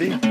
[0.00, 0.29] Ready?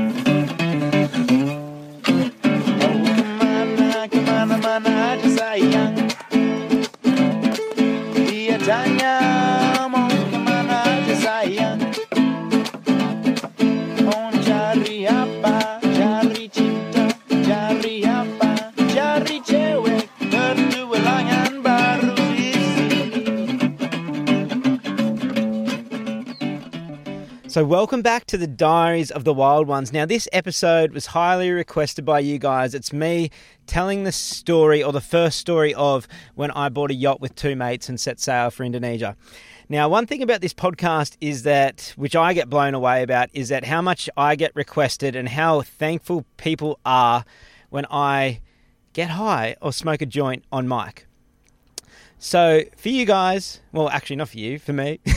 [27.60, 29.92] So, welcome back to the Diaries of the Wild Ones.
[29.92, 32.74] Now, this episode was highly requested by you guys.
[32.74, 33.28] It's me
[33.66, 37.54] telling the story, or the first story of when I bought a yacht with two
[37.54, 39.14] mates and set sail for Indonesia.
[39.68, 43.50] Now, one thing about this podcast is that, which I get blown away about, is
[43.50, 47.26] that how much I get requested and how thankful people are
[47.68, 48.40] when I
[48.94, 51.06] get high or smoke a joint on mic.
[52.18, 55.00] So, for you guys, well, actually, not for you, for me.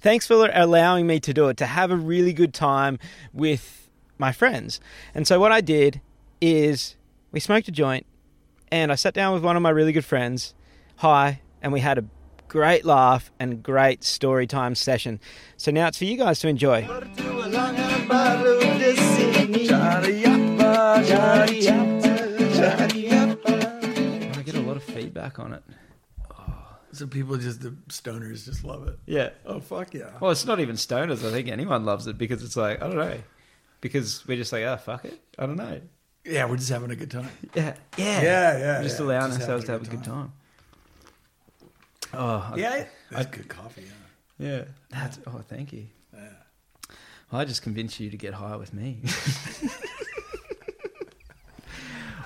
[0.00, 2.98] Thanks for allowing me to do it, to have a really good time
[3.34, 4.80] with my friends.
[5.14, 6.00] And so, what I did
[6.40, 6.96] is
[7.32, 8.06] we smoked a joint
[8.72, 10.54] and I sat down with one of my really good friends,
[10.96, 12.04] hi, and we had a
[12.48, 15.20] great laugh and great story time session.
[15.58, 16.86] So, now it's for you guys to enjoy.
[16.88, 17.00] I
[24.42, 25.62] get a lot of feedback on it.
[26.92, 28.98] So people just the stoners just love it.
[29.06, 29.30] Yeah.
[29.46, 30.10] Oh fuck yeah.
[30.20, 31.24] Well, it's not even stoners.
[31.26, 33.18] I think anyone loves it because it's like, I don't know.
[33.80, 35.20] Because we're just like, oh, fuck it.
[35.38, 35.80] I don't know.
[36.24, 37.30] Yeah, we're just having a good time.
[37.54, 37.74] Yeah.
[37.96, 38.22] Yeah.
[38.22, 39.06] Yeah, yeah, We're just yeah.
[39.06, 40.32] allowing Just ourselves to have a good good time.
[42.12, 43.84] Oh, I- Yeah, that's good coffee.
[44.38, 44.48] Yeah.
[44.48, 44.64] yeah.
[44.90, 45.86] That's, oh, thank you.
[46.12, 48.98] Well, I just convinced you to get high with me.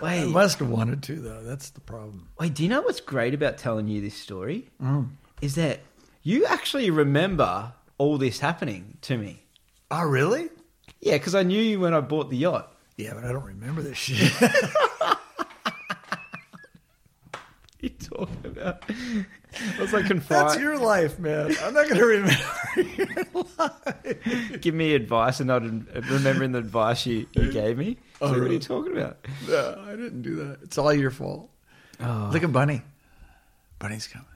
[0.01, 1.43] I wait, must have wanted to though.
[1.43, 2.29] That's the problem.
[2.39, 4.69] wait, do you know what's great about telling you this story?
[4.83, 5.11] Mm.
[5.41, 5.81] Is that
[6.23, 9.43] you actually remember all this happening to me.
[9.91, 10.49] Oh really?
[11.01, 12.73] Yeah, because I knew you when I bought the yacht.
[12.97, 14.33] Yeah, but I don't remember this shit.
[17.81, 18.83] You talking about?
[18.89, 20.49] I was like confined.
[20.49, 21.55] That's your life, man.
[21.63, 22.35] I'm not gonna remember
[22.77, 24.61] your life.
[24.63, 25.63] give me advice and not
[26.09, 27.99] remembering the advice you, you gave me.
[28.21, 29.19] Oh, So what are you talking about?
[29.49, 30.59] No, I didn't do that.
[30.63, 31.51] It's all your fault.
[32.01, 32.83] Oh, Look at Bunny.
[33.79, 34.27] Bunny's coming.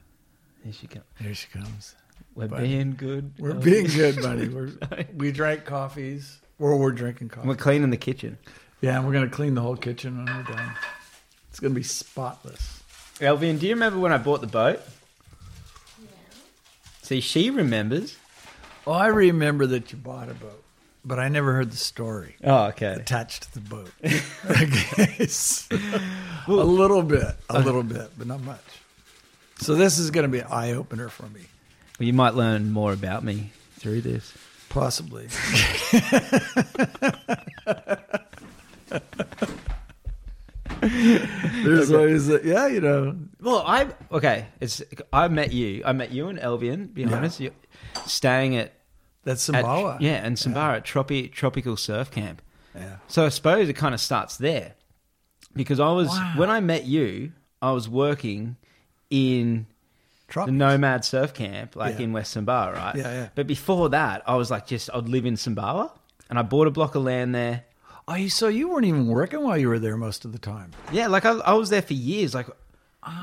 [0.63, 1.05] here she comes.
[1.19, 1.95] Here she comes.
[2.35, 2.67] We're Bunny.
[2.67, 3.31] being good.
[3.39, 3.63] We're Elvis.
[3.63, 4.47] being good, Bunny.
[4.49, 4.71] We're,
[5.15, 6.39] we drank coffees.
[6.59, 7.47] Or we're drinking coffee.
[7.47, 8.37] We're cleaning the kitchen.
[8.81, 10.71] Yeah, and we're gonna clean the whole kitchen when we're done.
[11.49, 12.83] It's gonna be spotless.
[13.19, 14.81] Elvian, do you remember when I bought the boat?
[17.01, 18.17] See, she remembers.
[18.85, 20.63] Oh, I remember that you bought a boat,
[21.05, 22.93] but I never heard the story Oh, okay.
[22.93, 23.91] attached to the boat.
[24.49, 25.75] okay, so-
[26.47, 28.63] a little bit, a uh, little bit, but not much.
[29.59, 31.41] So this is going to be an eye opener for me,
[31.99, 34.33] Well, you might learn more about me through this.
[34.69, 35.27] possibly.
[40.81, 44.47] There's always, a, yeah, you know, Well, I okay.
[44.61, 45.81] It's I met you.
[45.85, 46.93] I met you and Elvian.
[46.93, 47.51] Be honest, you
[48.05, 48.73] staying at,
[49.23, 49.97] that's at Sumbawa.
[49.99, 52.41] yeah, and Sumbawa at Tropi, tropical surf camp.
[52.75, 52.97] yeah.
[53.07, 54.73] So I suppose it kind of starts there,
[55.55, 56.33] because I was Wow.
[56.37, 57.31] when I met you,
[57.61, 58.55] I was working
[59.09, 59.65] in
[60.33, 62.05] the Nomad Surf Camp, like Yeah.
[62.05, 62.95] in West Sumbawa, right?
[62.95, 63.29] Yeah, yeah.
[63.35, 65.91] But before that, I was like, just I'd live in Sumbawa,
[66.29, 67.63] and I bought a block of land there.
[68.07, 70.71] Oh, you, so you weren't even working while you were there most of the time.
[70.91, 72.33] Yeah, like I, I was there for years.
[72.35, 72.47] Like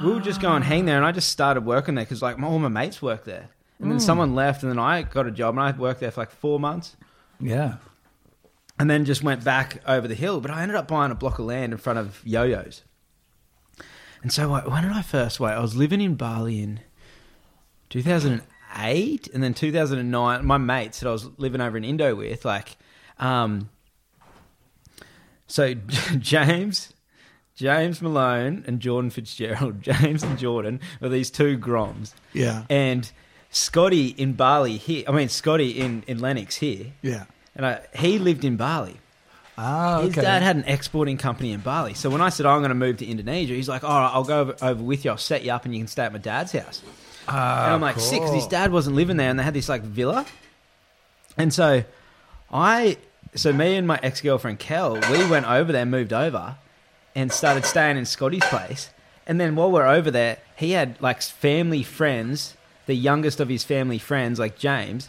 [0.04, 2.38] we would just go and hang there, and I just started working there because like
[2.38, 3.48] my, all my mates worked there,
[3.80, 6.20] and then someone left, and then I got a job, and I worked there for
[6.22, 6.96] like four months,
[7.40, 7.76] Yeah.
[8.78, 10.40] and then just went back over the hill.
[10.40, 12.82] But I ended up buying a block of land in front of Yo-Yo's,
[14.22, 15.52] and so like, when did I first wait?
[15.52, 16.80] I was living in Bali in
[17.90, 20.44] 2008, and then 2009.
[20.44, 22.76] My mates that I was living over in Indo with, like,
[23.18, 23.70] um,
[25.46, 25.74] so
[26.18, 26.92] James.
[27.54, 29.80] James Malone and Jordan Fitzgerald.
[29.82, 32.12] James and Jordan were these two Groms.
[32.34, 32.64] Yeah.
[32.68, 33.10] And
[33.56, 36.92] Scotty in Bali here, I mean, Scotty in, in Lennox here.
[37.00, 37.24] Yeah.
[37.54, 38.98] And I, he lived in Bali.
[39.56, 40.06] Ah, okay.
[40.08, 41.94] His dad had an exporting company in Bali.
[41.94, 44.10] So when I said, oh, I'm going to move to Indonesia, he's like, all right,
[44.12, 45.10] I'll go over, over with you.
[45.10, 46.82] I'll set you up and you can stay at my dad's house.
[47.26, 49.70] Ah, and I'm like, sick, 'cause his dad wasn't living there and they had this
[49.70, 50.26] like villa.
[51.38, 51.82] And so
[52.52, 52.98] I,
[53.34, 56.56] so me and my ex girlfriend Kel, we went over there, moved over,
[57.14, 58.90] and started staying in Scotty's place.
[59.26, 62.54] And then while we're over there, he had like family friends,
[62.86, 65.08] the youngest of his family friends, like James,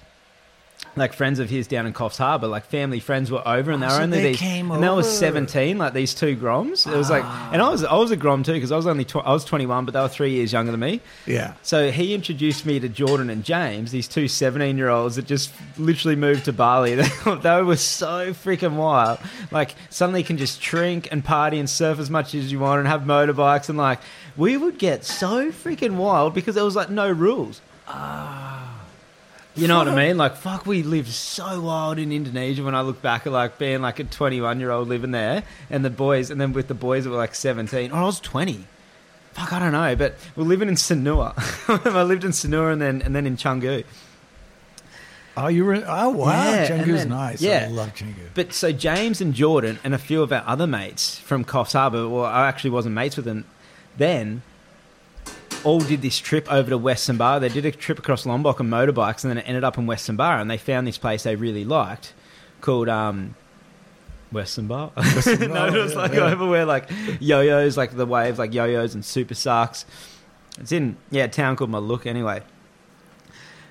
[0.96, 3.88] like friends of his down in Coffs Harbour, like family friends were over, and they
[3.88, 6.92] Oh, were so only they these, came and they was seventeen, like these two groms.
[6.92, 7.50] It was like, ah.
[7.52, 9.44] and I was I was a grom too because I was only tw- I was
[9.46, 11.02] twenty one, but they were three years younger than me.
[11.26, 11.54] Yeah.
[11.64, 15.52] So he introduced me to Jordan and James, these two 17 year olds that just
[15.78, 16.96] literally moved to Bali.
[17.28, 19.20] They, they were so freaking wild.
[19.52, 22.80] Like, suddenly you can just drink and party and surf as much as you want
[22.80, 23.70] and have motorbikes.
[23.70, 24.00] And, like,
[24.38, 27.62] we would get so freaking wild because there was, like, no rules.
[29.56, 30.18] You know what I mean?
[30.18, 33.82] Like, fuck, we lived so wild in Indonesia when I look back at, like, being,
[33.82, 37.06] like, a 21 year old living there and the boys, and then with the boys
[37.06, 37.92] that were, like, 17.
[37.92, 38.66] Oh, I was 20
[39.38, 41.34] fuck, I don't know, but we're living in Sanur.
[41.96, 43.84] I lived in Sanur and then and then in Canggu.
[45.40, 45.84] Oh, you were.
[45.88, 46.50] Oh, wow.
[46.52, 47.42] Yeah, then- nice.
[47.42, 47.68] yeah.
[47.70, 48.30] I love Canggu.
[48.34, 52.10] But so James and Jordan and a few of our other mates from Coffs Harbour,
[52.10, 53.46] well, I actually wasn't mates with them
[53.98, 54.42] then.
[55.64, 57.40] All did this trip over to West Bar.
[57.40, 60.16] They did a trip across Lombok on motorbikes, and then it ended up in West
[60.16, 60.40] Bar.
[60.40, 62.14] And they found this place they really liked,
[62.62, 63.36] called um,
[64.32, 64.92] Western Bar.
[64.98, 66.26] no, it was yeah, like yeah.
[66.26, 66.90] over where like
[67.20, 69.86] yo-yos, like the waves, like yo-yos and Supersucks.
[70.60, 72.42] It's in yeah, a town called Maluk anyway.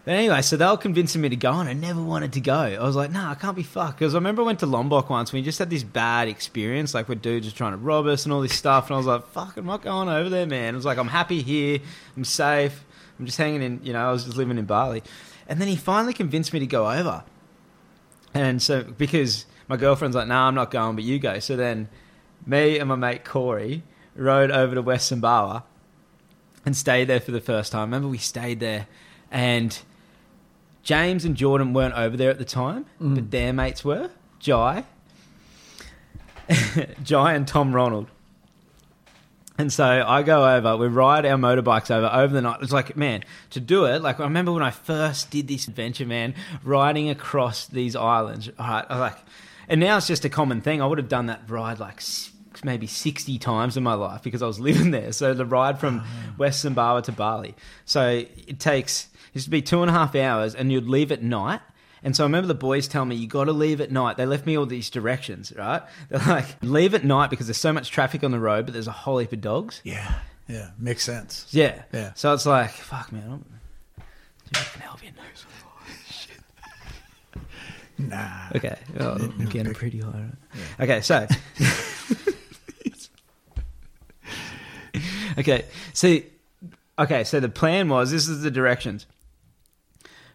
[0.07, 2.55] But anyway, so they were convincing me to go, and I never wanted to go.
[2.55, 3.99] I was like, nah, I can't be fucked.
[3.99, 6.95] Because I remember I went to Lombok once, and we just had this bad experience,
[6.95, 8.87] like where dudes just trying to rob us and all this stuff.
[8.87, 10.75] And I was like, fuck, I'm not going over there, man.
[10.75, 11.81] I was like, I'm happy here.
[12.17, 12.85] I'm safe.
[13.19, 15.03] I'm just hanging in, you know, I was just living in Bali.
[15.49, 17.25] And then he finally convinced me to go over.
[18.33, 21.41] And so, because my girlfriend's like, nah, I'm not going, but you go.
[21.41, 21.89] So then
[22.47, 23.83] me and my mate Corey
[24.15, 25.65] rode over to West Sumbawa
[26.65, 27.89] and stayed there for the first time.
[27.89, 28.87] Remember, we stayed there,
[29.33, 29.77] and
[30.87, 33.17] James and Jordan weren't over there at the time, mm.
[33.17, 34.85] but their mates were Jai,
[37.03, 38.07] Jai and Tom Ronald.
[39.59, 42.59] And so I go over, we ride our motorbikes over over the night.
[42.63, 46.07] It's like, man, to do it, like I remember when I first did this adventure,
[46.07, 48.49] man, riding across these islands.
[48.57, 49.19] All right, I like,
[49.69, 50.81] and now it's just a common thing.
[50.81, 52.01] I would have done that ride like
[52.67, 55.13] maybe 60 times in my life because I was living there.
[55.13, 56.05] So the ride from
[56.37, 57.55] West Sumbawa to Bali.
[57.87, 61.11] So it takes, it used to be two and a half hours and you'd leave
[61.11, 61.61] at night.
[62.03, 64.17] And so I remember the boys telling me, you got to leave at night.
[64.19, 65.83] They left me all these directions, right?
[66.11, 68.87] They're like, leave at night because there's so much traffic on the road, but there's
[68.87, 69.81] a whole heap of dogs.
[69.83, 70.19] Yeah.
[70.47, 70.71] Yeah.
[70.79, 71.47] Makes sense.
[71.51, 71.83] Yeah.
[71.93, 72.13] Yeah.
[72.15, 73.23] So it's like, fuck, man.
[73.31, 73.45] I'm,
[74.53, 75.11] dude, I help you.
[77.99, 78.49] Nah.
[78.55, 78.77] Okay.
[79.01, 80.27] Oh, I'm getting pretty high.
[80.79, 80.81] Right?
[80.81, 81.27] Okay, so.
[85.39, 86.27] okay, see.
[86.99, 89.07] Okay, so the plan was this is the directions.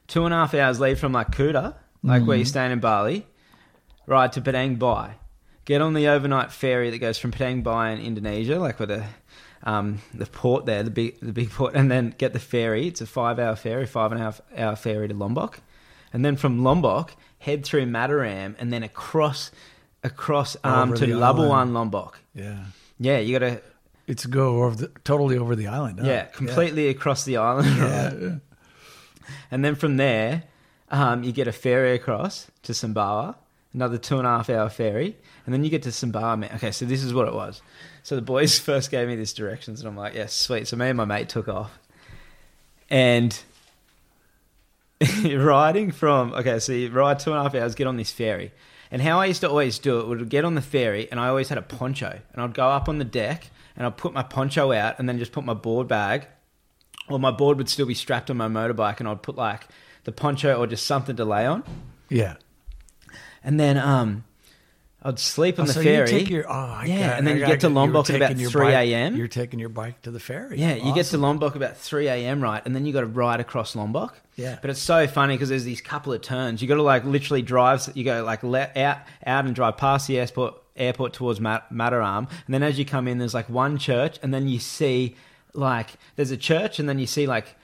[0.07, 3.25] Two and a half hours leave from like Kuta, like where you're staying in Bali,
[4.05, 5.15] ride to Padang Bai.
[5.65, 9.05] Get on the overnight ferry that goes from Padang Bai in Indonesia, like with the
[9.63, 12.87] um, the port there, the big the big port, and then get the ferry.
[12.87, 15.61] It's a five hour ferry, five and a half hour ferry to Lombok,
[16.13, 19.51] and then from Lombok head through Mataram and then across
[20.03, 21.73] across um, Over to Labuan.
[21.73, 22.19] Lombok.
[22.33, 22.65] Yeah.
[22.99, 23.61] Yeah, you got to
[24.11, 25.99] It's go over the totally over the island.
[25.99, 26.05] huh?
[26.07, 28.13] yeah completely across the island, Yeah.
[28.13, 28.35] yeah.
[29.51, 30.43] and then from there
[30.89, 33.35] um, you get a ferry across to Sumbawa,
[33.73, 35.15] another two and a half hour ferry,
[35.45, 36.53] and then you get to Sumbawa.
[36.55, 37.61] Okay, so this is what it was.
[38.03, 40.67] So the boys first gave me these directions, and I'm like, yes, sweet.
[40.67, 41.79] So me and my mate took off,
[42.89, 43.31] and
[45.23, 48.51] riding from okay, so you ride two and a half hours, get on this ferry.
[48.91, 51.29] And how I used to always do it would get on the ferry, and I
[51.29, 54.23] always had a poncho, and I'd go up on the deck, and I'd put my
[54.23, 56.27] poncho out, and then just put my board bag,
[57.09, 59.67] or my board would still be strapped on my motorbike, and I'd put like
[60.03, 61.63] the poncho or just something to lay on,
[62.09, 62.35] Yeah.
[63.43, 64.23] and then um,
[65.03, 66.11] I'd sleep on Oh, the so ferry.
[66.11, 68.15] You take your, oh, I Yeah, got- and then I you get to Lombok at
[68.17, 69.15] about 3 a.m..
[69.15, 70.59] You're taking your bike to the ferry.
[70.59, 72.61] Yeah, you get to Lombok about 3 a.m., right?
[72.65, 74.19] And then you got to ride across Lombok.
[74.35, 74.57] Yeah.
[74.61, 76.61] But it's so funny because there's these couple of turns.
[76.61, 80.07] You got to like literally drive, you go like let out, out and drive past
[80.07, 82.29] the airport, airport towards Mat- Mataram.
[82.45, 85.15] And then as you come in, there's like one church, and then you see
[85.53, 87.55] like, there's a church, and then you see like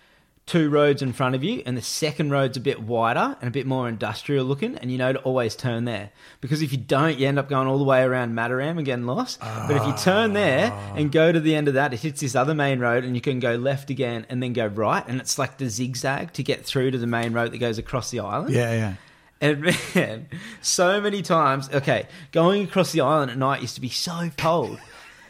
[0.47, 3.51] two roads in front of you, and the second road's a bit wider and a
[3.51, 6.09] bit more industrial looking, and you know to always turn there.
[6.41, 9.05] Because if you don't, you end up going all the way around Mataram and getting
[9.05, 9.39] lost.
[9.41, 10.93] But if you turn there ah.
[10.95, 13.21] and go to the end of that, it hits this other main road, and you
[13.21, 16.65] can go left again and then go right, and it's like the zigzag to get
[16.65, 18.53] through to the main road that goes across the island.
[18.53, 18.93] Yeah, yeah.
[19.39, 19.61] And
[19.95, 20.27] man,
[20.61, 24.79] so many times, okay, going across the island at night used to be so cold.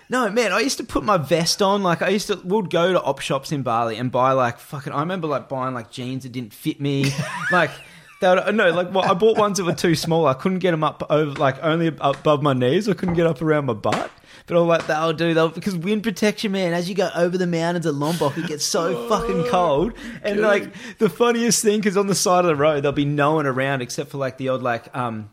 [0.10, 1.84] No, man, I used to put my vest on.
[1.84, 4.94] Like, I used to, we'd go to op shops in Bali and buy, like, fucking,
[4.94, 7.12] I remember, like, buying, like, jeans that didn't fit me.
[7.52, 7.72] like,
[8.20, 10.26] They were, no, like well, I bought ones that were too small.
[10.26, 12.90] I couldn't get them up over, like only above my knees.
[12.90, 14.10] I couldn't get up around my butt.
[14.48, 16.74] But all like they'll do they'll because wind protection, man.
[16.74, 19.94] As you go over the mountains of Lombok, it gets so fucking cold.
[20.24, 23.36] And like the funniest thing, because on the side of the road there'll be no
[23.36, 25.30] one around except for like the odd like um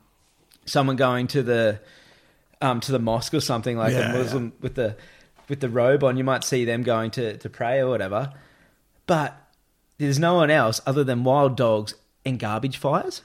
[0.66, 1.80] someone going to the
[2.60, 4.96] um to the mosque or something like Yeah, a Muslim with the
[5.48, 6.16] with the robe on.
[6.16, 8.32] You might see them going to to pray or whatever.
[9.06, 9.36] But
[9.98, 11.94] there's no one else other than wild dogs
[12.24, 13.22] and garbage fires.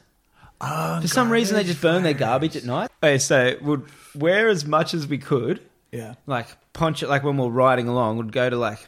[0.62, 2.92] Oh, For some reason, they just burn their garbage at night.
[3.02, 3.82] Okay, so we'd
[4.14, 6.16] wear as much as we could, Yeah.
[6.28, 8.80] like punch it like when we we're riding along, we'd go to like,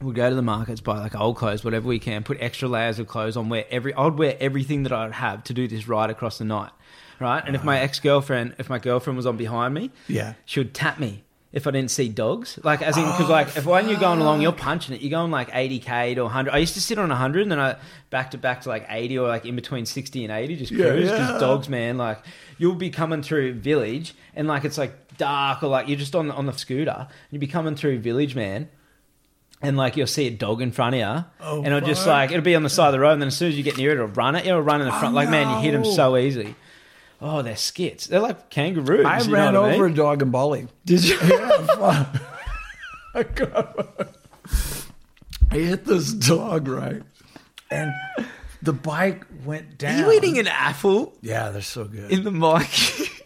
[0.00, 2.98] we'd go to the markets, buy like old clothes, whatever we can, put extra layers
[2.98, 3.48] of clothes on.
[3.48, 6.70] Wear every, I'd wear everything that I'd have to do this ride across the night,
[7.20, 7.42] right?
[7.46, 10.34] And if my ex girlfriend, if my girlfriend was on behind me, Yeah.
[10.44, 12.58] she would tap me if I didn't see dogs.
[12.62, 15.00] Like, as in, because like, if when you're going along, you're punching it.
[15.00, 16.52] You're going like 80k to 100.
[16.52, 17.76] I used to sit on 100, and then I
[18.10, 20.90] back to back to like 80 or like in between 60 and 80, just Yeah,
[20.90, 21.10] cruise.
[21.10, 21.38] Because yeah.
[21.38, 22.18] dogs, man, like
[22.58, 26.28] you'll be coming through village, and like it's like dark, or like you're just on
[26.28, 28.68] the, on the scooter, and you'll be coming through village, man.
[29.62, 32.30] And like you'll see a dog in front of you, Oh, and it'll just like
[32.30, 33.76] it'll be on the side of the road, and then as soon as you get
[33.76, 34.46] near it, it'll run it.
[34.46, 35.12] It'll run in the front.
[35.12, 35.84] Oh, like man, you hit no.
[35.84, 36.54] so easy.
[37.22, 38.06] Oh, they're skits.
[38.06, 39.04] They're like kangaroos.
[39.04, 39.92] I you know ran what I over mean?
[39.92, 40.68] a dog in Bali.
[40.86, 41.18] Did you?
[41.22, 42.06] Yeah.
[43.14, 44.08] I got
[45.50, 47.02] I hit this dog right,
[47.70, 47.92] and
[48.62, 50.04] the bike went down.
[50.04, 52.10] Are you eating an apple Yeah, they're so good.
[52.12, 52.70] in the mic?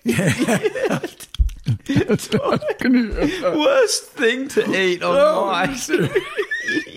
[2.79, 3.11] Can
[3.59, 5.79] Worst thing to eat on mic.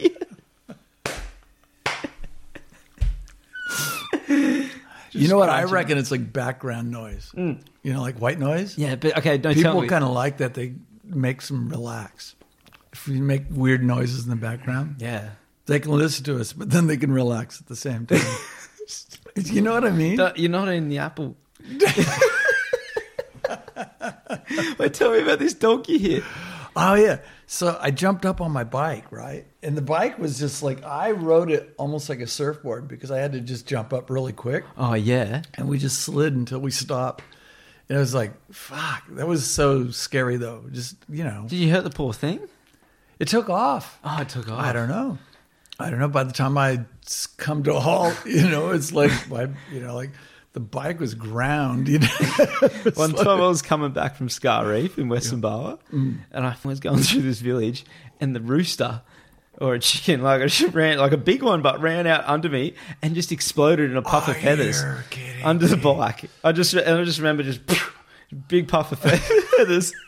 [5.18, 5.50] you know what?
[5.50, 7.32] I reckon it's like background noise.
[7.36, 7.62] Mm.
[7.84, 8.78] You know, like white noise.
[8.78, 10.54] Yeah, but okay, don't tell People kind of like that.
[10.54, 12.36] They makes them relax.
[12.94, 15.30] If you make weird noises in the background, yeah.
[15.66, 18.20] they can listen to us, but then they can relax at the same time.
[19.36, 20.20] you know what I mean?
[20.36, 21.38] You're not in the apple.
[24.78, 26.24] Wait, tell me about this donkey here.
[26.76, 27.20] Oh yeah.
[27.50, 29.48] So I jumped up on my bike, right?
[29.64, 33.20] And the bike was just like I rode it almost like a surfboard because I
[33.20, 34.66] had to just jump up really quick.
[34.78, 35.44] Oh yeah.
[35.56, 37.24] And we just slid until we stopped.
[37.88, 40.66] And it was like, fuck, that was so scary though.
[40.74, 42.42] Just, you know, Did you hurt the poor thing?
[43.18, 43.98] it took off.
[44.04, 44.60] Oh, it took off.
[44.60, 45.18] I don't know.
[45.80, 46.10] I don't know.
[46.10, 46.82] By the time I
[47.38, 50.10] come to a halt, you know, it's like, my, you know, like
[50.58, 52.08] the bike was ground, you know.
[52.96, 56.18] One like- time I was coming back from Scar Reef in Western Barra, mm.
[56.32, 57.86] and I was going through this village,
[58.20, 59.04] and the rooster
[59.62, 62.74] or a chicken, like a ran like a big one, but ran out under me
[63.04, 64.84] and just exploded in a puff Oh, of feathers
[65.44, 66.26] under the bike.
[66.44, 67.62] I just and I just remember just
[68.48, 69.94] big puff of feathers.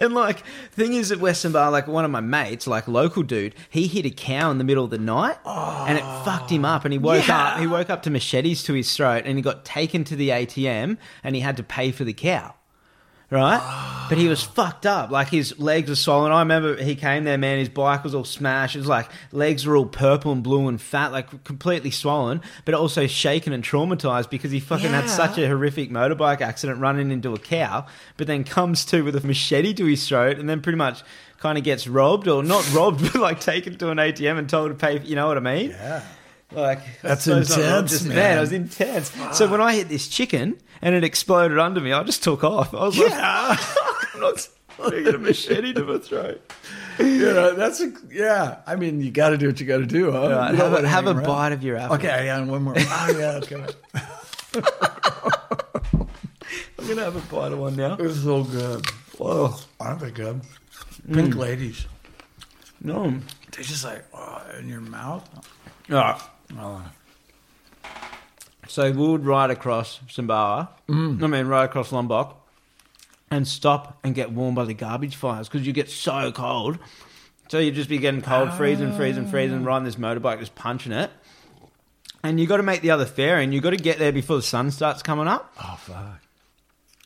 [0.00, 0.42] And like,
[0.72, 4.04] thing is at Western Bar, like one of my mates, like local dude, he hit
[4.04, 6.84] a cow in the middle of the night, and it fucked him up.
[6.84, 7.38] And he woke Yeah.
[7.54, 10.30] up, he woke up to machetes to his throat, and he got taken to the
[10.30, 12.54] ATM, and he had to pay for the cow.
[13.32, 14.06] Right, ah.
[14.10, 15.10] but he was fucked up.
[15.10, 16.32] Like his legs were swollen.
[16.32, 17.58] I remember he came there, man.
[17.58, 18.76] His bike was all smashed.
[18.76, 22.74] It was like legs were all purple and blue and fat, like completely swollen, but
[22.74, 27.32] also shaken and traumatized because he fucking had such a horrific motorbike accident running into
[27.32, 27.86] a cow.
[28.18, 31.02] But then comes to with a machete to his throat, and then pretty much
[31.38, 34.68] kind of gets robbed or not robbed, but like taken to an ATM and told
[34.68, 35.00] to pay.
[35.00, 35.70] You know what I mean?
[35.70, 36.02] yeah.
[36.54, 38.38] Like That's I not intense, just- man.
[38.38, 39.12] it was intense.
[39.36, 42.74] So when I hit this chicken and it exploded under me, I just took off.
[42.74, 43.12] I was like,
[44.14, 44.48] I'm not
[44.90, 46.40] get a machete to my throat.
[46.98, 48.58] Yeah, that's a, yeah.
[48.66, 50.30] I mean, you got to do what you got to do, huh?
[50.30, 51.96] Right, You have a, have a bite of your apple.
[51.96, 52.74] Okay, yeah, and one more.
[52.76, 53.66] Oh, yeah, okay.
[56.78, 57.96] I'm going to have a bite of one now.
[57.98, 58.86] It's so good.
[59.18, 59.54] Whoa.
[59.80, 60.42] Aren't they good?
[61.08, 61.14] Mm.
[61.14, 61.86] Pink ladies.
[62.82, 63.10] No.
[63.52, 65.28] They're just like oh, in your mouth.
[65.88, 66.20] Right.
[66.58, 66.82] Oh.
[68.68, 71.22] So we would ride across Sumbawa, Mm.
[71.22, 72.38] I mean, ride across Lombok,
[73.30, 76.78] and stop and get warm by the garbage fires because you get so cold.
[77.48, 81.10] So you'd just be getting cold, freezing, freezing, freezing, riding this motorbike, just punching it.
[82.22, 84.36] And you got to make the other ferry, and you got to get there before
[84.36, 85.52] the sun starts coming up.
[85.62, 86.20] oh, fuck.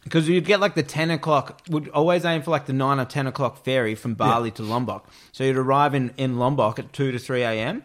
[0.04, 3.04] Because you'd get like the 10 o'clock, would always aim for like the 9 or
[3.06, 5.08] 10 o'clock ferry from Bali to Lombok.
[5.32, 7.82] So you'd arrive in, in Lombok at 2 to 3 a.m.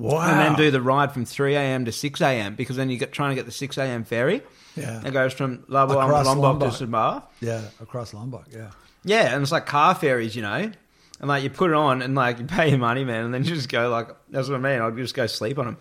[0.00, 0.28] Wow.
[0.30, 1.84] and then do the ride from 3 a.m.
[1.84, 2.54] to 6 a.m.
[2.54, 4.04] because then you get trying to get the 6 a.m.
[4.04, 4.42] ferry.
[4.76, 5.04] Yeah.
[5.04, 6.76] It goes from Labuan Across Lombok, Lombok.
[6.78, 7.22] to Sabah.
[7.40, 8.70] Yeah, across Lombok, yeah.
[9.04, 10.70] Yeah, and it's like car ferries, you know?
[11.20, 13.42] And like you put it on and like you pay your money, man, and then
[13.44, 14.80] you just go like, that's what I mean.
[14.80, 15.76] I'll just go sleep on them.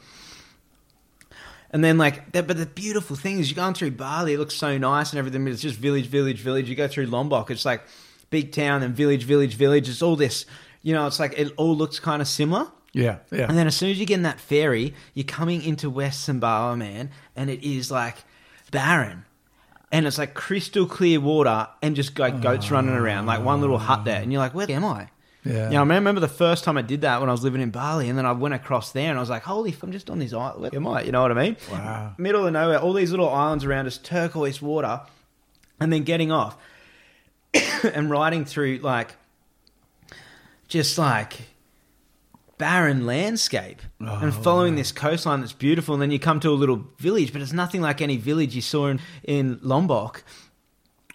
[1.69, 4.77] And then like, but the beautiful thing is you're going through Bali, it looks so
[4.77, 6.69] nice and everything, but it's just village, village, village.
[6.69, 7.83] You go through Lombok, it's like
[8.29, 9.89] big town and village, village, village.
[9.89, 10.45] It's all this,
[10.81, 12.71] you know, it's like it all looks kind of similar.
[12.97, 13.45] Yeah, yeah.
[13.47, 16.77] And then as soon as you get in that ferry, you're coming into West Sumbawa,
[16.77, 18.15] man, and it is like
[18.71, 19.25] barren.
[19.91, 23.77] And it's like crystal clear water and just like goats running around, like one little
[23.77, 24.21] hut there.
[24.21, 25.07] And you're like, where am I?
[25.45, 25.67] Yeah.
[25.67, 27.69] You know, I remember the first time I did that when I was living in
[27.69, 30.09] Bali, and then I went across there and I was like, holy, f- I'm just
[30.09, 30.61] on this island.
[30.61, 31.03] Where am I?
[31.03, 31.55] You know what I mean?
[31.71, 32.15] Wow.
[32.17, 35.01] Middle of nowhere, all these little islands around us, turquoise water,
[35.79, 36.57] and then getting off
[37.83, 39.15] and riding through like
[40.67, 41.33] just like
[42.57, 46.51] barren landscape and oh, following this coastline that's beautiful and then you come to a
[46.51, 50.23] little village but it's nothing like any village you saw in, in Lombok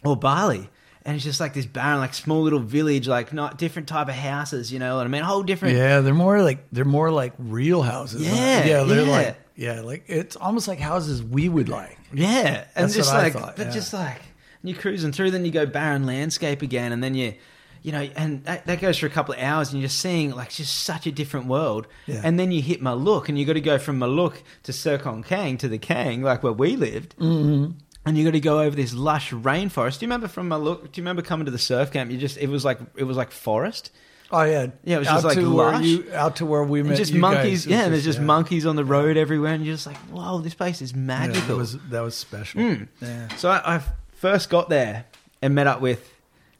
[0.04, 0.70] or Bali
[1.04, 4.14] and it's just like this barren like small little village like not different type of
[4.14, 7.32] houses you know what I mean whole different Yeah, they're more like they're more like
[7.38, 8.22] real houses.
[8.22, 9.10] Yeah, yeah, they're yeah.
[9.10, 11.98] like yeah, like it's almost like houses we would like.
[12.12, 13.72] Yeah, and That's just like, thought, but yeah.
[13.72, 14.20] just like
[14.62, 17.34] you're cruising through, then you go barren landscape again, and then you,
[17.82, 20.30] you know, and that, that goes for a couple of hours, and you're just seeing
[20.30, 21.86] like just such a different world.
[22.06, 22.20] Yeah.
[22.24, 25.68] And then you hit Maluk, and you got to go from Maluk to Sekongkang to
[25.68, 27.16] the Kang, like where we lived.
[27.18, 27.72] Mm-hmm.
[28.04, 29.98] And you got to go over this lush rainforest.
[30.00, 30.82] Do you remember from Maluk?
[30.92, 32.10] Do you remember coming to the surf camp?
[32.10, 33.90] You just it was like it was like forest.
[34.34, 35.84] Oh yeah, Yeah, it was out just, like, to where lush.
[35.84, 36.96] you out to where we And met.
[36.98, 37.66] just monkeys, guys.
[37.66, 38.24] Yeah, and there's just yeah.
[38.24, 41.48] monkeys on the road everywhere, and you're just like, whoa, this place is Yeah, magical.
[41.48, 42.62] that was that was special.
[42.62, 42.84] Hmm.
[43.02, 43.28] Yeah.
[43.36, 43.82] So I, I
[44.14, 45.04] first got there
[45.42, 46.11] and met up with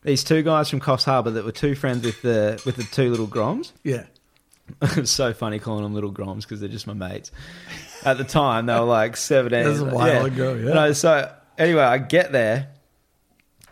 [0.03, 3.11] these two guys from Coffs Harbour that were two friends with the with the two
[3.11, 3.73] little Groms.
[3.83, 4.05] Yeah.
[4.83, 7.31] it was so funny calling them little Groms because they're just my mates.
[8.05, 9.63] At the time, they were like seventeen.
[9.65, 10.75] That was a while ago, yeah.
[10.75, 12.69] No, so anyway, I get there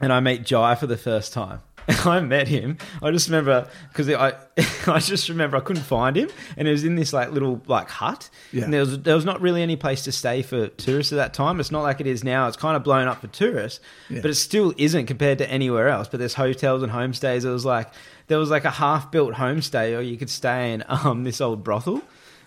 [0.01, 1.61] and I meet Jai for the first time.
[2.05, 2.79] I met him.
[3.03, 4.35] I just remember because I,
[4.87, 7.89] I just remember I couldn't find him, and it was in this like little like
[7.89, 8.29] hut.
[8.53, 8.65] Yeah.
[8.65, 11.35] And there was there was not really any place to stay for tourists at that
[11.35, 11.61] time.
[11.61, 12.47] It's not like it is now.
[12.49, 14.21] It's kind of blown up for tourists, Yeah.
[14.23, 16.09] but it still isn't compared to anywhere else.
[16.09, 17.45] But there's hotels and homestays.
[17.45, 17.89] It was like
[18.29, 21.65] there was like a half built homestay, or you could stay in um this old
[21.65, 22.03] brothel.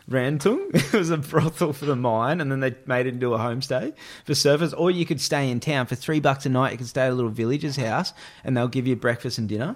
[0.10, 0.70] Rantung.
[0.94, 3.94] It was a brothel for the mine, and then they made it into a homestay
[4.26, 4.74] for surfers.
[4.78, 6.74] Or you could stay in town for three bucks a night.
[6.74, 9.76] You could stay at a little villager's house, and they'll give you breakfast and dinner.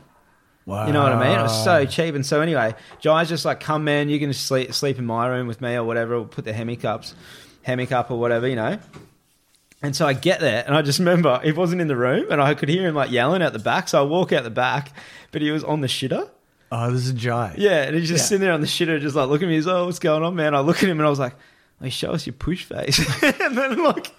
[0.65, 0.85] Wow.
[0.85, 1.39] You know what I mean?
[1.39, 2.13] It was so cheap.
[2.13, 5.47] And so anyway, Jai's just like, come man, you can sleep sleep in my room
[5.47, 6.15] with me or whatever.
[6.15, 7.15] Or put the hammock ups,
[7.63, 8.77] hammock up or whatever, you know.
[9.81, 12.41] And so I get there, and I just remember he wasn't in the room, and
[12.41, 13.87] I could hear him like yelling at the back.
[13.87, 14.91] So I walk out the back,
[15.31, 16.29] but he was on the shitter.
[16.71, 17.55] Oh, this is Jai.
[17.57, 18.27] Yeah, and he's just Yeah.
[18.27, 19.55] sitting there on the shitter, just like looking at me.
[19.55, 20.53] He's, oh, what's going on, man?
[20.55, 21.33] I look at him and I was like,
[21.81, 22.99] hey, show us your push face.
[23.23, 24.11] and then, like,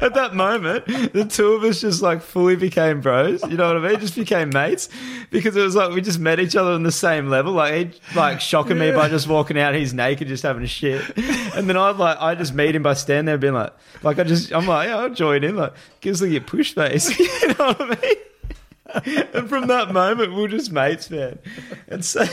[0.00, 3.40] at that moment, the two of us just like fully became bros.
[3.48, 4.00] You know what I mean?
[4.00, 4.88] Just became mates
[5.30, 7.52] because it was like we just met each other on the same level.
[7.52, 11.02] Like he like shocking me by just walking out, he's naked, just having a shit,
[11.54, 14.24] and then I'd like I just meet him by standing there, being like, like I
[14.24, 15.54] just I'm like, yeah, I'll join in.
[15.54, 17.16] Like, give us at your push face.
[17.18, 18.14] you know what I mean?
[18.94, 21.38] And from that moment, we are just mates, man.
[21.88, 22.24] And so,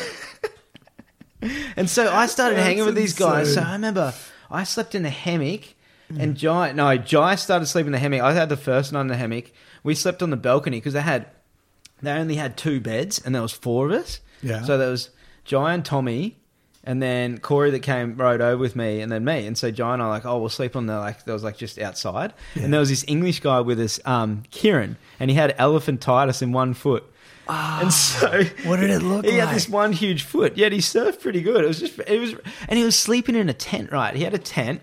[1.75, 3.53] and so I started That's hanging with these guys.
[3.53, 3.61] So.
[3.61, 4.13] I remember
[4.49, 5.75] I slept in the hammock,
[6.09, 8.21] and Jai, no, Jai started sleeping in the hammock.
[8.21, 9.51] I had the first night in the hammock.
[9.83, 11.27] We slept on the balcony because they had,
[12.01, 14.21] they only had two beds, and there was four of us.
[14.41, 14.63] Yeah.
[14.63, 15.09] So there was
[15.45, 16.39] Jai and Tommy.
[16.87, 19.45] And then Corey that came rode over with me, and then me.
[19.45, 21.25] And so John and I like, oh, we'll sleep on the like.
[21.25, 22.63] There was like just outside, Yeah.
[22.63, 26.53] and there was this English guy with us, um, Kieran, and he had elephantitis in
[26.53, 27.03] one foot.
[27.49, 29.31] and so What did it look like?
[29.33, 30.57] he had this one huge foot.
[30.57, 31.63] Yet he surfed pretty good.
[31.63, 32.35] It was just it was,
[32.69, 33.91] and he was sleeping in a tent.
[33.91, 34.81] Right, he had a tent.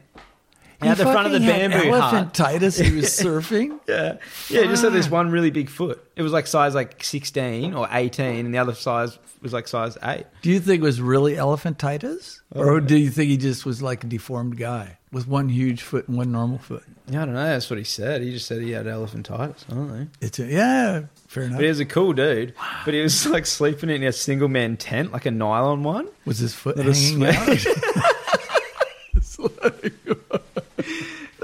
[0.85, 2.33] He had the front of the fucking had bamboo hut.
[2.33, 2.85] Elephantitis.
[2.85, 3.81] He was surfing.
[3.89, 4.19] Yeah,
[4.49, 4.63] yeah.
[4.63, 6.05] He just had this one really big foot.
[6.17, 9.97] It was like size like sixteen or eighteen, and the other size was like size
[10.03, 10.27] eight.
[10.43, 13.83] Do you think it was really elephantitis, oh, or do you think he just was
[13.83, 16.85] like a deformed guy with one huge foot and one normal foot?
[17.09, 17.45] Yeah, I don't know.
[17.45, 18.23] That's what he said.
[18.23, 19.65] He just said he had elephantitis.
[19.71, 20.07] I don't know.
[20.21, 21.59] It's a, yeah, fair enough.
[21.59, 22.55] But he was a cool dude.
[22.85, 26.09] But he was like sleeping in a single man tent, like a nylon one.
[26.25, 27.59] Was his foot hanging out?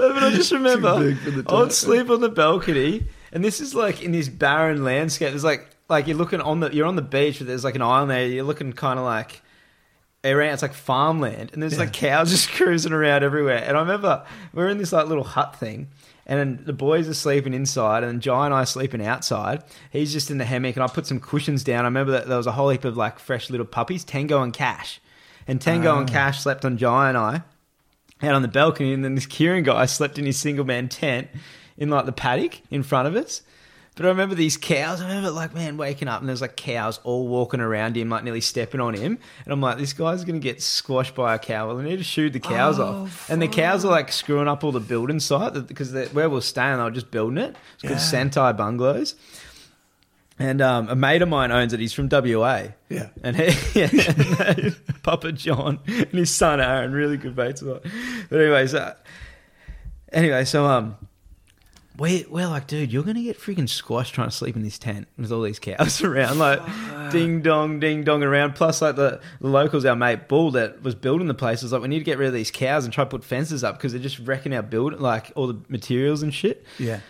[0.01, 3.61] But I just remember big for the I would sleep on the balcony, and this
[3.61, 5.29] is like in this barren landscape.
[5.29, 7.81] There's like like you're looking on the you're on the beach, but there's like an
[7.81, 8.25] island there.
[8.25, 9.41] You're looking kind of like
[10.25, 10.53] around.
[10.53, 13.63] It's like farmland, and there's like cows just cruising around everywhere.
[13.63, 15.89] And I remember we are in this like little hut thing.
[16.27, 19.63] And then the boys are sleeping inside, and Jai and I are sleeping outside.
[19.91, 21.83] He's just in the hammock, and I put some cushions down.
[21.83, 24.53] I remember that there was a whole heap of like fresh little puppies, Tango and
[24.53, 25.01] Cash.
[25.47, 26.13] And Tango and ah.
[26.13, 27.41] Cash slept on Jai and I
[28.23, 31.27] out on the balcony, and then this Kieran guy slept in his single man tent
[31.77, 33.41] in like the paddock in front of us.
[33.95, 35.01] But I remember these cows.
[35.01, 38.23] I remember like man waking up and there's like cows all walking around him, like
[38.23, 39.19] nearly stepping on him.
[39.43, 41.67] And I'm like, this guy's gonna get squashed by a cow.
[41.67, 43.29] Well, I need to shoot the cows oh, off.
[43.29, 46.77] And the cows are like screwing up all the building site because where we're staying,
[46.77, 47.55] they were just building it.
[47.73, 48.29] It's called Yeah.
[48.29, 49.15] Santai Bungalows.
[50.41, 51.79] And um, a mate of mine owns it.
[51.79, 52.69] He's from WA.
[52.89, 53.09] Yeah.
[53.23, 54.69] And he, yeah,
[55.03, 57.61] Papa John and his son Aaron, really good mates.
[57.61, 57.85] But
[58.31, 58.95] anyways, uh,
[60.11, 60.97] anyway, so um,
[61.99, 65.07] we we're like, dude, you're gonna get freaking squashed trying to sleep in this tent
[65.15, 66.59] with all these cows around, like
[67.11, 68.55] ding dong, ding dong around.
[68.55, 71.83] Plus, like the, the locals, our mate Bull that was building the place was like,
[71.83, 73.91] we need to get rid of these cows and try to put fences up because
[73.91, 76.65] they're just wrecking our build, like all the materials and shit.
[76.79, 77.01] Yeah.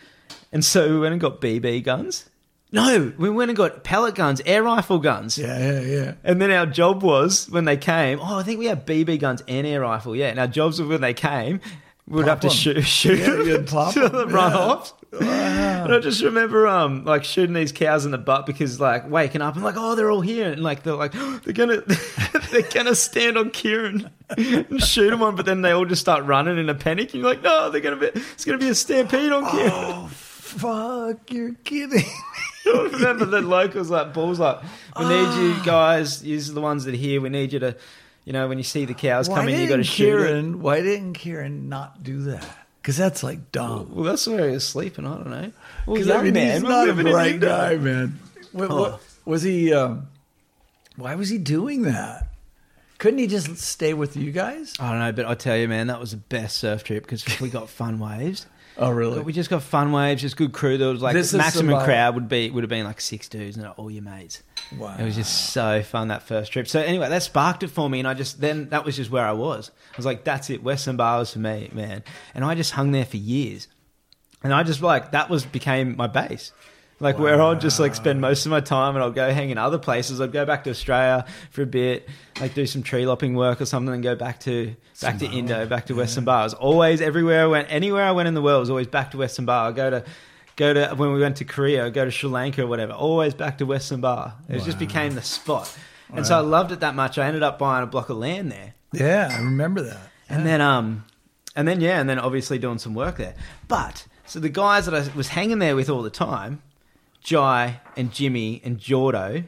[0.52, 2.26] And so we went and got BB guns.
[2.73, 5.38] No, we went and got pellet guns, air rifle guns.
[5.38, 6.13] Yeah, yeah, yeah.
[6.23, 8.19] And then our job was when they came.
[8.21, 10.15] Oh, I think we had BB guns and air rifle.
[10.15, 11.60] Yeah, and our jobs were when they came.
[12.07, 14.93] We'd have to shoot, shoot Yeah, them you'd pop the run off.
[15.13, 19.41] And I just remember um like shooting these cows in the butt because like waking
[19.41, 21.12] up and like oh they're all here and like they're like
[21.43, 21.81] they're gonna
[22.51, 26.23] they're gonna stand on Kieran and shoot them on but then they all just start
[26.25, 28.75] running in a panic and you're like no they're gonna be it's gonna be a
[28.75, 29.71] stampede on Kieran.
[29.73, 30.12] Oh,
[30.52, 31.32] fuck!
[31.32, 32.06] You're kidding.
[32.66, 34.62] Remember the locals like bulls like
[34.98, 36.22] we need you guys.
[36.22, 37.22] These are the ones that are here.
[37.22, 37.76] We need you to,
[38.26, 40.20] you know, when you see the cows why coming, you got to didn't shoot.
[40.20, 40.28] it.
[40.28, 40.62] Kieran?
[40.62, 42.46] Why didn't Kieran not do that?
[42.82, 43.94] Because that's like dumb.
[43.94, 45.06] Well, that's where he was sleeping.
[45.06, 45.52] I don't know.
[45.86, 48.20] Well, Because young I mean, man, he's we're not a living in bright guy, man.
[48.52, 49.74] What, what, was he?
[49.74, 50.08] Um,
[50.96, 52.28] why was he doing that?
[53.02, 54.76] Couldn't he just stay with you guys?
[54.80, 57.26] I don't know, but I tell you, man, that was the best surf trip because
[57.42, 58.46] we got fun waves.
[58.78, 59.20] Oh, really?
[59.20, 60.78] We just got fun waves, just good crew.
[60.78, 63.58] There was like This is maximum crowd would be would have been like six dudes
[63.58, 64.42] and all your mates.
[64.78, 64.96] wow.
[64.98, 66.70] It was just so fun that first trip.
[66.70, 69.26] So anyway, that sparked it for me, and I just then that was just where
[69.26, 69.72] I was.
[69.94, 72.02] I was like, that's it, Western Bar was for me, man.
[72.34, 73.68] And I just hung there for years,
[74.42, 76.54] and I just like that was became my base.
[77.02, 79.58] Like where I'd just like spend most of my time, and I'll go hang in
[79.58, 80.22] other places.
[80.22, 82.08] I'd go back to Australia for a bit,
[82.40, 85.66] like do some tree lopping work or something, and go back to back to Indo,
[85.66, 86.42] back to Western Bar.
[86.42, 89.12] I was always everywhere I went, anywhere I went in the world, was always back
[89.12, 89.70] to Western Bar.
[89.70, 90.06] I go to
[90.58, 92.94] go to when we went to Korea, go to Sri Lanka or whatever.
[92.94, 94.36] Always back to Western Bar.
[94.48, 95.76] It just became the spot,
[96.14, 97.18] and so I loved it that much.
[97.18, 99.98] I ended up buying a block of land there, yeah, I remember that.
[100.30, 101.06] and then um,
[101.56, 103.34] and then yeah, and then obviously doing some work there.
[103.68, 106.62] But so the guys that I was hanging there with all the time,
[107.21, 109.45] Jai and Jimmy and Jordo.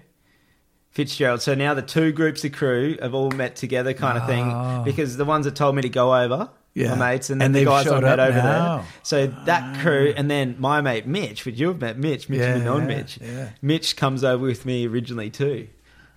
[0.91, 1.41] Fitzgerald.
[1.41, 4.83] So now the two groups of crew have all met together, kind of thing, ah.
[4.83, 6.93] because the ones that told me to go over, Yeah.
[6.93, 8.77] my mates, and then And the they've guys I showed met up over now.
[8.77, 8.85] there.
[9.01, 10.19] So that crew, ah.
[10.19, 13.19] and then my mate Mitch, which you've met, Mitch, Mitch, Yeah, you've known yeah, Mitch.
[13.19, 13.49] yeah.
[13.63, 15.67] Mitch comes over with me originally too.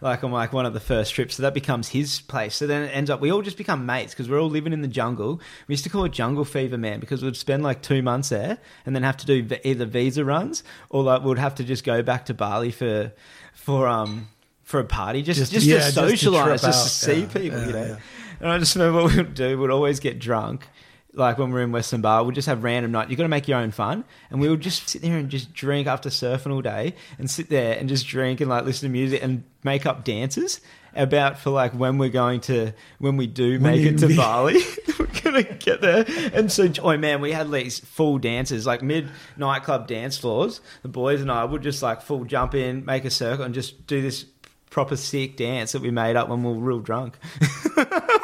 [0.03, 2.55] Like on like one of the first trips, so that becomes his place.
[2.55, 4.83] So then it ends up we all just become mates because we're all living in
[4.83, 5.41] the jungle.
[5.69, 8.59] We used to call it jungle fever, man, because we'd spend like two months there
[8.85, 12.03] and then have to do either visa runs or like we'd have to just go
[12.03, 13.11] back to Bali for
[13.55, 14.29] for um
[14.65, 17.27] for a party, just Just- just, yeah, to just to socialize, just, to see Yeah,
[17.29, 17.97] people, yeah, you know.
[18.41, 19.59] And I just remember what we would do.
[19.59, 20.69] We'd always get drunk.
[21.17, 23.09] Like when we we're in Western Bar, we'd just have random night.
[23.09, 25.55] You've got to make your own fun, and we would just sit there and just
[25.55, 28.93] drink after surfing all day, and sit there and just drink and like listen to
[28.93, 30.61] music and make up dances
[30.97, 34.61] about for like when we're going to when we do make it to Bali,
[34.99, 36.05] we're gonna get there.
[36.33, 40.61] And so, oh man, we had these full dances, like mid nightclub dance floors.
[40.83, 43.87] The boys and I would just like full jump in, make a circle, and just
[43.87, 44.25] do this
[44.71, 47.17] proper sick dance that we made up when we were real drunk.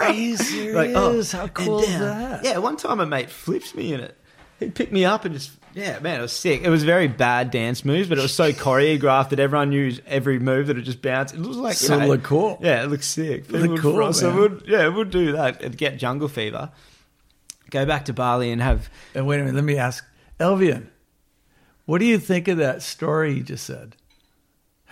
[0.01, 0.75] Are you serious?
[0.75, 2.45] Like, oh, How cool is that?
[2.45, 4.17] Yeah, one time a mate flipped me in it.
[4.59, 6.63] He picked me up and just yeah, man, it was sick.
[6.63, 10.39] It was very bad dance moves, but it was so choreographed that everyone knew every
[10.39, 11.35] move that it just bounced.
[11.35, 12.59] It was like you So know, it looked cool.
[12.63, 13.49] Yeah, it looked sick.
[13.49, 16.71] People would cool, So we'd, yeah, we'll do that and get jungle fever.
[17.71, 20.05] Go back to Bali and have And wait a minute, let me ask
[20.39, 20.89] Elvian,
[21.87, 23.97] what do you think of that story you just said?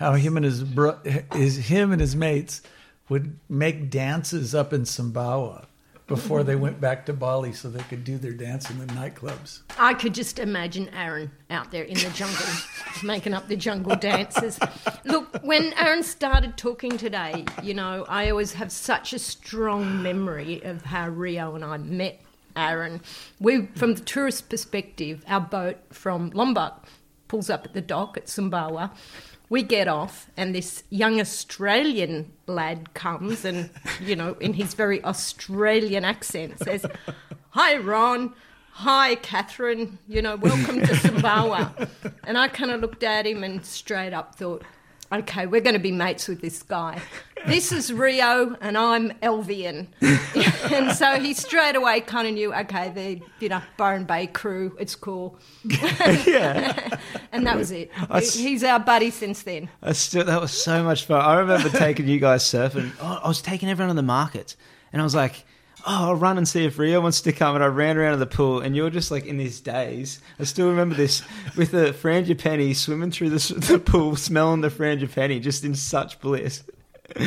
[0.01, 0.97] How him and his bro-
[1.31, 2.63] his him and his mates
[3.07, 5.65] would make dances up in Sumbawa
[6.07, 9.61] before they went back to Bali so they could do their dance in the nightclubs.
[9.77, 12.45] I could just imagine Aaron out there in the jungle
[13.03, 14.59] making up the jungle dances.
[15.05, 20.63] Look, when Aaron started talking today, you know, I always have such a strong memory
[20.63, 22.19] of how Rio and I met
[22.55, 23.01] Aaron.
[23.39, 26.87] We, from the tourist perspective, our boat from Lombok
[27.27, 28.91] pulls up at the dock at Sumbawa.
[29.51, 35.03] We get off, and this young Australian lad comes and, you know, in his very
[35.03, 36.85] Australian accent says,
[37.49, 38.33] Hi, Ron.
[38.71, 39.97] Hi, Catherine.
[40.07, 41.89] You know, welcome to Sumbawa.
[42.23, 44.63] and I kind of looked at him and straight up thought,
[45.11, 47.01] okay, we're going to be mates with this guy.
[47.47, 49.87] This is Rio, and I'm Elvian.
[50.71, 54.75] and so he straight away kind of knew, okay, the you know Byron Bay crew,
[54.79, 55.39] it's cool.
[55.63, 56.99] yeah.
[57.33, 57.89] And that was it.
[58.09, 59.69] S- He's our buddy since then.
[59.81, 61.21] I still, that was so much fun.
[61.21, 62.91] I remember taking you guys surfing.
[62.99, 64.57] Oh, I was taking everyone on the market
[64.91, 65.45] and I was like,
[65.85, 67.55] oh, I'll run and see if Rio wants to come.
[67.55, 70.19] And I ran around to the pool, and you're just like in these days.
[70.39, 71.23] I still remember this
[71.55, 76.63] with the frangipani swimming through the, the pool, smelling the frangipani, just in such bliss.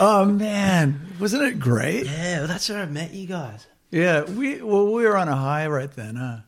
[0.00, 2.06] Oh man, wasn't it great?
[2.06, 3.66] Yeah, well, that's where I met you guys.
[3.90, 6.38] Yeah, we well we were on a high right then, huh?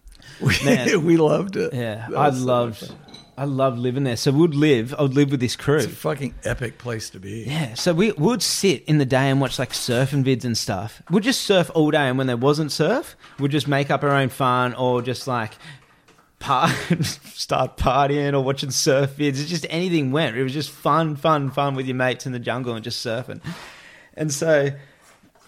[0.40, 1.04] We, Man.
[1.04, 1.72] we loved it.
[1.72, 2.96] Yeah, I was so loved, fun.
[3.36, 4.16] I love living there.
[4.16, 4.94] So we'd live.
[4.96, 5.76] I would live with this crew.
[5.78, 7.44] It's a fucking epic place to be.
[7.46, 11.02] Yeah, so we would sit in the day and watch like surfing vids and stuff.
[11.10, 14.10] We'd just surf all day, and when there wasn't surf, we'd just make up our
[14.10, 15.52] own fun or just like
[16.38, 16.68] par-
[17.02, 19.40] start partying or watching surf vids.
[19.40, 20.36] It's just anything went.
[20.36, 23.40] It was just fun, fun, fun with your mates in the jungle and just surfing.
[24.16, 24.70] And so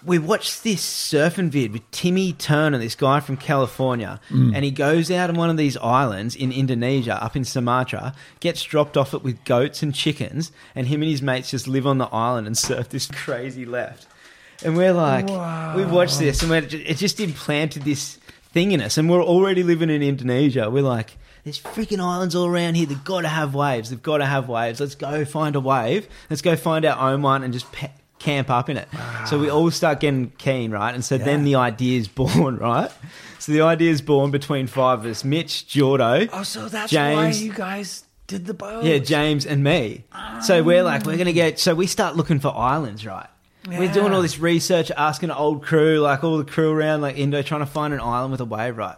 [0.05, 4.53] we watched this surfing vid with Timmy Turner, this guy from California, mm.
[4.53, 8.61] and he goes out on one of these islands in Indonesia, up in Sumatra, gets
[8.63, 11.97] dropped off it with goats and chickens, and him and his mates just live on
[11.97, 14.07] the island and surf this crazy left.
[14.63, 15.27] And we're like,
[15.75, 18.17] we watched this, and we're, it just implanted this
[18.51, 20.69] thing in us, and we're already living in Indonesia.
[20.69, 22.85] We're like, there's freaking islands all around here.
[22.85, 23.89] They've got to have waves.
[23.89, 24.79] They've got to have waves.
[24.79, 26.07] Let's go find a wave.
[26.29, 28.87] Let's go find our own one and just pe- camp up in it.
[29.27, 29.55] So we ah.
[29.55, 30.93] all start getting keen, right?
[30.93, 32.91] And so then the idea is born, right?
[33.39, 37.15] So the idea is born between five of us: Mitch, Jordo, Oh, so that's James-
[37.15, 38.83] why you guys did the boat.
[38.83, 40.03] yeah, James and me.
[40.43, 40.63] So ah.
[40.63, 41.59] we're like, we're gonna get.
[41.59, 43.27] So we start looking for islands, right?
[43.67, 47.41] We're doing all this research, asking old crew, like all the crew around, like Indo,
[47.41, 48.95] trying to find an island with a wave, right?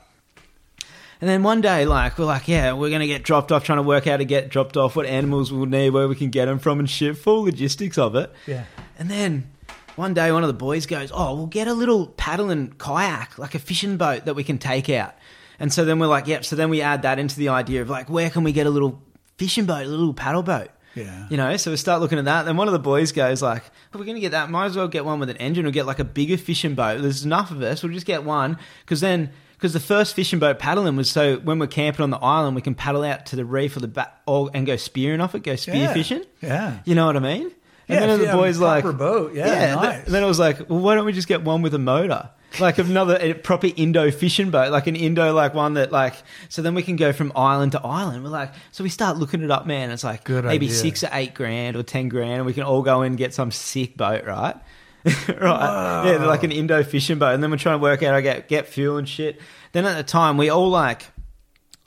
[1.21, 3.83] And then one day, like we're like, yeah, we're gonna get dropped off, trying to
[3.83, 6.45] work out how to get dropped off, what animals we'll need, where we can get
[6.45, 7.17] them from, and shit.
[7.17, 8.31] Full logistics of it.
[8.45, 8.65] Yeah.
[8.99, 9.49] And then
[9.95, 13.39] one day, one of the boys goes, "Oh, we'll get a little paddle and kayak,
[13.39, 15.15] like a fishing boat that we can take out."
[15.59, 17.89] And so then we're like, "Yep." So then we add that into the idea of
[17.89, 19.01] like, where can we get a little
[19.37, 20.69] fishing boat, a little paddle boat?
[20.95, 21.27] Yeah.
[21.29, 22.43] You know, so we start looking at that.
[22.43, 24.49] Then one of the boys goes like, well, "We're going to get that.
[24.49, 27.01] Might as well get one with an engine or get like a bigger fishing boat.
[27.01, 27.81] There's enough of us.
[27.83, 31.59] We'll just get one because then." Because the first fishing boat paddling was so when
[31.59, 34.21] we're camping on the island, we can paddle out to the reef or the back
[34.25, 35.93] or, and go spearing off it, go spear Yeah.
[35.93, 36.23] fishing.
[36.41, 36.79] Yeah.
[36.85, 37.51] You know what I mean?
[37.89, 40.05] Yeah, And then if the you have a boys like boat, yeah, th- nice.
[40.05, 42.77] then it was like, well, why don't we just get one with a motor, like
[42.77, 46.13] another a proper Indo fishing boat, like an Indo like one that like.
[46.49, 48.23] So then we can go from island to island.
[48.23, 49.89] We're like, so we start looking it up, man.
[49.89, 50.77] It's like Good maybe idea.
[50.77, 53.33] six or eight grand or ten grand, and we can all go in and get
[53.33, 54.55] some sick boat, right?
[55.05, 58.15] right, yeah, like an Indo fishing boat, and then we're trying to work out how
[58.17, 59.39] to get get fuel and shit.
[59.71, 61.05] Then at the time, we all like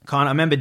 [0.06, 0.28] kind of.
[0.28, 0.56] I remember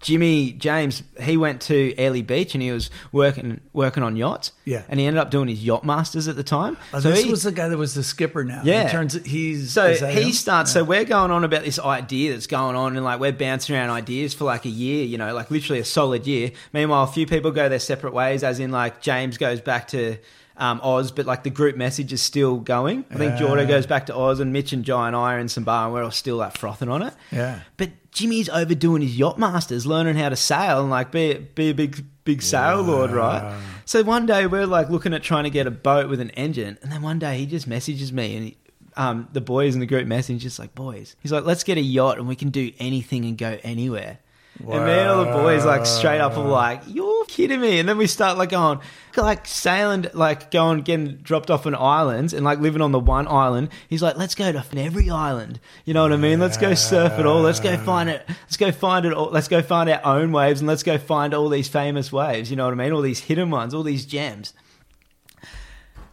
[0.00, 1.02] Jimmy James.
[1.20, 4.52] He went to Airlie Beach and he was working working on yachts.
[4.64, 4.82] Yeah.
[4.88, 6.76] and he ended up doing his yacht masters at the time.
[6.92, 8.62] Oh, this he, was the guy that was the skipper now.
[8.64, 8.84] Yeah.
[8.84, 10.32] He turns he's so he him?
[10.32, 10.72] starts.
[10.72, 13.90] So we're going on about this idea that's going on, and like we're bouncing around
[13.90, 15.04] ideas for like a year.
[15.04, 16.52] You know, like literally a solid year.
[16.72, 18.44] Meanwhile, a few people go their separate ways.
[18.44, 20.18] As in, like James goes back to.
[20.58, 23.04] Um, Oz, but like the group message is still going.
[23.10, 23.46] I think Yeah.
[23.46, 25.84] Jordo goes back to Oz, and Mitch and Jai and I are in some bar,
[25.84, 27.12] and we're all still like frothing on it.
[27.30, 27.60] Yeah.
[27.76, 31.74] But Jimmy's overdoing his yacht masters, learning how to sail and like be be a
[31.74, 33.54] big big sail lord, right?
[33.84, 36.78] So one day we're like looking at trying to get a boat with an engine,
[36.82, 38.56] and then one day he just messages me and he,
[38.96, 41.16] um, the boys in the group message just like boys.
[41.22, 44.18] He's like, let's get a yacht and we can do anything and go anywhere.
[44.58, 47.78] And me and all the boys like straight up are like, you're kidding me.
[47.78, 48.80] And then we start like going,
[49.16, 53.28] like sailing, like going, getting dropped off on islands and like living on the one
[53.28, 53.70] island.
[53.88, 55.60] He's like, let's go to every island.
[55.84, 56.40] You know what I mean?
[56.40, 57.42] Let's go surf it all.
[57.42, 58.24] Let's go find it.
[58.28, 59.30] Let's go find it all.
[59.30, 62.50] Let's go find our own waves and let's go find all these famous waves.
[62.50, 62.92] You know what I mean?
[62.92, 64.52] All these hidden ones, all these gems.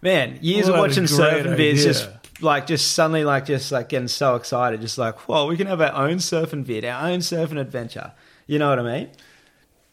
[0.01, 2.09] Man, years of watching surfing vids just
[2.41, 5.79] like just suddenly like just like getting so excited, just like, whoa, we can have
[5.79, 8.11] our own surfing vid, our own surfing adventure.
[8.45, 9.09] You know what I mean?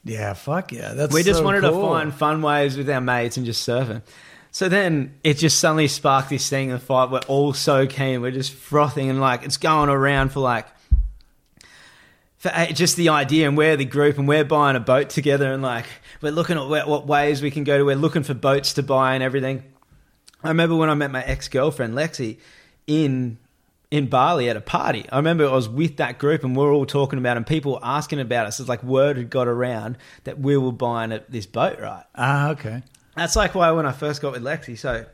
[0.05, 0.95] Yeah, fuck yeah.
[0.95, 1.73] That's we just so wanted cool.
[1.73, 4.03] to find fun waves with our mates and just surfing.
[4.53, 7.11] So then it just suddenly sparked this thing in the fight.
[7.11, 8.21] We're all so keen.
[8.21, 10.67] We're just frothing and like it's going around for like
[12.39, 15.53] for uh, just the idea and we're the group and we're buying a boat together
[15.53, 15.85] and like
[16.21, 17.85] we're looking at what ways we can go to.
[17.85, 19.63] We're looking for boats to buy and everything.
[20.43, 22.39] I remember when I met my ex girlfriend Lexi
[22.87, 23.39] in
[23.91, 25.05] in Bali at a party.
[25.11, 27.47] I remember I was with that group and we are all talking about it and
[27.47, 28.61] people were asking about us.
[28.61, 32.05] It's like word had got around that we were buying a, this boat, right?
[32.15, 32.83] Ah, okay.
[33.17, 34.79] That's like why when I first got with Lexi.
[34.79, 35.05] So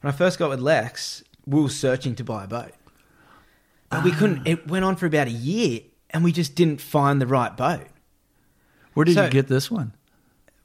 [0.00, 2.72] when I first got with Lex, we were searching to buy a boat,
[3.90, 4.46] but we couldn't.
[4.46, 5.80] It went on for about a year,
[6.10, 7.86] and we just didn't find the right boat.
[8.94, 9.94] Where did So- you get this one?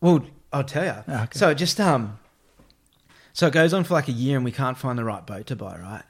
[0.01, 1.03] Well, I'll tell you.
[1.07, 1.39] Ah, okay.
[1.39, 2.19] So it just um,
[3.31, 5.47] so it goes on for like a year, and we can't find the right boat
[5.47, 6.03] to buy, right?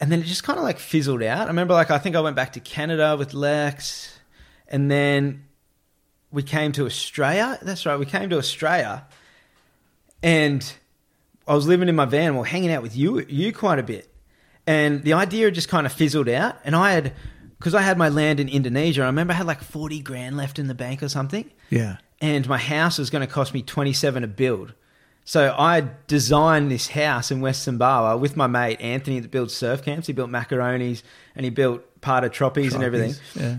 [0.00, 1.44] And then it just kind of like fizzled out.
[1.44, 4.18] I remember, like, I think I went back to Canada with Lex,
[4.68, 5.44] and then
[6.32, 7.58] we came to Australia.
[7.62, 9.06] That's right, we came to Australia,
[10.22, 10.74] and
[11.46, 12.36] I was living in my van.
[12.36, 14.10] are hanging out with you, you quite a bit.
[14.66, 16.56] and the idea just kind of fizzled out.
[16.64, 17.12] And I had,
[17.58, 20.58] because I had my land in Indonesia, I remember I had like 40 grand left
[20.58, 21.50] in the bank or something.
[21.70, 21.98] Yeah.
[22.20, 24.74] And my house was going to cost me 27 to build.
[25.24, 29.82] So I designed this house in West Sumbawa with my mate Anthony that builds surf
[29.82, 30.06] camps.
[30.06, 31.02] He built macaronis
[31.34, 33.14] and he built part of troppies and everything.
[33.34, 33.56] Yeah.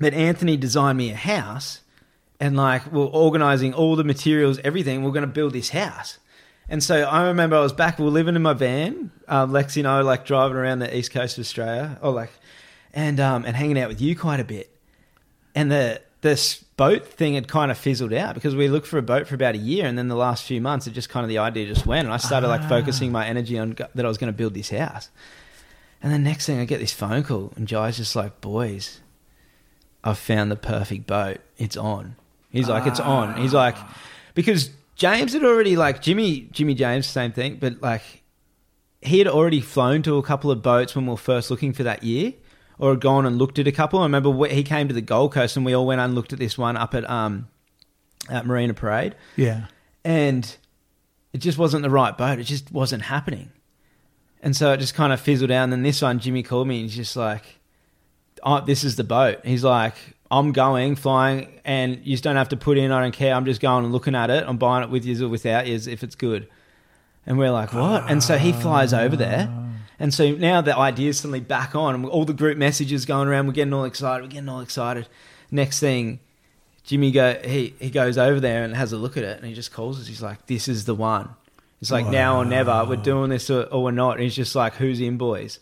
[0.00, 1.80] But Anthony designed me a house,
[2.40, 5.04] and like we're organizing all the materials, everything.
[5.04, 6.18] We're going to build this house.
[6.68, 7.98] And so I remember I was back.
[7.98, 10.96] We were living in my van, um, Lexi and I, were, like driving around the
[10.96, 12.30] east coast of Australia, or like,
[12.94, 14.74] and um, and hanging out with you quite a bit.
[15.54, 19.02] And the this boat thing had kind of fizzled out because we looked for a
[19.02, 21.28] boat for about a year, and then the last few months, it just kind of
[21.28, 23.12] the idea just went, and I started like focusing ah.
[23.12, 25.10] my energy on that I was going to build this house.
[26.02, 29.00] And the next thing, I get this phone call, and Jai's just like, "Boys,
[30.02, 31.38] I've found the perfect boat.
[31.56, 32.16] It's on."
[32.50, 33.98] He's like, "It's on." He's like, ah.
[34.34, 38.22] because James had already like Jimmy, Jimmy James, same thing, but like
[39.00, 41.84] he had already flown to a couple of boats when we were first looking for
[41.84, 42.34] that year,
[42.78, 44.00] or gone and looked at a couple.
[44.00, 46.38] I remember he came to the Gold Coast, and we all went and looked at
[46.38, 47.48] this one up at um
[48.30, 49.66] at Marina Parade, Yeah.
[50.04, 50.56] and
[51.32, 52.38] it just wasn't the right boat.
[52.38, 53.50] It just wasn't happening.
[54.42, 55.64] And so it just kind of fizzled out.
[55.64, 57.60] And then this one, Jimmy called me and he's just like,
[58.42, 59.38] oh, this is the boat.
[59.44, 59.94] He's like,
[60.30, 63.34] I'm going, flying, and you just don't have to put in, I don't care.
[63.34, 64.44] I'm just going and looking at it.
[64.46, 66.48] I'm buying it with you or without you if it's good.
[67.26, 68.10] And we're like, what?
[68.10, 69.48] And so he flies over there.
[70.02, 71.94] And so now the idea's suddenly back on.
[71.94, 73.46] and All the group messages going around.
[73.46, 74.22] We're getting all excited.
[74.24, 75.06] We're getting all excited.
[75.50, 76.18] Next thing,
[76.84, 79.54] Jimmy go he he goes over there and has a look at it and he
[79.54, 80.08] just calls us.
[80.08, 81.28] He's like, "This is the one."
[81.80, 82.84] It's like now or never.
[82.88, 84.12] We're doing this or, or we're not.
[84.16, 85.58] And he's just like, "Who's in, boys?"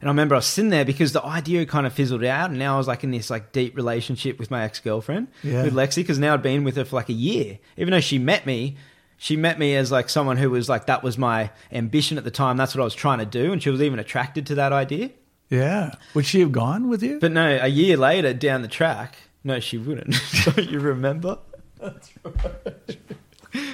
[0.00, 2.58] And I remember I was sitting there because the idea kind of fizzled out, and
[2.58, 5.62] now I was like in this like deep relationship with my ex girlfriend Yeah.
[5.62, 7.58] with Lexi because now I'd been with her for like a year.
[7.76, 8.76] Even though she met me,
[9.16, 12.30] she met me as like someone who was like that was my ambition at the
[12.30, 12.56] time.
[12.56, 15.10] That's what I was trying to do, and she was even attracted to that idea.
[15.48, 15.94] Yeah.
[16.14, 17.18] Would she have gone with you?
[17.20, 20.16] But no, a year later down the track, no, she wouldn't.
[20.44, 21.38] Don't you remember?
[21.78, 22.98] That's right.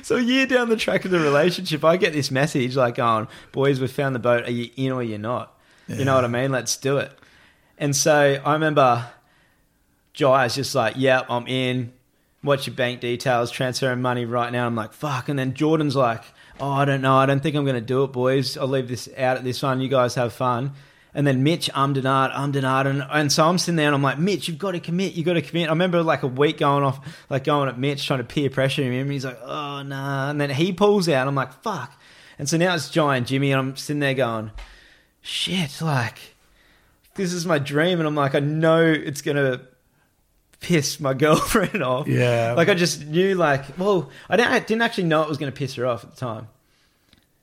[0.02, 3.26] So a year down the track of the relationship, I get this message like, "going,
[3.52, 4.44] boys, we found the boat.
[4.44, 5.58] Are you in or you're not?
[5.88, 6.52] You know what I mean?
[6.52, 7.12] Let's do it."
[7.78, 9.10] And so I remember
[10.14, 11.92] Jai's just like, "Yep, I'm in.
[12.42, 13.50] What's your bank details?
[13.50, 16.22] Transferring money right now." I'm like, "Fuck!" And then Jordan's like,
[16.60, 17.16] "Oh, I don't know.
[17.16, 18.56] I don't think I'm going to do it, boys.
[18.56, 19.80] I'll leave this out at this one.
[19.80, 20.72] You guys have fun."
[21.14, 24.02] And then Mitch I'm ahed, I'm ahed, and, and so I'm sitting there and I'm
[24.02, 25.68] like, Mitch, you've got to commit, you've got to commit.
[25.68, 28.82] I remember like a week going off, like going at Mitch, trying to peer pressure
[28.82, 30.30] him, and he's like, oh, nah.
[30.30, 31.92] And then he pulls out, I'm like, fuck.
[32.38, 34.52] And so now it's Jai and Jimmy, and I'm sitting there going,
[35.20, 36.18] shit, like,
[37.14, 37.98] this is my dream.
[37.98, 39.60] And I'm like, I know it's going to
[40.62, 42.06] piss my girlfriend off.
[42.08, 42.54] Yeah.
[42.56, 45.52] Like, I just knew, like, well, I didn't, I didn't actually know it was going
[45.52, 46.48] to piss her off at the time.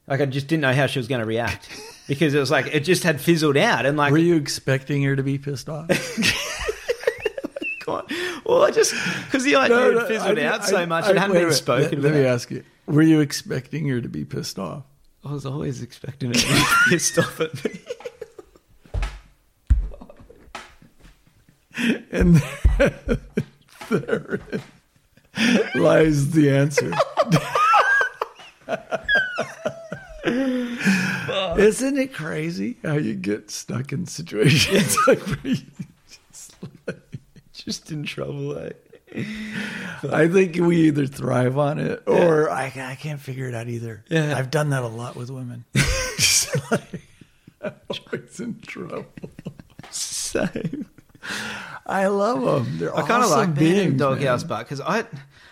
[0.08, 1.70] Like, I just didn't know how she was going to react
[2.08, 3.86] because it was like, it just had fizzled out.
[3.86, 5.88] And like, Were you expecting her to be pissed off?
[7.86, 8.12] God.
[8.46, 8.94] Well, I just
[9.26, 11.36] because the idea No, no, had fizzled I- out I- so much, I- it hadn't
[11.36, 14.84] been spoken Let, let me ask you: Were you expecting her to be pissed off?
[15.26, 17.80] I was always expecting it to be pissed off at me.
[22.12, 22.42] And
[23.90, 24.40] there
[25.76, 26.92] lies the answer.
[31.60, 35.58] Isn't it crazy how you get stuck in situations like where you
[36.32, 36.56] just
[36.88, 37.02] like-
[37.54, 38.72] Just in trouble, eh?
[40.12, 44.04] I think we either thrive on it or I, I can't figure it out either.
[44.08, 44.38] Yeah.
[44.38, 45.66] I've done that a lot with women.
[45.74, 47.02] Just like,
[47.62, 49.06] I'm always in trouble.
[49.90, 50.86] Same.
[51.86, 52.78] I love them.
[52.78, 54.60] They're I kind of awesome like being doghouse man.
[54.60, 55.06] because I,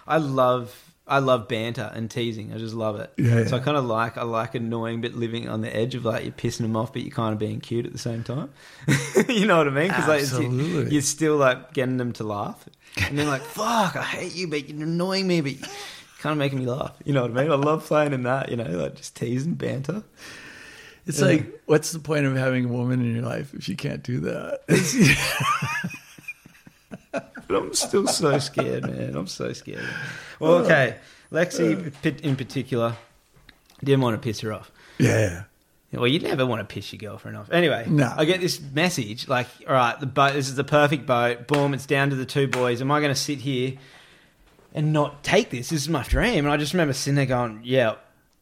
[0.08, 0.84] I love.
[1.10, 2.52] I love banter and teasing.
[2.54, 3.10] I just love it.
[3.16, 6.04] Yeah, So I kind of like I like annoying, but living on the edge of
[6.04, 8.50] like you're pissing them off, but you're kind of being cute at the same time.
[9.30, 9.88] you know what I mean?
[9.88, 10.92] Because like it's- you- Absolutely.
[10.92, 12.62] you're still like getting them to laugh,
[12.98, 15.70] and they're like, "Fuck, I hate you, but you're annoying me, but you're
[16.20, 17.52] kind of making me laugh." You know what I mean?
[17.54, 18.50] I love playing in that.
[18.50, 20.04] You know, like just teasing banter.
[21.08, 21.26] It's Yeah.
[21.28, 24.20] like, what's the point of having a woman in your life if you can't do
[24.22, 24.62] that?
[27.48, 29.16] But I'm still so scared, man.
[29.16, 29.86] I'm so scared.
[30.40, 30.58] Well, oh.
[30.66, 30.98] okay.
[31.32, 32.98] Lexi, in particular,
[33.82, 34.70] didn't want to piss her off.
[34.98, 35.44] yeah.
[35.94, 37.50] Well, you never want to piss your girlfriend off.
[37.50, 38.14] Anyway, No.
[38.16, 41.48] I get this message like, all right, the boat, this is the perfect boat.
[41.48, 42.82] Boom, it's down to the two boys.
[42.82, 43.76] Am I going to sit here
[44.74, 45.70] and not take this?
[45.70, 46.44] This is my dream.
[46.44, 47.96] And I just remember sitting there going, yeah,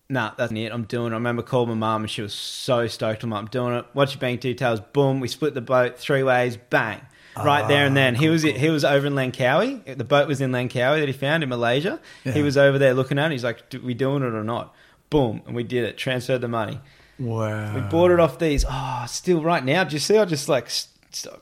[0.10, 0.72] nah, that's it.
[0.72, 1.16] I'm doing it.
[1.16, 3.24] I remember calling my mum and she was so stoked.
[3.24, 3.86] I'm like, I'm doing it.
[3.94, 4.80] What's your bank details?
[4.80, 6.58] Boom, we split the boat three ways.
[6.58, 7.02] Bang.
[7.38, 8.16] Right there and then.
[8.16, 9.98] Ah, he was he was over in Langkawi.
[9.98, 12.00] The boat was in Langkawi that he found in Malaysia.
[12.24, 13.34] He was over there looking at it.
[13.34, 14.74] He's like, "Do we doing it or not?"
[15.10, 15.98] Boom, and we did it.
[15.98, 16.80] Transferred the money.
[17.20, 17.76] Wow.
[17.76, 18.64] We bought it off these.
[18.68, 19.84] Oh, still right now.
[19.84, 20.18] Do you see?
[20.18, 20.70] I just like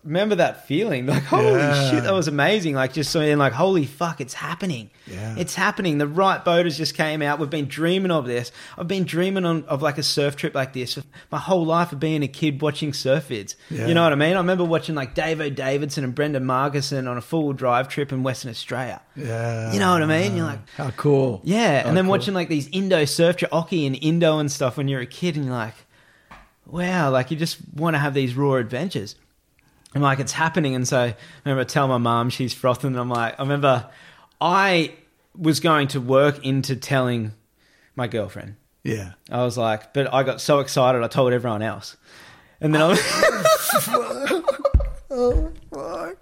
[0.04, 1.06] remember that feeling.
[1.08, 1.90] Like holy Yeah.
[1.92, 2.76] shit, that was amazing.
[2.76, 4.90] Like just saying like holy fuck, it's happening.
[5.08, 5.36] Yeah.
[5.38, 5.98] it's happening.
[5.98, 7.40] The right boaters just came out.
[7.40, 8.52] We've been dreaming of this.
[8.78, 10.98] I've been dreaming on, of like a surf trip like this
[11.32, 13.56] my whole life of being a kid watching surf vids.
[13.70, 13.88] Yeah.
[13.88, 14.34] You know what I mean?
[14.34, 18.24] I remember watching like Dave Davidson and Brendan Margieson on a full drive trip in
[18.24, 19.02] Western Australia.
[19.16, 19.74] Yeah.
[19.74, 20.36] You know what I mean?
[20.38, 21.42] You're like, How cool.
[21.44, 22.12] yeah, How and then cool.
[22.12, 25.36] watching like these Indo surf trip, Oki and Indo and stuff when you're a kid,
[25.36, 25.76] and you're like,
[26.66, 29.16] wow, like you just want to have these raw adventures.
[29.94, 31.16] And like it's happening, and so I
[31.46, 33.90] remember I tell my mom she's frothing, and I'm like, I remember
[34.42, 34.94] I
[35.38, 37.34] was going to work into telling
[37.96, 38.56] my girlfriend.
[38.84, 39.14] Yeah.
[39.30, 41.96] I was like, but I got so excited, I told everyone else,
[42.60, 42.88] and then I.
[42.90, 43.00] Was.
[45.12, 46.18] oh, fuck.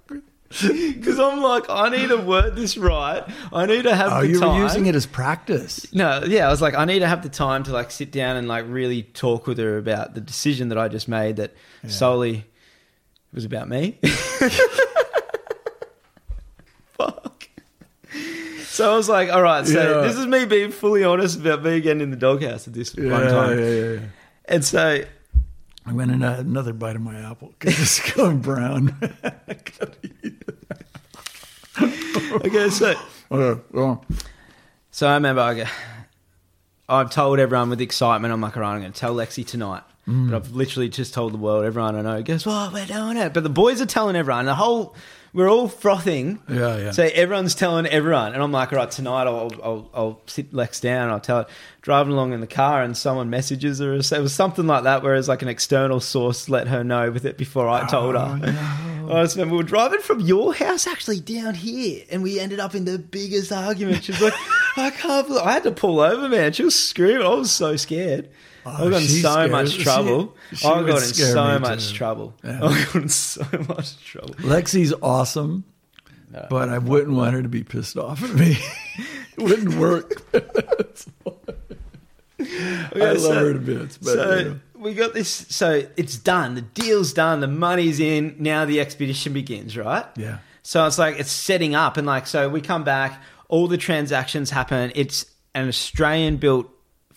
[0.50, 3.24] Because I'm like, I need to word this right.
[3.54, 4.58] I need to have Oh, the you time.
[4.58, 5.92] were using it as practice.
[5.94, 8.36] No, yeah, I was like, I need to have the time to like sit down
[8.36, 11.54] and like really talk with her about the decision that I just made that
[11.88, 12.46] solely
[13.34, 13.98] was about me.
[16.98, 17.48] Fuck.
[18.66, 20.08] So I was like, all right, so Yeah.
[20.08, 23.10] this is me being fully honest about me getting in the doghouse at this one
[23.10, 23.60] time.
[23.60, 24.00] yeah, yeah.
[24.46, 25.04] And so,
[25.86, 28.98] I'm going to another bite of my apple because it's going brown.
[31.82, 32.94] okay, so
[33.30, 34.06] well,
[34.92, 35.64] So I remember I go,
[36.90, 39.84] I've told everyone with excitement, I'm like, all right, I'm going to tell Lexi tonight.
[40.12, 40.30] Mm.
[40.30, 43.34] But I've literally just told the world, everyone I know goes, well, we're doing it.
[43.34, 44.94] But the boys are telling everyone, the whole,
[45.32, 46.42] we're all frothing.
[46.50, 46.92] Yeah, yeah.
[46.92, 48.34] So everyone's telling everyone.
[48.34, 51.40] And I'm like, all right, tonight I'll, I'll, I'll sit Lex down and I'll tell
[51.40, 51.48] it.
[51.82, 53.94] Driving along in the car and someone messages her.
[53.94, 57.38] It was something like that, whereas like an external source let her know with it
[57.38, 58.40] before I told her.
[59.08, 62.40] Oh, I just remember we were driving from your house actually down here, and we
[62.40, 64.04] ended up in the biggest argument.
[64.04, 64.34] She was like,
[64.78, 67.26] "I can't believe I had to pull over, man." She was screaming.
[67.26, 68.30] I was so scared.
[68.66, 69.52] I got in so scared.
[69.52, 70.36] much trouble.
[70.54, 71.96] she I would got in so much too.
[71.96, 72.34] trouble.
[72.44, 72.60] Yeah.
[72.64, 74.34] I got in so much trouble.
[74.36, 75.64] Lexi's awesome,
[76.50, 78.58] but I wouldn't want her to be pissed off at me.
[79.38, 80.22] it wouldn't work.
[80.34, 80.42] I
[82.94, 84.60] Okay, love her to bits, but so you know.
[84.80, 85.30] we got this.
[85.30, 86.56] So it's done.
[86.56, 87.40] The deal's done.
[87.40, 88.36] The money's in.
[88.40, 89.78] Now the expedition begins.
[89.78, 90.06] Right.
[90.18, 90.40] yeah.
[90.64, 93.22] So it's like it's setting up, and like so we come back.
[93.48, 94.92] All the transactions happen.
[94.96, 96.68] It's an Australian built,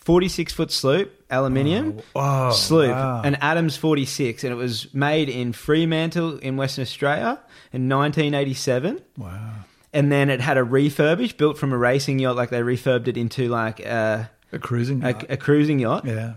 [0.05, 3.21] forty six foot sloop, aluminium Oh, sloop, wow.
[3.23, 7.39] an Adams forty six, and it was made in Fremantle in Western Australia
[7.73, 9.01] in nineteen eighty seven.
[9.17, 9.55] Wow.
[9.91, 13.17] And then it had a refurbish built from a racing yacht, like they refurbed it
[13.17, 15.25] into like a, A cruising a, yacht.
[15.29, 16.05] a cruising yacht.
[16.05, 16.33] yeah.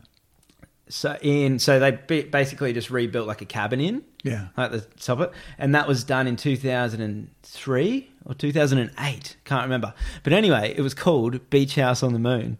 [0.90, 1.90] So in so they
[2.22, 4.48] basically just rebuilt like a cabin in Yeah.
[4.56, 8.34] at the top of it, and that was done in two thousand and three or
[8.34, 9.36] two thousand and eight.
[9.44, 9.92] Can't remember,
[10.22, 12.56] but anyway, it was called Beach House on the Moon.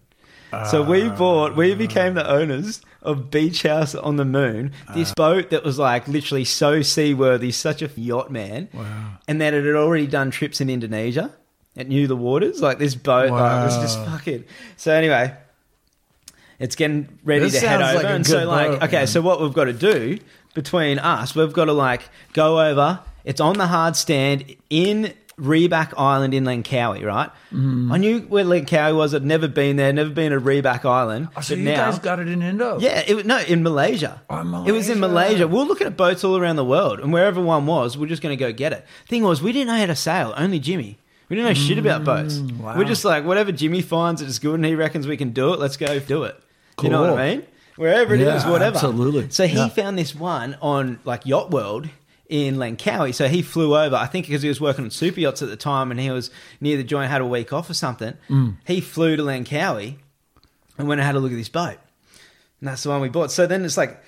[0.70, 4.72] So we bought, we became the owners of Beach House on the Moon.
[4.94, 5.14] This ah.
[5.16, 9.18] boat that was like literally so seaworthy, such a yacht man, Wow.
[9.28, 11.32] and that it had already done trips in Indonesia.
[11.76, 12.60] It knew the waters.
[12.60, 14.16] Like this boat like, was just Wow.
[14.16, 14.44] fucking.
[14.76, 15.34] So anyway,
[16.58, 18.82] it's getting ready This to head sounds over, like a and good so like boat,
[18.84, 19.06] okay, man.
[19.06, 20.18] so what we've got to do
[20.54, 23.00] between us, we've got to like go over.
[23.24, 27.30] It's on the hard stand in Rebak Island in Langkawi, right?
[27.52, 27.92] Mm-hmm.
[27.92, 29.14] I knew where Langkawi was.
[29.14, 31.28] I'd never been there, never been to Rebak Island.
[31.36, 32.78] Oh, so but you now, guys got it in Indo?
[32.80, 34.20] yeah, it, was- no, in Malaysia.
[34.28, 35.46] Oh, It was in Malaysia.
[35.46, 35.48] Malaysia.
[35.48, 38.22] We are looking at boats all around the world, and wherever one was, we're just
[38.22, 38.84] going to go get it.
[39.06, 40.34] Thing was, we didn't know how to sail.
[40.36, 40.98] Only Jimmy.
[41.28, 42.38] We didn't know shit about boats.
[42.38, 42.76] Mm, wow.
[42.76, 45.60] We're just like, whatever Jimmy finds it's good and he reckons we can do it,
[45.60, 46.40] let's go do it.
[46.82, 47.42] You know what I mean?
[47.76, 48.76] Wherever it is, Yeah, whatever.
[48.76, 49.28] absolutely.
[49.30, 49.68] So he Yeah.
[49.68, 51.88] found this one on like Yacht World
[52.28, 53.14] in Langkawi.
[53.14, 55.56] So he flew over, I think because he was working on super yachts at the
[55.56, 58.14] time and he was near the joint, had a week off or something.
[58.28, 58.56] Mm.
[58.66, 59.96] He flew to Langkawi
[60.76, 61.78] and went and had a look at this boat.
[62.60, 63.30] And that's the one we bought.
[63.30, 64.02] So then it's like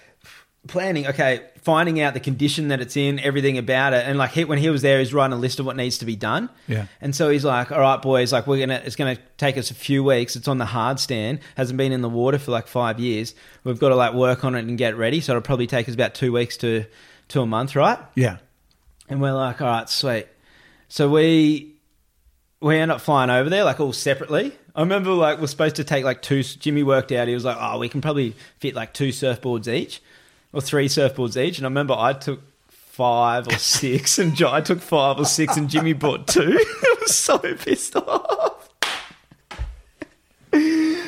[0.66, 4.06] planning, okay, finding out the condition that it's in, everything about it.
[4.06, 6.04] And like he, when he was there, he's writing a list of what needs to
[6.04, 6.50] be done.
[6.66, 6.86] Yeah.
[7.00, 9.56] And so he's like, all right, boys, like we're going to, it's going to take
[9.56, 10.36] us a few weeks.
[10.36, 13.34] It's on the hard stand, hasn't been in the water for like five years.
[13.64, 15.20] We've got to like work on it and get ready.
[15.20, 16.84] So it'll probably take us about two weeks to,
[17.30, 17.98] to a month, right?
[18.14, 18.38] Yeah.
[19.08, 20.26] And we're like, all right, sweet.
[20.88, 21.74] So we
[22.60, 24.52] we end up flying over there like all separately.
[24.74, 26.42] I remember like we're supposed to take like two.
[26.42, 27.26] Jimmy worked out.
[27.28, 30.00] He was like, oh, we can probably fit like two surfboards each,
[30.52, 31.58] or three surfboards each.
[31.58, 35.68] And I remember I took five or six, and I took five or six, and
[35.68, 36.58] Jimmy bought two.
[36.82, 38.59] I was so pissed off.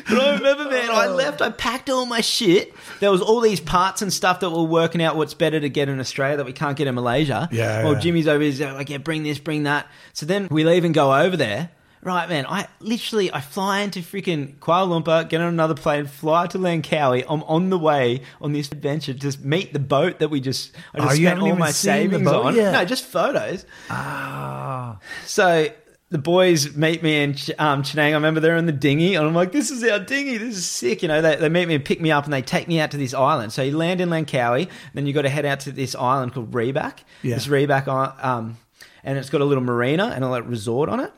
[0.09, 2.75] But I remember, man, I left, I packed all my shit.
[3.01, 5.89] There was all these parts and stuff that were working out what's better to get
[5.89, 7.49] in Australia that we can't get in Malaysia.
[7.53, 8.01] Yeah, Well, yeah.
[8.01, 9.87] Jimmy's over here, he's like, yeah, bring this, bring that.
[10.13, 11.71] So then we leave and go over there.
[12.05, 12.47] Right, man.
[12.49, 17.25] I literally I fly into freaking Kuala Lumpur, get on another plane, fly to Langkawi.
[17.29, 20.99] I'm on the way on this adventure to meet the boat that we just I
[20.99, 22.57] just Oh, spent all my savings on.
[22.57, 22.73] yet?
[22.73, 23.65] No, just photos.
[23.89, 25.69] Ah, So
[26.13, 28.11] the boys meet me in Ch- um, Chenang.
[28.11, 30.37] I remember they're in the dinghy, and I'm like, "This is our dinghy.
[30.37, 32.43] This is sick." You know, they, they meet me and pick me up, and they
[32.43, 33.53] take me out to this island.
[33.53, 36.53] So you land in Langkawi, then you got to head out to this island called
[36.53, 36.99] Rebak.
[37.23, 37.35] Yeah.
[37.37, 37.89] This Rebak,
[38.23, 38.59] um,
[39.03, 41.13] and it's got a little marina and a little resort on it.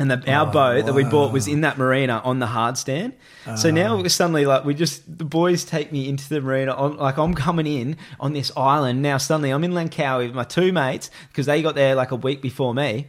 [0.00, 2.76] And the, our Oh, boat that we bought was in that marina on the hard
[2.78, 3.14] stand.
[3.56, 6.72] So now suddenly like we just the boys take me into the marina.
[6.72, 9.16] On, like I'm coming in on this island now.
[9.18, 12.42] Suddenly I'm in Langkawi with my two mates because they got there like a week
[12.42, 13.08] before me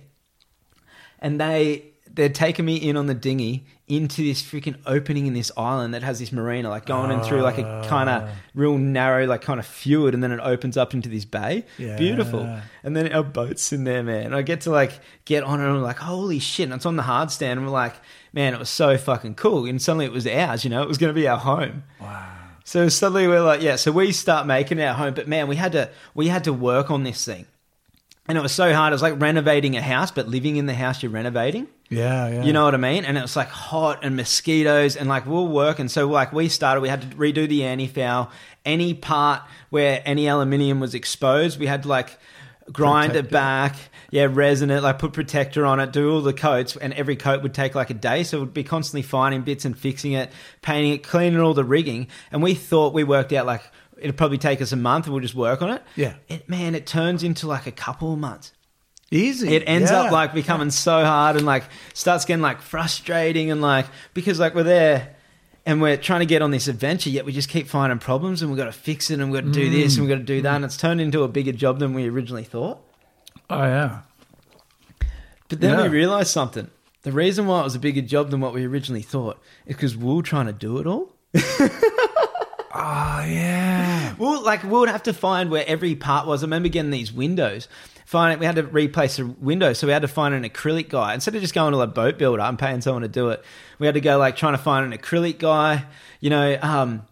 [1.19, 5.51] and they they're taking me in on the dinghy into this freaking opening in this
[5.57, 8.35] island that has this marina, like going in through like a kind of ah.
[8.53, 11.65] real narrow, like kind of fjord, and then it opens up into this bay.
[11.77, 11.97] Yeah.
[11.97, 12.61] Beautiful.
[12.83, 14.27] And then our boat's in there, man.
[14.27, 16.65] And I get to like get on it, and I'm like, holy shit!
[16.65, 17.95] And it's on the hard stand, and we're like,
[18.33, 19.65] man, it was so fucking cool.
[19.65, 21.83] And suddenly it was ours, you know, it was going to be our home.
[21.99, 22.35] wow.
[22.63, 23.77] So suddenly we're like, yeah.
[23.77, 26.91] So we start making our home, but man, we had to we had to work
[26.91, 27.47] on this thing,
[28.29, 28.93] and it was so hard.
[28.93, 31.67] It was like renovating a house, but living in the house you're renovating.
[31.89, 32.43] Yeah, yeah.
[32.43, 33.03] You know what I mean?
[33.03, 35.87] And it was like hot and mosquitoes, and like we we're working.
[35.87, 38.31] So like we started, we had to redo the anti foul.
[38.63, 42.19] Any part where any aluminium was exposed, we had to like
[42.71, 43.31] grind Protect it it.
[43.31, 43.75] back.
[44.11, 47.41] Yeah, resin it, like put protector on it, do all the coats, and every coat
[47.43, 48.23] would take like a day.
[48.23, 52.07] So we'd be constantly finding bits and fixing it, painting it, cleaning all the rigging.
[52.31, 53.63] And we thought we worked out like
[54.01, 55.83] it'd probably take us a month and we'll just work on it.
[55.95, 56.15] Yeah.
[56.27, 58.53] It, man, it turns into like a couple of months
[59.11, 59.55] Easy.
[59.55, 60.03] it ends Yeah.
[60.03, 64.53] up like becoming so hard and like starts getting like frustrating and like because like
[64.55, 65.15] we're there
[65.65, 68.51] and we're trying to get on this adventure yet we just keep finding problems and
[68.51, 69.71] we've got to fix it and we've got to do mm.
[69.71, 71.93] this and we've got to do that and it's turned into a bigger job than
[71.93, 72.79] we originally thought
[73.49, 74.01] Oh yeah.
[75.47, 75.83] but then Yeah.
[75.83, 76.69] we realized something
[77.01, 79.97] the reason why it was a bigger job than what we originally thought is because
[79.97, 81.15] we were trying to do it all
[82.73, 83.87] Oh yeah.
[84.19, 86.43] Well, like we would have to find where every part was.
[86.43, 87.69] I remember getting these windows.
[88.05, 88.39] Find it.
[88.39, 91.35] We had to replace the window, so we had to find an acrylic guy instead
[91.35, 93.45] of just going to a boat builder and paying someone to do it.
[93.77, 95.85] We had to go like trying to find an acrylic guy.
[96.19, 97.07] You know, um,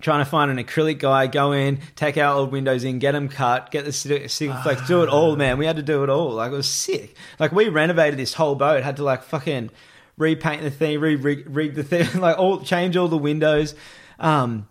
[0.00, 3.28] trying to find an acrylic guy, go in, take our old windows in, get them
[3.28, 5.56] cut, get the Sikaflex, do it all, man.
[5.56, 6.32] We had to do it all.
[6.32, 7.16] Like it was sick.
[7.38, 9.70] Like we renovated this whole boat, had to like fucking
[10.16, 13.74] repaint the thing, re rig the thing, like all change all the windows.
[14.18, 14.68] Um,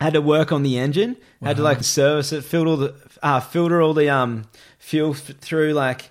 [0.00, 1.16] had to work on the engine.
[1.42, 4.44] Had to like service it, filter all the uh, filter all the um
[4.78, 6.10] fuel f- through like.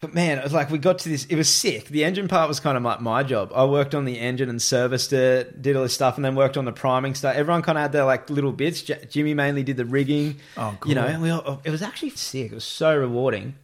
[0.00, 1.26] But man, it was like we got to this.
[1.26, 1.84] It was sick.
[1.86, 3.52] The engine part was kind of like my job.
[3.54, 6.56] I worked on the engine and serviced it, did all this stuff, and then worked
[6.56, 7.36] on the priming stuff.
[7.36, 8.82] Everyone kind of had their like little bits.
[8.82, 10.40] J- Jimmy mainly did the rigging.
[10.56, 12.50] Oh, You know, we all, it was actually sick.
[12.50, 13.54] It was so rewarding.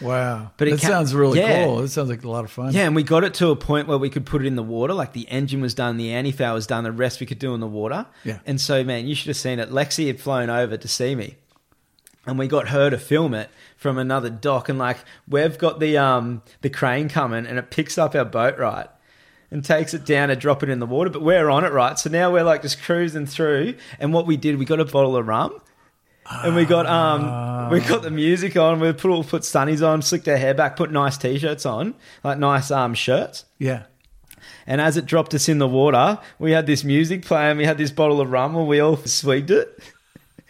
[0.00, 0.50] Wow.
[0.56, 1.64] But it that ca- sounds really yeah.
[1.64, 1.80] cool.
[1.80, 2.72] It sounds like a lot of fun.
[2.72, 4.62] Yeah, and we got it to a point where we could put it in the
[4.62, 4.92] water.
[4.92, 7.60] Like the engine was done, the anti-foul was done, the rest we could do in
[7.60, 8.06] the water.
[8.24, 8.40] Yeah.
[8.44, 9.70] And so, man, you should have seen it.
[9.70, 11.36] Lexi had flown over to see me,
[12.26, 14.68] and we got her to film it from another dock.
[14.68, 14.98] And like,
[15.28, 18.88] we've got the um the crane coming, and it picks up our boat right.
[19.50, 21.98] And takes it down and drop it in the water, but we're on it right.
[21.98, 23.76] So now we're like just cruising through.
[23.98, 25.58] And what we did, we got a bottle of rum,
[26.30, 28.80] and we got um we got the music on.
[28.80, 32.38] We put all put sunnies on, slicked our hair back, put nice t-shirts on, like
[32.38, 33.44] nice um shirts.
[33.58, 33.84] Yeah.
[34.66, 37.56] And as it dropped us in the water, we had this music playing.
[37.56, 39.78] We had this bottle of rum, and we all swigged it.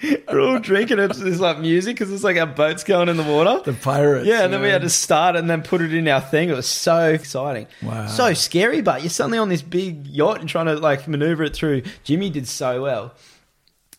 [0.29, 1.09] We're all drinking it.
[1.15, 3.61] This like music because it's like our boat's going in the water.
[3.65, 4.27] The pirates.
[4.29, 6.49] yeah, and then we had to start and then put it in our thing.
[6.51, 7.67] It was so exciting.
[7.83, 8.07] Wow.
[8.07, 11.55] So scary, but you're suddenly on this big yacht and trying to like maneuver it
[11.55, 11.83] through.
[12.05, 13.15] Jimmy did so well.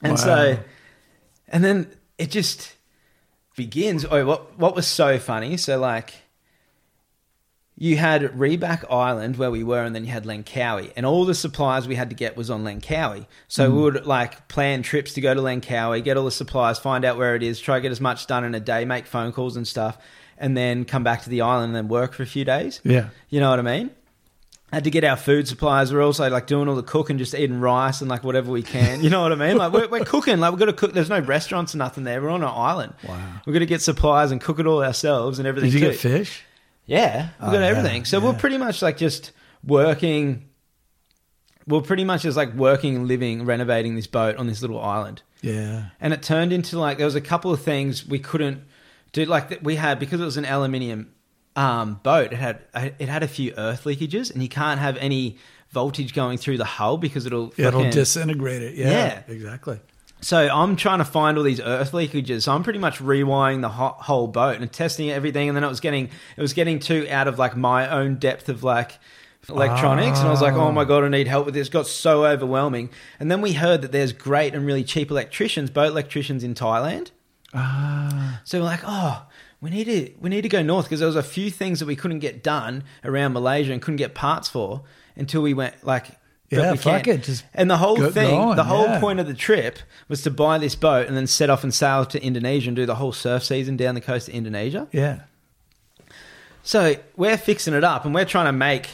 [0.02, 0.18] And Wow.
[0.18, 0.60] so,
[1.50, 2.76] and then it just
[3.56, 4.06] begins.
[4.10, 5.58] Oh, what, what was so funny?
[5.58, 6.14] So, like,
[7.80, 11.34] you had Rebak Island where we were, and then you had Langkawi, and all the
[11.34, 13.26] supplies we had to get was on Langkawi.
[13.48, 13.82] So we hmm.
[13.82, 17.36] would like plan trips to go to Langkawi, get all the supplies, find out where
[17.36, 19.66] it is, try to get as much done in a day, make phone calls and
[19.66, 19.98] stuff,
[20.38, 22.82] and then come back to the island and then work for a few days.
[22.84, 23.10] Yeah.
[23.30, 23.92] You know what I mean?
[24.72, 25.92] Had to get our food supplies.
[25.92, 29.04] We're also like doing all the cooking, just eating rice and like whatever we can.
[29.04, 29.58] You know what I mean?
[29.58, 30.40] Like we're, we're cooking.
[30.40, 30.94] Like we've got to cook.
[30.94, 32.22] There's no restaurants or nothing there.
[32.22, 32.94] We're on an island.
[33.08, 33.42] Wow.
[33.48, 35.72] We've got to get supplies and cook it all ourselves and everything.
[35.72, 35.92] Did you too.
[35.94, 36.44] get fish?
[36.86, 38.06] Yeah, we've Oh, got yeah, everything.
[38.06, 39.32] So we're pretty much like just
[39.64, 40.50] working.
[41.68, 45.22] We're pretty much just like working, living, renovating this boat on this little island.
[45.42, 45.86] Yeah.
[46.02, 48.64] And it turned into like there was a couple of things we couldn't
[49.14, 49.26] do.
[49.26, 51.14] Like that we had because it was an aluminium
[51.60, 52.32] um, boat.
[52.34, 52.60] It had
[53.00, 55.38] it had a few earth leakages, and you can't have any
[55.72, 58.76] voltage going through the hull because it'll It'll fucking- disintegrate it.
[58.76, 58.90] Yeah.
[58.90, 59.22] Yeah.
[59.28, 59.80] Exactly.
[60.22, 62.42] So I'm trying to find all these earth leakages.
[62.44, 65.70] So I'm pretty much rewiring the ho- whole boat and testing everything, and then it
[65.70, 68.98] was getting it was getting too out of like my own depth of like
[69.48, 71.68] electronics, and I was like, oh my god, I need help with this.
[71.68, 72.90] It got so overwhelming,
[73.20, 77.12] and then we heard that there's great and really cheap electricians, boat electricians in Thailand.
[77.54, 79.24] Ah, So we're like, oh,
[79.62, 81.86] we need to we need to go north because there was a few things that
[81.86, 84.84] we couldn't get done around Malaysia and couldn't get parts for
[85.16, 86.08] until we went like.
[86.52, 89.00] Yeah, fuck it, just and the whole thing, the whole yeah.
[89.00, 92.06] point of the trip was to buy this boat and then set off and sail
[92.06, 94.88] to Indonesia and do the whole surf season down the coast of Indonesia.
[94.92, 95.20] yeah.
[96.64, 98.90] So we're fixing it up and we're trying to make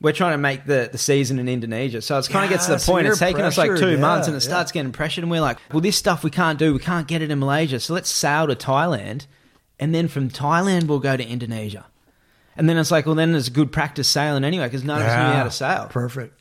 [0.00, 2.00] we're trying to make the, the season in Indonesia.
[2.00, 3.06] So it's kind of gets to the so point.
[3.06, 4.48] It's taken us like two pressured, months and it yeah.
[4.48, 6.72] starts getting pressured and we're like, well, this stuff we can't do.
[6.72, 7.80] We can't get it in Malaysia.
[7.80, 9.26] So let's sail to Thailand
[9.80, 11.86] and then from Thailand we'll go to Indonesia.
[12.56, 15.16] And then it's like, well, then there's good practice sailing anyway because none of us
[15.16, 15.88] knew how to sail.
[15.90, 16.40] Perfect.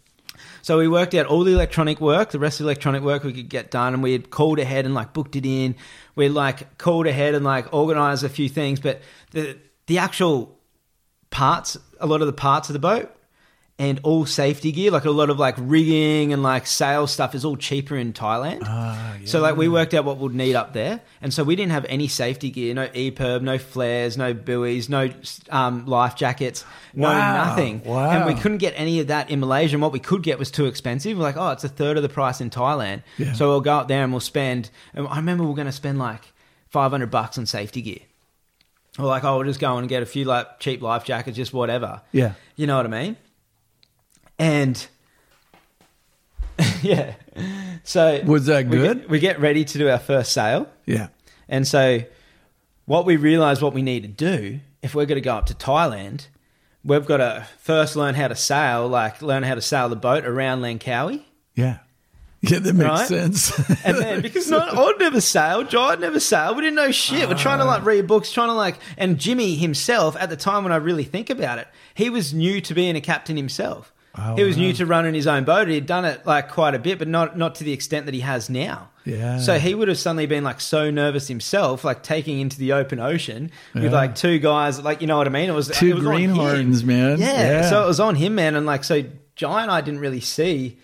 [0.61, 3.33] So we worked out all the electronic work, the rest of the electronic work we
[3.33, 5.75] could get done, and we had called ahead and like booked it in.
[6.15, 10.57] We had like called ahead and like organized a few things, but the the actual
[11.29, 13.15] parts, a lot of the parts of the boat,
[13.79, 17.45] and all safety gear, like a lot of like rigging and like sail stuff, is
[17.45, 18.59] all cheaper in Thailand.
[18.65, 19.25] Ah, yeah.
[19.25, 21.85] So like we worked out what we'd need up there, and so we didn't have
[21.87, 25.09] any safety gear, no EPIRB, no flares, no buoys, no
[25.49, 27.45] um, life jackets, no Wow.
[27.45, 27.81] nothing.
[27.85, 28.09] Wow.
[28.11, 29.75] And we couldn't get any of that in Malaysia.
[29.75, 31.17] And what we could get was too expensive.
[31.17, 33.03] We're like, oh, it's a third of the price in Thailand.
[33.17, 33.31] Yeah.
[33.33, 34.69] So we'll go up there and we'll spend.
[34.93, 36.33] And I remember we are going to spend like
[36.67, 37.99] five hundred bucks on safety gear.
[38.97, 41.53] We're like, oh, we'll just go and get a few like cheap life jackets, just
[41.53, 42.01] whatever.
[42.11, 42.33] Yeah.
[42.57, 43.15] You know what I mean?
[44.39, 44.87] And
[46.81, 47.13] yeah,
[47.83, 48.99] so Was that we good?
[49.01, 50.67] get- we get ready to do our first sail.
[50.85, 51.07] Yeah.
[51.47, 52.01] And so,
[52.85, 55.53] what we realize what we need to do if we're going to go up to
[55.53, 56.27] Thailand,
[56.83, 60.25] we've got to first learn how to sail, like learn how to sail the boat
[60.25, 61.23] around Langkawi.
[61.55, 61.79] Yeah.
[62.41, 63.07] Yeah, that makes Right?
[63.07, 63.59] sense.
[63.83, 66.55] And then, because not, I'd never sailed, I'd never sailed.
[66.55, 67.27] We didn't know shit.
[67.27, 70.63] We're trying to like read books, trying to like, and Jimmy himself at the time
[70.63, 73.93] when I really think about it, he was new to being a captain himself.
[74.17, 75.67] Oh, he was new to running his own boat.
[75.67, 78.21] He'd done it like quite a bit, but not not to the extent that he
[78.21, 78.89] has now.
[79.05, 79.39] Yeah.
[79.39, 82.99] So he would have suddenly been like so nervous himself, like taking into the open
[82.99, 83.83] ocean Yeah.
[83.83, 85.49] with like two guys, like you know what I mean?
[85.49, 87.19] It was Two it was greenhorns, man.
[87.19, 87.27] Yeah.
[87.33, 87.69] Yeah.
[87.69, 89.03] So it was on him, man, and like so,
[89.35, 90.77] Jai and I didn't really see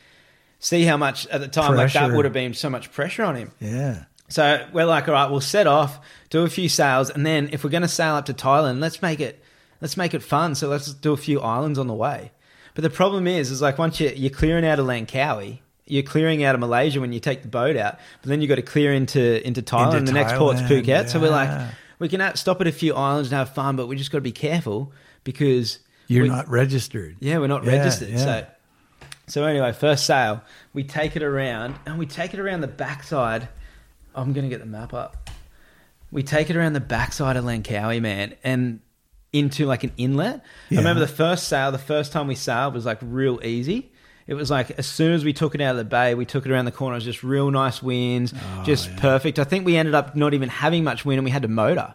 [0.60, 3.36] see how much at the time like that would have been so much pressure on
[3.36, 3.52] him.
[3.60, 4.06] yeah.
[4.28, 6.00] So we're like, all right, we'll set off,
[6.32, 9.00] do a few sails, and then if we're going to sail up to Thailand, let's
[9.02, 9.44] make it
[9.82, 10.56] let's make it fun.
[10.56, 12.32] So let's do a few islands on the way.
[12.76, 16.44] But the problem is, is like once you, you're clearing out of Langkawi, you're clearing
[16.44, 18.94] out of Malaysia when you take the boat out, but then you've got to clear
[18.94, 19.98] into into Thailand.
[20.00, 21.10] Into the next port's Phuket.
[21.10, 21.72] So we're like, yeah.
[22.00, 24.22] we can stop at a few islands and have fun, but we just got to
[24.22, 24.92] be careful
[25.24, 27.16] because You're we- not registered.
[27.20, 28.10] yeah, we're not Yeah, registered.
[28.10, 28.18] yeah.
[28.18, 28.46] So,
[29.28, 30.42] so anyway, first sail,
[30.74, 33.48] we take it around, and we take it around the backside.
[34.14, 35.30] I'm gonna get the map up.
[36.12, 38.80] We take it around the backside of Langkawi, man, and
[39.34, 40.42] into like an inlet.
[40.70, 40.78] Yeah.
[40.80, 43.92] I remember the first sail, the first time we sailed was like real easy.
[44.28, 46.46] It was like as soon as we took it out of the bay, we took
[46.46, 46.96] it around the corner.
[46.96, 49.00] It was just real nice winds, just Oh, yeah.
[49.00, 49.38] perfect.
[49.40, 51.94] I think we ended up not even having much wind, and we had to motor.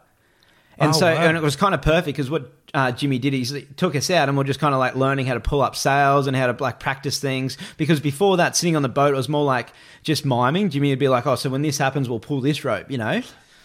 [0.79, 1.21] And Oh, so, wow.
[1.23, 3.45] and it was kind of perfect because what uh, Jimmy did, he
[3.77, 6.27] took us out and we're just kind of like learning how to pull up sails
[6.29, 7.59] and how to like practice things.
[7.77, 9.73] Because before that, sitting on the boat, it was more like
[10.05, 10.71] just miming.
[10.71, 13.23] Jimmy would be like, "Oh, so when this happens, we'll pull this rope," you know.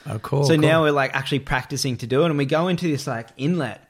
[0.07, 0.43] Oh, cool.
[0.43, 0.61] so cool.
[0.61, 3.81] now we're like actually practicing to do it, and we go into this like inlet,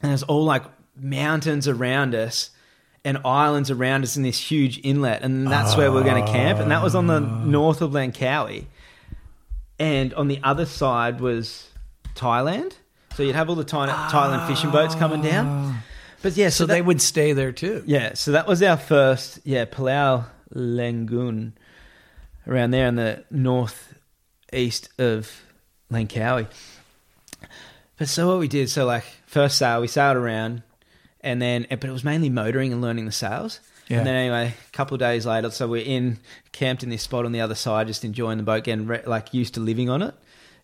[0.00, 0.64] and there's all like
[0.96, 2.50] mountains around us
[3.04, 6.60] and islands around us in this huge inlet, and that's where we're going to camp.
[6.60, 7.44] And that was on the ah.
[7.44, 8.66] north of Langkawi,
[9.78, 11.68] and on the other side was
[12.14, 12.74] Thailand.
[13.16, 15.46] So you'd have all the Thai- Thailand fishing boats coming down.
[15.48, 15.84] Ah.
[16.22, 17.82] But yeah, so, so that- they would stay there too.
[17.86, 20.24] yeah, so that was our first, yeah, Palau
[20.54, 21.52] Langgun,
[22.46, 23.24] around there in the
[24.52, 25.42] northeast of
[25.90, 26.46] Langkawi.
[27.98, 30.62] But so what we did, so like first sail, we sailed around,
[31.20, 33.60] and then but it was mainly motoring and learning the sails.
[33.88, 33.98] Yeah.
[33.98, 36.18] And then anyway, a couple of days later, so we're in
[36.52, 39.32] camped in this spot on the other side, just enjoying the boat, getting re- like
[39.34, 40.14] used to living on it.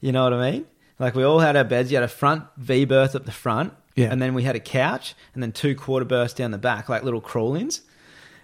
[0.00, 0.66] You know what I mean?
[0.98, 1.90] Like we all had our beds.
[1.90, 4.10] You had a front V berth at the front, Yeah.
[4.10, 7.02] and then we had a couch, and then two quarter berths down the back, like
[7.02, 7.82] little crawl-ins.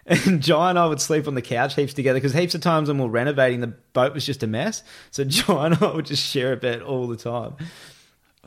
[0.06, 2.88] And Jai and I would sleep on the couch heaps together because heaps of times
[2.88, 4.82] when we're renovating, the boat was just a mess.
[5.10, 7.56] So Jai and I would just share a bed all the time.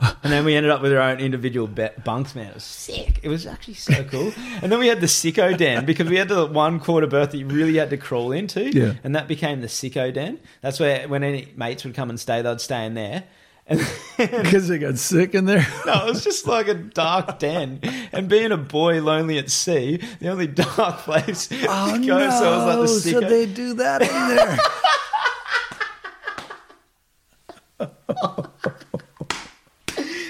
[0.00, 2.48] And then we ended up with our own individual be- bunks, man.
[2.48, 3.18] It was sick.
[3.22, 4.32] It was actually so cool.
[4.62, 7.38] And then we had the sicko den because we had the one quarter berth that
[7.38, 8.70] you really had to crawl into.
[8.70, 8.94] Yeah.
[9.02, 10.38] And that became the sicko den.
[10.60, 13.24] That's where when any mates would come and stay, they'd stay in there.
[13.68, 15.66] Because they got sick in there?
[15.84, 17.80] no, it was just like a dark den.
[18.12, 22.30] And being a boy lonely at sea, the only dark place oh, to go, no.
[22.30, 23.20] so it was like the.
[23.20, 24.58] So they do that in there.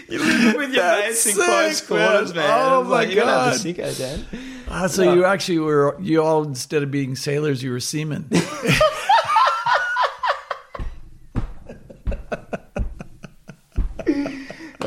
[0.09, 2.47] you live with your That's mates in close quarters, man.
[2.47, 2.72] man.
[2.72, 4.26] Oh my like, god, you're have the sicko, Dan.
[4.68, 5.14] Ah, so no.
[5.14, 8.28] you actually were you all instead of being sailors, you were seamen.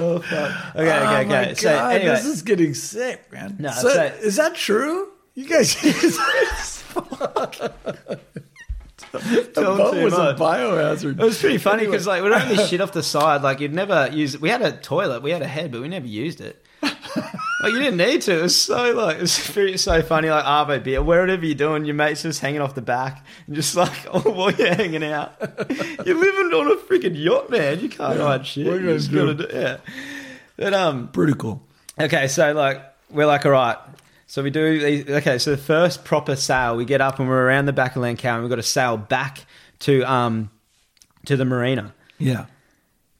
[0.01, 0.75] Oh fuck.
[0.75, 1.25] Okay, okay, Oh, okay.
[1.47, 3.55] my so God, anyway, this is getting sick, man.
[3.59, 5.09] No, So- so- is that true?
[5.35, 5.75] You guys,
[9.11, 10.35] the Tell boat was much.
[10.35, 11.19] a biohazard.
[11.19, 11.91] It was pretty funny Anyway.
[11.91, 13.41] because like we'd only shit off the side.
[13.41, 14.37] Like you'd never use.
[14.39, 15.21] We had a toilet.
[15.21, 16.63] We had a head, but we never used it.
[17.15, 18.39] Like you didn't need to.
[18.39, 20.29] It was so like it was so funny.
[20.29, 23.75] Like Arvo beer, wherever you're doing, your mates just hanging off the back and just
[23.75, 25.33] like oh, while you're hanging out,
[26.05, 27.79] you're living on a freaking yacht, man.
[27.79, 28.67] You can't hide shit.
[28.67, 29.77] What you just gotta do yeah.
[30.57, 31.61] But um, Pretty cool.
[31.99, 33.77] Okay, so like we're like, all right.
[34.27, 35.09] So we do these.
[35.09, 38.01] Okay, so the first proper sail, we get up and we're around the back of
[38.01, 39.45] Lancow, and we've got to sail back
[39.79, 40.49] to um
[41.25, 41.93] to the marina.
[42.17, 42.45] Yeah.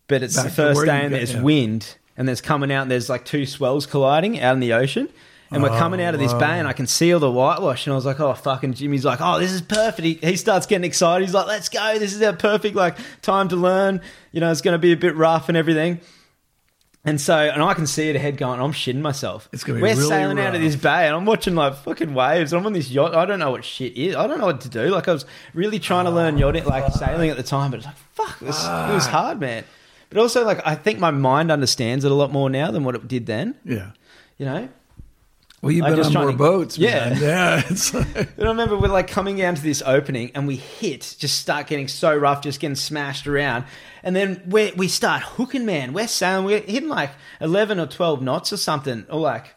[0.08, 1.42] But it's Back the first day and there's yeah.
[1.42, 5.10] wind, and there's coming out, and there's like two swells colliding out in the ocean.
[5.50, 7.88] And we're coming out of this Oh, bay, and I can see all the whitewash,
[7.88, 10.68] and I was like, "Oh, fucking!" Jimmy's like, "Oh, this is perfect." He, he starts
[10.68, 11.26] getting excited.
[11.26, 11.98] He's like, "Let's go!
[11.98, 14.02] This is our perfect like time to learn."
[14.32, 16.00] You know, it's going to be a bit rough and everything.
[17.04, 19.50] And so, and I can see it ahead going, I'm shitting myself.
[19.52, 22.14] It's gonna be We're really sailing out of this bay and I'm watching like fucking
[22.14, 22.54] waves.
[22.54, 23.16] I'm on this yacht.
[23.16, 24.16] I don't know what shit is.
[24.16, 24.86] I don't know what to do.
[24.90, 27.88] Like I was really trying to learn yachting, like sailing at the time, but it's
[27.88, 29.64] like, fuck, it was, it was hard, man.
[30.12, 32.94] But also, like, I think my mind understands it a lot more now than what
[32.96, 33.56] it did then.
[33.66, 33.92] Yeah.
[34.38, 34.70] You know?
[35.62, 37.10] Well, you've I been on more to- boats, Yeah.
[37.12, 37.18] man.
[37.22, 37.64] Yeah.
[37.70, 41.16] It's like, And I remember we're like coming down to this opening and we hit,
[41.20, 43.66] just start getting so rough, just getting smashed around.
[44.04, 45.94] And then we we start hooking, man.
[45.94, 49.06] We're sailing, we're hitting like 11 or 12 knots or something.
[49.10, 49.54] Or like,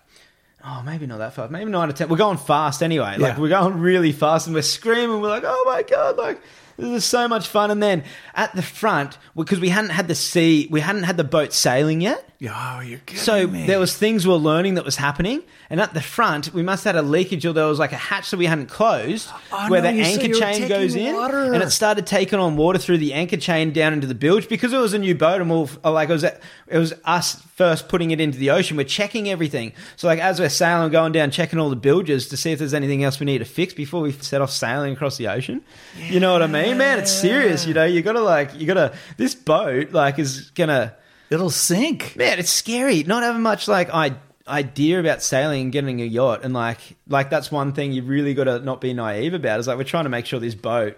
[0.63, 2.09] oh, maybe not that fast, maybe 9 or 10.
[2.11, 3.17] We're going fast anyway.
[3.17, 3.41] Like Yeah.
[3.41, 5.23] we're going really fast and we're screaming.
[5.23, 6.41] We're like, oh my God, like
[6.77, 7.71] this is so much fun.
[7.71, 8.05] And then
[8.35, 12.01] at the front, because we hadn't had the sea, we hadn't had the boat sailing
[12.01, 12.29] yet.
[12.53, 13.67] Oh, you're kidding So me.
[13.67, 16.85] there was things we were learning that was happening, and at the front we must
[16.85, 19.69] have had a leakage, or there was like a hatch that we hadn't closed, Oh,
[19.71, 21.15] where no, the anchor chain goes taking in,
[21.55, 24.73] and it started taking on water through the anchor chain down into the bilge because
[24.73, 27.89] it was a new boat, and we'll uh, like it was it was us first
[27.89, 28.77] putting it into the ocean.
[28.77, 32.37] We're checking everything, so like as we're sailing, going down, checking all the bilges to
[32.37, 35.17] see if there's anything else we need to fix before we set off sailing across
[35.17, 35.63] the ocean.
[36.09, 36.99] You know what I mean, man?
[36.99, 37.67] It's serious.
[37.67, 40.95] You know, you gotta like you gotta this boat like is gonna.
[41.35, 42.15] It'll sink.
[42.17, 44.15] Man, it's scary not having much like I,
[44.47, 46.79] idea about sailing and getting a yacht, and like
[47.09, 49.61] like that's one thing you've really got to not be naive about.
[49.61, 50.97] Is like we're trying to make sure this boat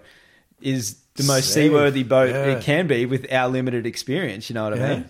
[0.61, 1.71] is the most Safe.
[1.71, 2.45] seaworthy boat Yeah.
[2.57, 4.49] it can be with our limited experience.
[4.49, 5.09] You know what I mean?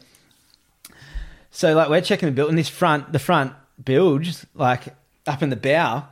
[1.52, 3.54] So like we're checking the build, and this front the front
[3.84, 6.06] bilge like up in the bow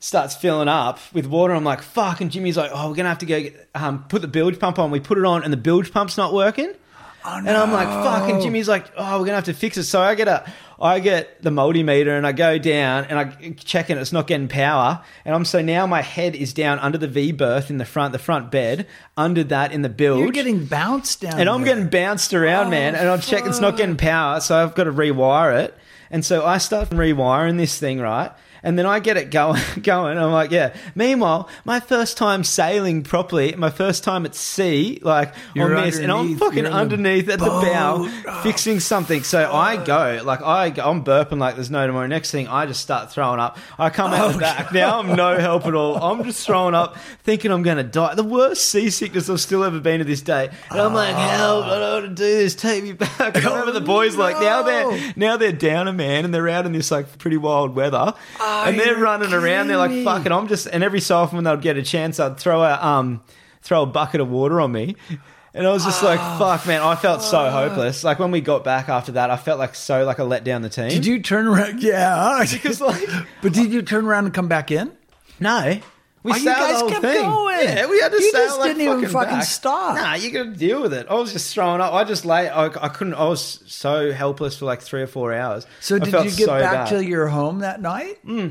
[0.00, 1.54] starts filling up with water.
[1.54, 4.22] I'm like, fuck, and Jimmy's like, oh, we're gonna have to go get, um, put
[4.22, 4.90] the bilge pump on.
[4.90, 6.72] We put it on, and the bilge pump's not working.
[7.24, 8.30] Oh, And I'm like, fuck.
[8.30, 9.84] And Jimmy's like, oh, we're gonna have to fix it.
[9.84, 10.50] So I get a,
[10.80, 14.46] I get the multimeter and I go down and I check and it's not getting
[14.48, 15.02] power.
[15.24, 18.12] And I'm so now my head is down under the V berth in the front,
[18.12, 20.20] the front bed, under that in the bilge.
[20.20, 21.40] You're getting bounced down.
[21.40, 21.74] and I'm there.
[21.74, 22.94] getting bounced around, Oh, man.
[22.94, 25.76] And I'm checking it's not getting power, so I've got to rewire it.
[26.10, 28.30] And so I start rewiring this thing, right?
[28.62, 30.18] And then I get it going, going.
[30.18, 30.74] I'm like, yeah.
[30.94, 35.98] Meanwhile, my first time sailing properly, my first time at sea, like You're on this,
[35.98, 38.08] and I'm fucking you're in the underneath at the bow.
[38.26, 39.22] Oh, fixing something.
[39.22, 42.06] So I go, like I, go, I'm burping like there's no tomorrow.
[42.06, 43.58] Next thing, I just start throwing up.
[43.78, 44.72] I come out Oh, the back.
[44.72, 45.96] Now I'm no help at all.
[45.96, 48.14] I'm just throwing up, thinking I'm going to die.
[48.14, 50.50] The worst seasickness I've still ever been to this day.
[50.70, 51.66] And I'm like, help!
[51.66, 52.54] I don't want to do this.
[52.54, 53.20] Take me back.
[53.20, 56.48] I remember the oh, boys like now they're now they're down a man and they're
[56.48, 58.47] out in this like pretty wild weather, ah.
[58.66, 59.68] And they're running around.
[59.68, 60.04] They're like, me.
[60.04, 60.32] fucking.
[60.32, 63.22] I'm just and every so often when they'd get a chance, I'd throw a um
[63.62, 64.96] throw a bucket of water on me.
[65.54, 66.82] And I was just like, Ah, fuck, man.
[66.82, 68.04] I felt so hopeless.
[68.04, 70.62] Like when we got back after that, I felt like so like I let down
[70.62, 70.88] the team.
[70.90, 71.82] Did you turn around?
[71.82, 72.44] Yeah.
[72.52, 73.02] Because like,
[73.42, 74.92] but did you turn around and come back in?
[75.40, 75.80] no.
[76.28, 77.22] We Oh, you guys kept thing.
[77.22, 77.58] going.
[77.64, 79.44] Yeah, we had to You just didn't even fucking fucking back.
[79.44, 79.94] stop.
[79.96, 81.06] Nah, you got to deal with it.
[81.08, 81.92] I was just throwing up.
[81.92, 82.48] I just lay.
[82.48, 83.14] I, I couldn't.
[83.14, 85.66] I was so helpless for like three or four hours.
[85.80, 86.88] So I did you get so back bad.
[86.90, 88.18] to your home that night?
[88.24, 88.48] Hmm.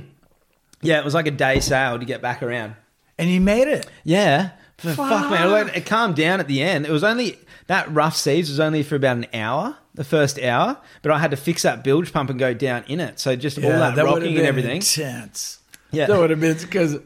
[0.82, 2.75] Yeah, it was like a day sail to get back around.
[3.17, 3.88] And you made it.
[4.03, 4.51] Yeah.
[4.84, 5.71] But Fuck, man.
[5.73, 6.86] It calmed down at the end.
[6.86, 10.78] It was only that rough seas was only for about an hour, the first hour.
[11.01, 13.19] But I had to fix that bilge pump and go down in it.
[13.19, 14.75] So just all that, would've rocking and everything.
[14.78, 15.59] Intense.
[15.92, 16.08] Yeah.
[16.08, 16.98] That would have been because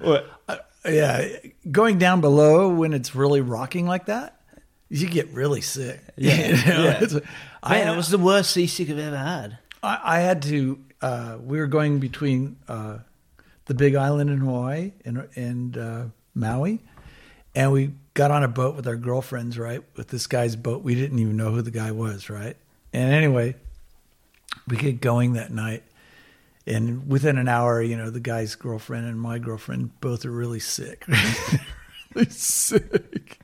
[0.85, 1.27] yeah,
[1.69, 4.39] going down below when it's really rocking like that,
[4.89, 6.01] you get really sick.
[6.17, 7.03] Yeah, You know, yeah.
[7.03, 7.21] it's-
[7.63, 9.59] I, Man, it was the worst seasick I've ever had.
[9.83, 10.79] I, I had to.
[10.99, 12.97] Uh, we were going between uh,
[13.65, 16.03] the Big Island in Hawaii and and uh,
[16.33, 16.79] Maui,
[17.53, 19.59] and we got on a boat with our girlfriends.
[19.59, 22.31] Right, with this guy's boat, we didn't even know who the guy was.
[22.31, 22.57] Right,
[22.93, 23.55] and anyway,
[24.67, 25.83] we get going that night.
[26.67, 30.59] And within an hour, you know, the guy's girlfriend and my girlfriend both are really
[30.59, 31.05] sick.
[32.15, 33.39] really sick.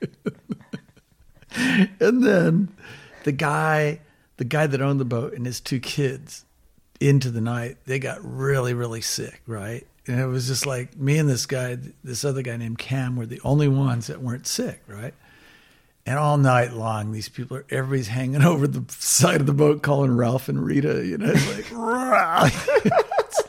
[1.56, 2.70] and then
[3.24, 4.02] the guy,
[4.38, 6.46] the guy that owned the boat and his two kids
[7.00, 9.86] into the night, they got really, really sick, right?
[10.06, 13.26] And it was just like me and this guy, this other guy named Cam were
[13.26, 15.14] the only ones that weren't sick, right?
[16.06, 19.82] And all night long, these people are, everybody's hanging over the side of the boat
[19.82, 21.66] calling Ralph and Rita, you know, like.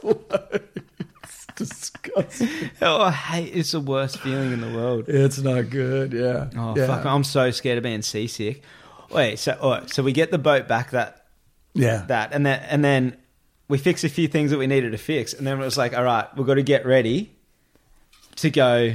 [1.23, 2.49] it's disgusting.
[2.83, 5.05] Oh, I hate it's the worst feeling in the world.
[5.09, 6.51] It's not good, yeah.
[6.57, 6.87] Oh yeah.
[6.87, 7.05] fuck!
[7.07, 8.63] I'm so scared of being seasick.
[9.11, 11.27] Wait, so all right, so we get the boat back that
[11.75, 12.05] Yeah.
[12.09, 13.17] that, and then and then
[13.69, 15.97] we fix a few things that we needed to fix, and then it was like,
[15.97, 17.31] all right, we've got to get ready
[18.37, 18.95] to go.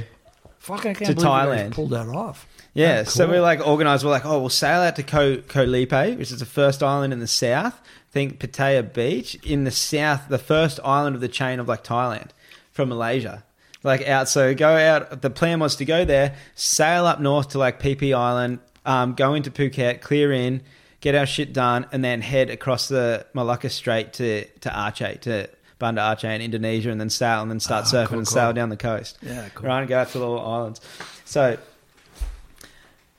[0.58, 1.72] Fuck, I can't to Thailand.
[1.72, 2.48] pulled that off.
[2.72, 4.02] Yeah, Oh, so we're like organised.
[4.02, 7.12] We're like, oh, we'll sail out to Ko Koh Lipe, which is the first island
[7.12, 7.80] in the south.
[8.14, 12.28] Think Pattaya Beach in the south, the first island of the chain of like Thailand
[12.70, 13.42] from Malaysia.
[13.82, 15.20] Like out, so go out.
[15.20, 19.14] The plan was to go there, sail up north to like Phi Phi Island, um,
[19.14, 20.62] go into Phuket, clear in,
[21.00, 25.50] get our shit done, and then head across the Malacca Strait to to Aceh to
[25.80, 28.32] Banda Aceh in Indonesia, and then sail and then start Ah, surfing cool, and cool.
[28.32, 29.18] sail down the coast.
[29.22, 29.66] Yeah, cool.
[29.66, 30.80] Right, and go out to the little islands.
[31.24, 31.58] So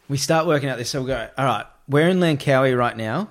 [0.08, 0.89] we start working out this.
[0.89, 3.28] So we go, all right, we're in Langkawi right now,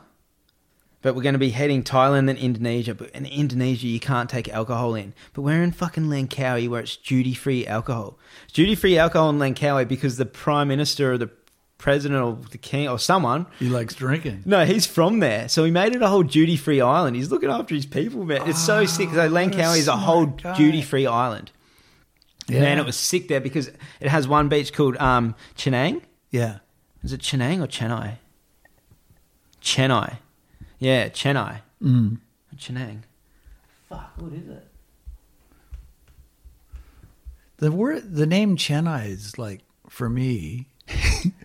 [1.05, 2.95] but we're going to be heading Thailand and Indonesia.
[2.95, 5.13] But in Indonesia, you can't take alcohol in.
[5.35, 8.19] But we're in fucking Langkawi where it's duty free alcohol.
[8.55, 11.31] Duty free alcohol in Langkawi because the prime minister or the
[11.77, 13.45] president or the king or someone.
[13.59, 14.45] He likes drinking.
[14.47, 17.17] No, he's from there, so he made it a whole duty free island.
[17.17, 18.49] He's looking after his people, man.
[18.49, 19.11] It's so sick.
[19.11, 20.57] So Langkawi is a whole guy.
[20.57, 21.53] duty free island.
[22.49, 22.61] Yeah.
[22.61, 23.69] Man, it was sick there because
[24.01, 26.01] it has one beach called um, Chenang.
[26.31, 26.61] Yeah.
[27.03, 28.17] Is it Chenang or Chennai?
[29.61, 30.17] Chennai.
[30.79, 31.61] Yeah, Chennai.
[31.83, 32.19] Mm.
[32.57, 33.01] Chenang.
[33.89, 34.67] Fuck, what is it?
[37.59, 40.69] The word, the name Chennai is like for me.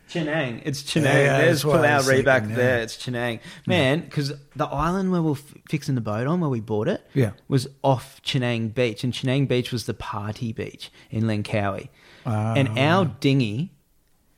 [0.10, 0.62] Chenang.
[0.66, 1.04] It's Chenang.
[1.04, 2.80] Yeah, yeah, There's that's what I Palau was Rebak thinking, there.
[2.82, 3.40] It's Chenang.
[3.68, 7.06] Man, because the island where we're f- fixing the boat on, where we bought it,
[7.14, 7.32] Yeah.
[7.48, 9.04] was off Chenang Beach.
[9.04, 11.90] And Chenang Beach was the party beach in Langkawi.
[12.26, 12.54] Ah.
[12.56, 13.72] and our dinghy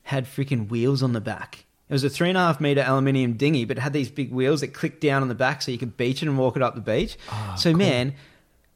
[0.04, 1.64] had freaking wheels on the back.
[1.92, 4.32] It was a three and a half meter aluminium dinghy, but it had these big
[4.32, 6.62] wheels that clicked down on the back so you could beach it and walk it
[6.62, 7.18] up the beach.
[7.28, 8.14] Ah, so, man,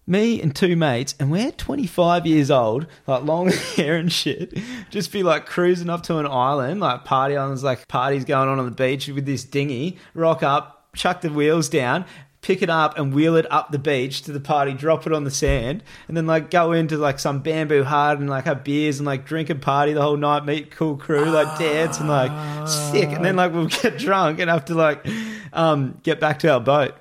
[0.07, 4.59] me and two mates, and we're 25 years old, like long hair and shit,
[4.91, 8.59] just be like cruising up to an island, like party islands, like parties going on
[8.59, 12.05] on the beach with this dinghy, rock up, chuck the wheels down,
[12.47, 15.25] pick it up and wheel it up the beach to the party, drop it on
[15.25, 19.01] the sand, and then like go into like some bamboo hut and like have beers
[19.01, 22.31] and like drink and party the whole night, meet cool crew, like dance and like
[22.69, 25.05] sick, and then like we'll get drunk and have to like
[25.53, 26.95] um, get back to our boat.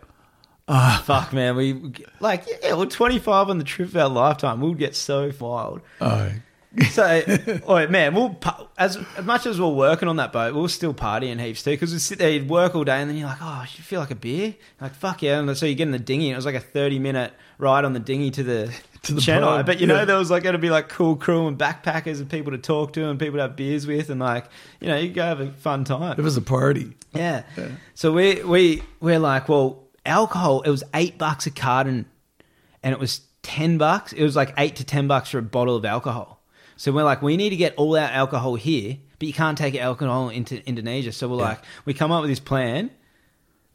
[0.67, 1.03] Ah.
[1.05, 1.55] Fuck, man.
[1.55, 4.61] We like yeah, we're 25 on the trip of our lifetime.
[4.61, 5.81] We'll get so wild.
[6.01, 6.31] Oh,
[6.91, 7.03] So,
[7.67, 8.13] right, man.
[8.13, 8.37] We'll
[8.77, 11.71] as as much as we're working on that boat, we'll still party in heaps too.
[11.71, 13.85] Because we sit there, you'd work all day, and then you're like, oh, you should
[13.85, 14.55] feel like a beer.
[14.81, 15.39] Like fuck yeah.
[15.39, 17.85] And so you get in the dinghy, and it was like a 30 minute ride
[17.85, 18.73] on the dinghy to the
[19.05, 20.05] To the pub, But you know, yeah.
[20.05, 22.93] there was like going to be like cool crew and backpackers and people to talk
[22.93, 24.45] to and people to have beers with, and like
[24.79, 26.17] you know, you go have a fun time.
[26.17, 26.93] it was a party.
[27.13, 27.43] Yeah.
[27.93, 30.61] So we we we're like, well, alcohol.
[30.61, 32.07] It was eight bucks a carton,
[32.81, 34.11] and it was ten bucks.
[34.11, 36.34] It was like eight to ten bucks for a bottle of alcohol.
[36.77, 39.75] So we're like, we need to get all our alcohol here, but you can't take
[39.75, 41.11] alcohol into Indonesia.
[41.11, 42.91] So we're like, we come up with this plan.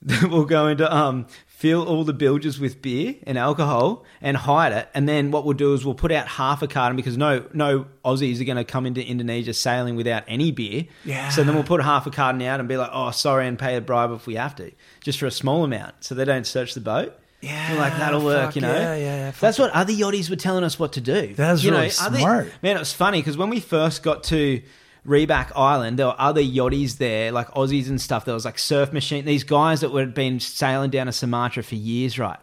[0.03, 4.73] that we'll go into um fill all the bilges with beer and alcohol and hide
[4.73, 7.45] it and then what we'll do is we'll put out half a carton because no
[7.53, 11.29] no Aussies are going to come into Indonesia sailing without any beer Yeah.
[11.29, 13.77] so then we'll put half a carton out and be like oh sorry and pay
[13.77, 14.73] a bribe if we have to
[15.05, 18.23] just for a small amount so they don't search the boat Yeah, We're like that'll
[18.25, 20.93] work fuck you know yeah, yeah, yeah, that's what other yachties were telling us what
[20.95, 22.53] to do That's you know, really other- smart.
[22.63, 24.61] Man, it was funny because when we first got to
[25.07, 28.27] Rebak Island, there were other yachties there, like Aussies and stuff.
[28.27, 31.77] There was like surf machine, these guys that had been sailing down to Sumatra for
[31.77, 32.39] years, right?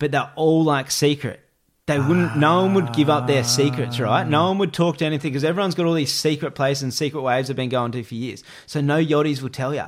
[0.00, 1.38] But they're all like secret.
[1.86, 2.36] They wouldn't.
[2.36, 4.26] No one would give up their secrets, right?
[4.26, 7.20] No one would talk to anything because everyone's got all these secret places and secret
[7.22, 8.42] waves they've been going to for years.
[8.66, 9.84] So no yachties will tell you.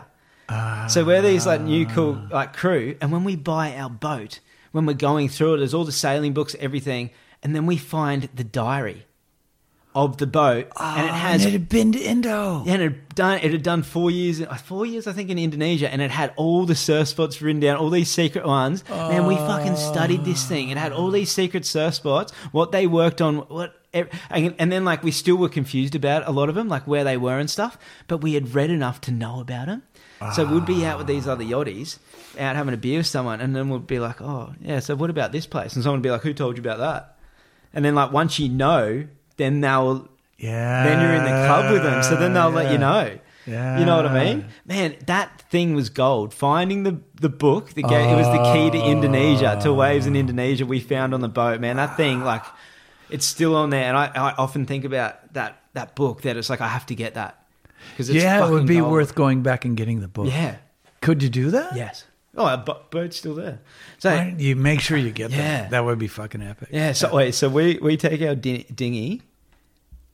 [0.89, 4.41] So we're these like new cool like crew, and when we buy our boat,
[4.73, 7.11] when we're going through it, there's all the sailing books, everything,
[7.43, 9.07] and then we find the diary
[9.95, 12.65] of the boat, and it has it had been to Indo.
[12.67, 15.31] yeah, and it had done it had done four years, uh, four years I think
[15.31, 18.83] in Indonesia, and it had all the surf spots written down, all these secret ones.
[18.91, 20.71] Man, we fucking studied this thing.
[20.71, 23.75] It had all these secret surf spots, what they worked on, what.
[24.29, 27.05] And and then, like, we still were confused about a lot of them, like where
[27.05, 27.79] they were and stuff.
[28.09, 29.85] But we had read enough to know about them.
[30.35, 30.99] So we'd be out ah.
[30.99, 31.99] with these other yachties,
[32.39, 34.81] out having a beer with someone, and then we'd be like, "Oh, yeah.
[34.81, 37.17] So what about this place?" And someone would be like, "Who told you about that?"
[37.75, 39.07] And then like once you know,
[39.37, 40.09] then they'll
[40.39, 40.85] Yeah.
[40.85, 42.03] then you're in the club with them.
[42.03, 43.19] So then they'll let you know.
[43.47, 43.79] Yeah.
[43.79, 44.47] You know what I mean?
[44.65, 46.33] Man, that thing was gold.
[46.33, 50.17] Finding the the book, the ga- it was the key to Indonesia, to waves in
[50.17, 51.77] Indonesia we found on the boat, man.
[51.77, 52.45] That thing like
[53.11, 56.49] it's still on there and I, I often think about that that book that it's
[56.49, 57.44] like I have to get that.
[57.99, 58.93] It's Yeah, it would be gold.
[58.93, 60.27] worth going back and getting the book.
[60.29, 60.57] Yeah.
[61.01, 61.77] Could you do that?
[61.77, 62.05] Yes.
[62.37, 62.57] Oh,
[62.91, 63.61] boat's still there.
[63.99, 65.37] So you make sure you get Yeah.
[65.63, 65.71] that.
[65.71, 66.69] That would be fucking epic.
[66.73, 66.93] Yeah.
[66.93, 67.35] So wait.
[67.35, 69.23] So we we take our din- dinghy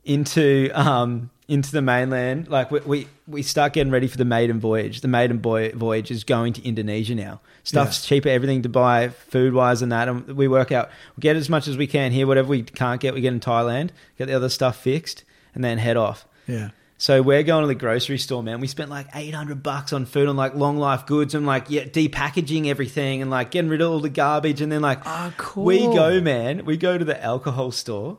[0.04, 2.48] into um into the mainland.
[2.48, 5.00] Like we, we we start getting ready for the maiden voyage.
[5.00, 7.40] The maiden boy voyage is going to Indonesia now.
[7.62, 10.08] Stuff's cheaper, everything to buy, food wise, and that.
[10.08, 10.90] And we work out.
[11.16, 12.26] We get as much as we can here.
[12.26, 13.90] Whatever we can't get, we get in Thailand.
[14.18, 16.26] Get the other stuff fixed, and then head off.
[16.46, 16.70] Yeah.
[17.02, 18.60] So we're going to the grocery store, man.
[18.60, 21.70] We spent like eight hundred bucks on food and like long life goods and like
[21.70, 25.32] yeah, depackaging everything and like getting rid of all the garbage and then like Ah,
[25.38, 25.64] cool.
[25.64, 26.66] we go, man.
[26.66, 28.18] We go to the alcohol store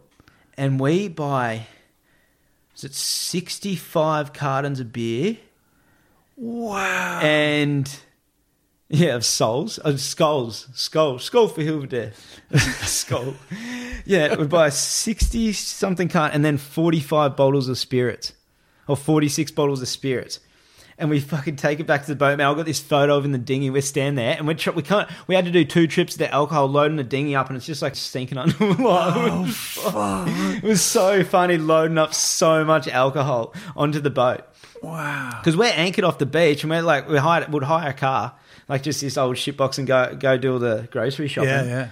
[0.58, 1.68] and we buy
[2.76, 5.38] is it sixty five cartons of beer
[6.36, 7.20] Wow.
[7.22, 7.88] and
[8.90, 12.14] yeah, of souls, of skulls, skull, skull for Hilverdale,
[12.88, 13.36] skull.
[14.06, 18.34] Yeah, we buy sixty something cart and then forty five bottles of spirits,
[18.88, 20.40] or forty six bottles of spirits,
[20.98, 22.38] and we fucking take it back to the boat.
[22.38, 23.70] Man, I got this photo of in the dinghy.
[23.70, 25.10] We stand there and we tr- we can't.
[25.28, 27.66] We had to do two trips to the alcohol, loading the dinghy up, and it's
[27.66, 29.14] just like sinking under the water.
[29.18, 30.26] Oh,
[30.58, 34.42] it was so funny loading up so much alcohol onto the boat
[34.82, 35.32] wow.
[35.40, 38.36] because we're anchored off the beach and we're like we hired would hire a car
[38.68, 41.50] like just this old shitbox and go go do all the grocery shopping.
[41.50, 41.90] Yeah, yeah.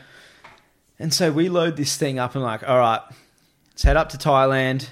[0.98, 3.02] And so we load this thing up and like, all right,
[3.72, 4.88] let's head up to Thailand,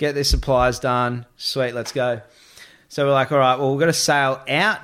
[0.00, 1.26] get the supplies done.
[1.36, 2.22] Sweet, let's go.
[2.88, 4.80] So we're like, all right, well we've got to sail out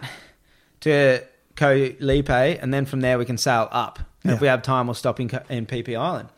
[0.80, 1.24] to
[1.56, 3.98] Koh Lipe and then from there we can sail up.
[4.22, 6.28] And if we have time, we'll stop in, in Phi Phi Island.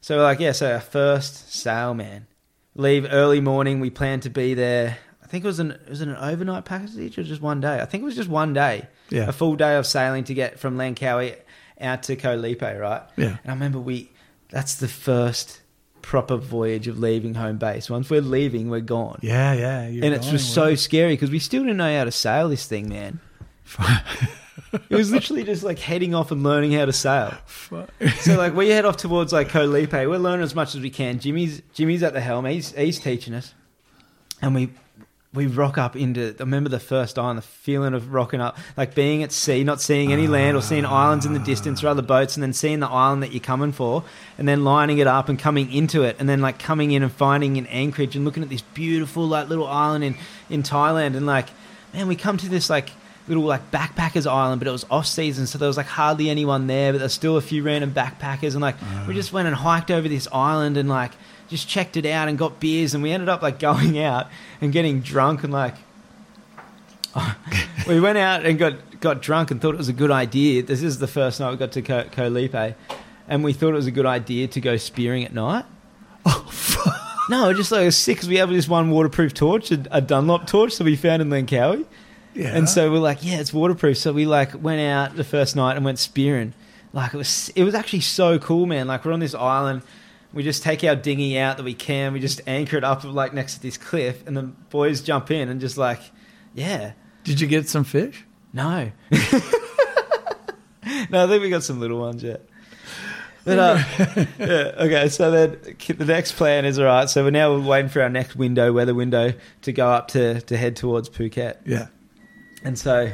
[0.00, 2.26] So we're like, yeah, so our first sail, man.
[2.74, 3.80] Leave early morning.
[3.80, 4.98] We plan to be there.
[5.22, 7.80] I think it was an was it an overnight package or just one day?
[7.80, 8.88] I think it was just one day.
[9.08, 9.28] Yeah.
[9.28, 11.36] A full day of sailing to get from Langkawi
[11.80, 13.02] out to Koh Lipe, right?
[13.16, 13.38] Yeah.
[13.44, 14.10] And I remember we
[14.50, 15.60] that's the first
[16.04, 17.88] proper voyage of leaving home base.
[17.88, 19.18] Once we're leaving, we're gone.
[19.22, 19.80] Yeah, yeah.
[19.80, 22.90] and it was so scary because we still didn't know how to sail this thing,
[22.90, 23.20] man.
[24.90, 27.34] it was literally just like heading off and learning how to sail.
[28.20, 29.92] So like we head off towards like Koh Lipe.
[29.92, 31.18] We're learning as much as we can.
[31.18, 32.44] Jimmy's Jimmy's at the helm.
[32.44, 33.54] He's he's teaching us,
[34.42, 34.70] and we
[35.34, 36.34] we rock up into.
[36.38, 39.80] I remember the first island, the feeling of rocking up, like being at sea, not
[39.80, 42.80] seeing any land or seeing islands in the distance or other boats, and then seeing
[42.80, 44.04] the island that you're coming for,
[44.38, 47.12] and then lining it up and coming into it, and then like coming in and
[47.12, 50.16] finding an anchorage and looking at this beautiful like little island in
[50.48, 51.48] in Thailand, and like
[51.92, 52.90] man, we come to this like
[53.28, 56.66] little like backpackers island, but it was off season, so there was like hardly anyone
[56.66, 59.12] there, but there's still a few random backpackers, and like we ah.
[59.12, 61.12] just went and hiked over this island and like
[61.48, 64.26] just checked it out and got beers, and we ended up like going out
[64.60, 65.74] and getting drunk and like
[67.88, 70.62] we went out and got got drunk and thought it was a good idea.
[70.62, 72.76] This is the first night we got to Ko- Koh Lipe,
[73.28, 75.64] and we thought it was a good idea to go spearing at night.
[77.26, 79.82] Oh, no, just like it was sick because we have this one waterproof torch, a,
[79.90, 81.86] a Dunlop torch that we found in Langkawi.
[82.34, 82.56] Yeah.
[82.56, 83.96] And so we're like, yeah, it's waterproof.
[83.96, 86.52] So we like went out the first night and went spearing.
[86.92, 88.86] Like it was, it was actually so cool, man.
[88.86, 89.82] Like we're on this island,
[90.32, 93.32] we just take our dinghy out that we can, we just anchor it up like
[93.32, 96.00] next to this cliff, and the boys jump in and just like,
[96.54, 98.24] yeah, Did you get some fish?
[98.52, 98.90] no,
[101.10, 102.42] no, I think we got some little ones yet.
[103.44, 103.82] But uh,
[104.38, 105.08] yeah, okay.
[105.08, 107.08] So then the next plan is all right.
[107.10, 110.56] So we're now waiting for our next window, weather window, to go up to to
[110.56, 111.58] head towards Phuket.
[111.66, 111.88] Yeah.
[112.64, 113.10] And so,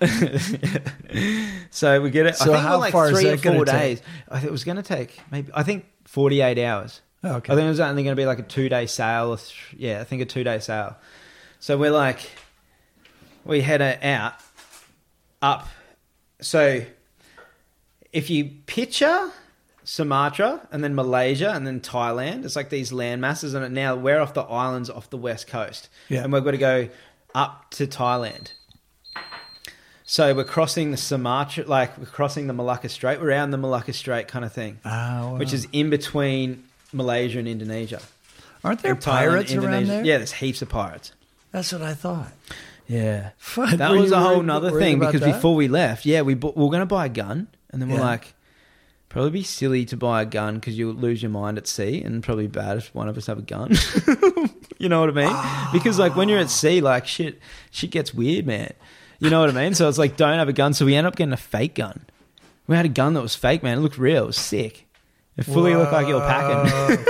[1.70, 2.36] so we get it.
[2.36, 3.80] So I think how we're like far is three or that gonna four take?
[3.80, 4.02] days.
[4.28, 5.50] I think it was going to take maybe.
[5.54, 7.00] I think forty-eight hours.
[7.22, 7.52] Oh, okay.
[7.52, 9.30] I think it was only going to be like a two-day sail.
[9.32, 10.96] Or th- yeah, I think a two-day sail.
[11.58, 12.18] So we're like,
[13.44, 14.34] we head out
[15.40, 15.66] up.
[16.42, 16.84] So
[18.12, 19.30] if you picture
[19.84, 24.20] Sumatra and then Malaysia and then Thailand, it's like these land masses, and now we're
[24.20, 26.24] off the islands off the west coast, Yeah.
[26.24, 26.88] and we've got to go
[27.34, 28.52] up to Thailand.
[30.06, 33.92] So we're crossing the Sumatra, like we're crossing the Malacca Strait, we're around the Malacca
[33.92, 35.36] Strait kind of thing, Ah, wow.
[35.38, 38.00] which is in between Malaysia and Indonesia.
[38.62, 40.04] Aren't there And Thailand, pirates around there?
[40.04, 41.12] Yeah, there's heaps of pirates.
[41.52, 42.32] That's what I thought.
[42.86, 43.30] Yeah.
[43.56, 45.32] That were was a whole worried- nother worried thing because that?
[45.34, 47.88] before we left, yeah, we, bought, we were going to buy a gun, and then
[47.88, 48.34] we're like,
[49.14, 52.20] Probably be silly to buy a gun because you'll lose your mind at sea, and
[52.20, 53.70] probably bad if one of us have a gun.
[54.78, 55.72] you know what I mean?
[55.72, 57.38] Because like when you're at sea, like shit,
[57.70, 58.72] shit gets weird, man.
[59.20, 59.74] You know what I mean?
[59.74, 60.74] So it's like don't have a gun.
[60.74, 62.06] So we end up getting a fake gun.
[62.66, 63.78] We had a gun that was fake, man.
[63.78, 64.24] It looked real.
[64.24, 64.84] It was sick.
[65.36, 67.06] It fully looked like you were packing.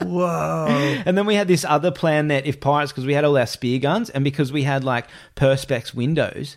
[0.08, 1.02] Whoa.
[1.04, 3.44] And then we had this other plan that if pirates, because we had all our
[3.44, 6.56] spear guns, and because we had like perspex windows,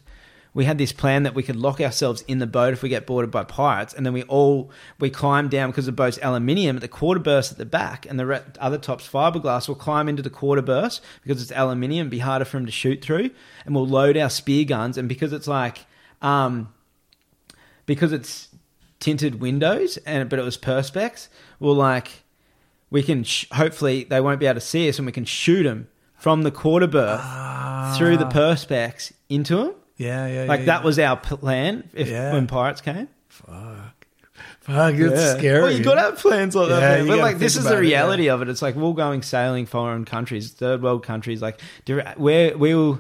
[0.55, 3.05] we had this plan that we could lock ourselves in the boat if we get
[3.05, 6.81] boarded by pirates, and then we all we climb down because the boat's aluminium at
[6.81, 9.67] the quarter berth at the back, and the re- other top's fiberglass.
[9.67, 13.03] We'll climb into the quarter berth because it's aluminium, be harder for them to shoot
[13.03, 13.31] through,
[13.65, 15.79] and we'll load our spear guns, and because it's like,
[16.21, 16.73] um,
[17.85, 18.47] because it's
[19.01, 21.27] tinted windows, and but it was perspex,
[21.59, 22.23] we'll like
[22.89, 25.63] we can sh- hopefully they won't be able to see us and we can shoot
[25.63, 30.43] them from the quarter berth through the perspex into them Yeah, yeah.
[30.45, 30.85] like yeah, that yeah.
[30.85, 32.33] was our plan if Yeah.
[32.33, 34.07] when pirates came Fuck.
[34.61, 35.61] Fuck, it's scary.
[35.61, 37.07] well you gotta have plans like that Yeah, man.
[37.07, 37.97] but like this is the about it, yeah.
[37.99, 41.61] reality of it it's like we're all going sailing foreign countries third world countries like
[42.17, 42.99] where we will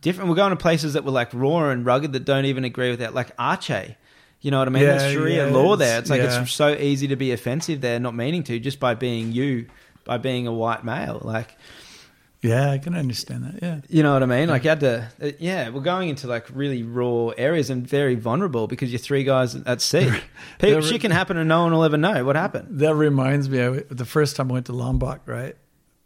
[0.00, 2.90] different we're going to places that were like raw and rugged that don't even agree
[2.90, 3.94] with that like arche
[4.42, 4.82] you know what I mean?
[4.84, 5.98] Yeah, That's Sharia yeah, law it's- there.
[5.98, 6.42] It's like yeah.
[6.42, 9.66] it's so easy to be offensive there, not meaning to, just by being you,
[10.04, 11.20] by being a white male.
[11.24, 11.56] Like,
[12.42, 13.62] Yeah, I can understand that.
[13.62, 13.80] Yeah.
[13.88, 14.48] you know what I mean?
[14.48, 18.14] Like, you had to, uh, yeah, we're going into like really raw areas and very
[18.14, 20.10] vulnerable because you're three guys at sea.
[20.58, 22.78] People, Yeah, shit can happen and no one will ever know what happened.
[22.80, 25.56] That reminds me, I, the first time I went to Lombok, right?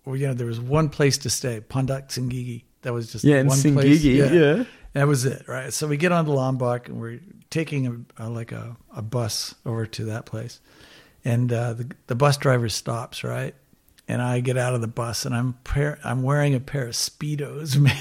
[0.04, 2.62] Well, you know, there was one place to stay, Pondok Senggigi.
[2.82, 4.02] That was just Yeah, one place.
[4.02, 4.64] Singigi, yeah.
[4.94, 5.72] That was it, right?
[5.72, 7.20] So we get on to Lombok and we're
[7.50, 10.60] taking a, a like a, a bus over to that place,
[11.24, 13.54] and uh, the the bus driver stops, right?
[14.10, 16.94] And I get out of the bus and I'm pair, I'm wearing a pair of
[16.94, 17.96] speedos, man.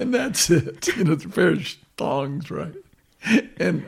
[0.00, 0.88] and that's it.
[0.96, 1.62] You know, it's a pair of
[1.98, 2.72] thongs, right?
[3.58, 3.84] And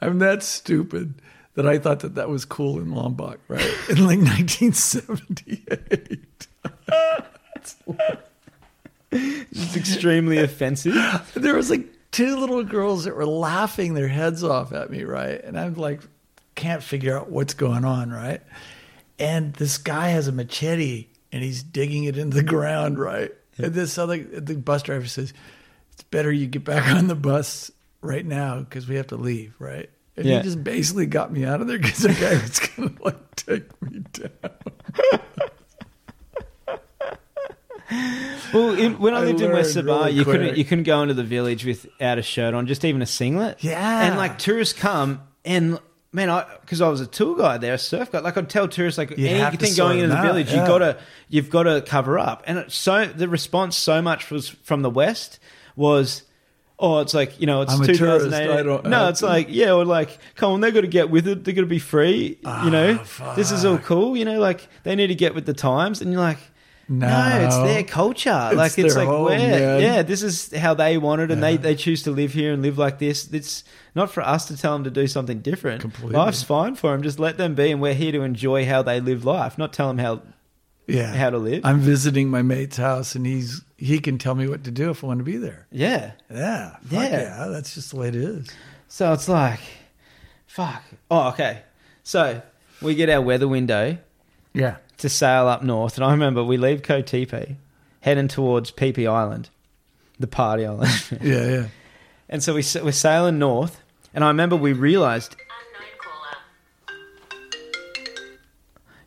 [0.00, 1.14] I'm that stupid
[1.54, 3.74] that I thought that that was cool in Lombok, right?
[3.90, 6.46] In like 1978.
[9.10, 9.10] It's
[9.76, 10.94] extremely offensive.
[11.34, 15.42] there was like two little girls that were laughing their heads off at me, right?
[15.42, 16.02] And I'm like,
[16.54, 18.42] can't figure out what's going on, right?
[19.22, 23.30] And this guy has a machete and he's digging it into the ground, right?
[23.58, 25.32] And this other the bus driver says,
[25.92, 27.70] "It's better you get back on the bus
[28.00, 30.38] right now because we have to leave, right?" And Yeah.
[30.38, 33.82] he just basically got me out of there because the guy was gonna like take
[33.82, 35.20] me down.
[38.54, 41.02] Well, in, when I, I lived in West Sumbawa, really you couldn't you couldn't go
[41.02, 43.62] into the village without a shirt on, just even a singlet.
[43.62, 44.06] Yeah.
[44.06, 45.78] and like tourists come and.
[46.14, 48.22] Man, I because I was a tour guide there, a surf guide.
[48.22, 50.60] Like I'd tell tourists, like You anything going into the out, village, yeah.
[50.60, 50.98] you gotta
[51.30, 52.42] you've got to cover up.
[52.46, 55.38] And it's so the response so much was from the west
[55.74, 56.22] was,
[56.78, 58.84] oh, it's like you know, it's a tourist, 2008.
[58.90, 61.44] No, it's like yeah, or like come on, they got to get with it.
[61.44, 62.38] They're gonna be free.
[62.64, 64.14] you know, Ah, this is all cool.
[64.14, 66.02] You know, like they need to get with the times.
[66.02, 66.38] And you're like,
[66.88, 67.08] No.
[67.08, 68.48] no, it's their culture.
[68.50, 71.52] It's like it's like home, where, yeah, this is how they want it, and they
[71.52, 71.56] Yeah.
[71.58, 73.28] they choose to live here and live like this.
[73.32, 73.64] It's
[73.94, 75.80] not for us to tell them to do something different.
[75.80, 76.16] Completely.
[76.16, 77.02] Life's fine for them.
[77.02, 79.88] Just let them be, and we're here to enjoy how they live life, not tell
[79.88, 80.22] them how.
[80.86, 81.14] yeah.
[81.14, 81.64] how to live.
[81.64, 85.02] I'm visiting my mate's house, and he's he can tell me what to do if
[85.02, 85.66] I want to be there.
[85.70, 86.12] Yeah.
[86.30, 87.02] Yeah, Yeah.
[87.10, 87.46] yeah.
[87.48, 88.48] That's just the way it is.
[88.88, 89.60] So it's like,
[90.46, 90.82] fuck.
[91.10, 91.62] Oh, okay.
[92.02, 92.42] So
[92.82, 93.96] we get our weather window
[94.52, 97.56] Yeah, to sail up north, and I remember we leave Koh Lipe,
[98.00, 99.50] heading towards Phi Island,
[100.18, 100.90] the party island.
[101.20, 101.66] yeah, yeah.
[102.28, 103.80] And so we, we're sailing north,
[104.14, 105.36] and I remember we realized,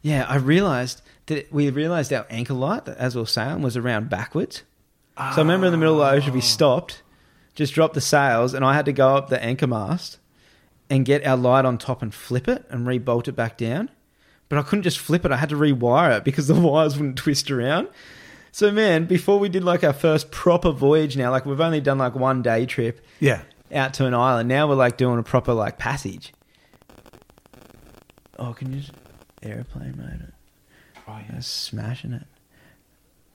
[0.02, 4.10] yeah, I realized that we realized our anchor light as we were sailing was around
[4.10, 4.64] backwards.
[5.18, 6.44] So I remember in the middle of the ocean, we ah.
[6.44, 7.02] stopped,
[7.56, 10.20] just dropped the sails, and I had to go up the anchor mast
[10.90, 13.90] and get our light on top and flip it and rebolt it back down.
[14.50, 17.18] But I couldn't just flip it, I had to rewire it because the wires wouldn't
[17.18, 17.88] twist around.
[18.52, 21.98] So, man, before we did like our first proper voyage now, like we've only done
[21.98, 23.42] like one day trip Yeah.
[23.74, 24.48] out to an island.
[24.48, 26.32] Now we're like doing a proper like passage.
[28.40, 28.92] Oh, can you just
[29.44, 30.34] airplane mode it?
[31.08, 32.24] Oh, Yeah, smashing it.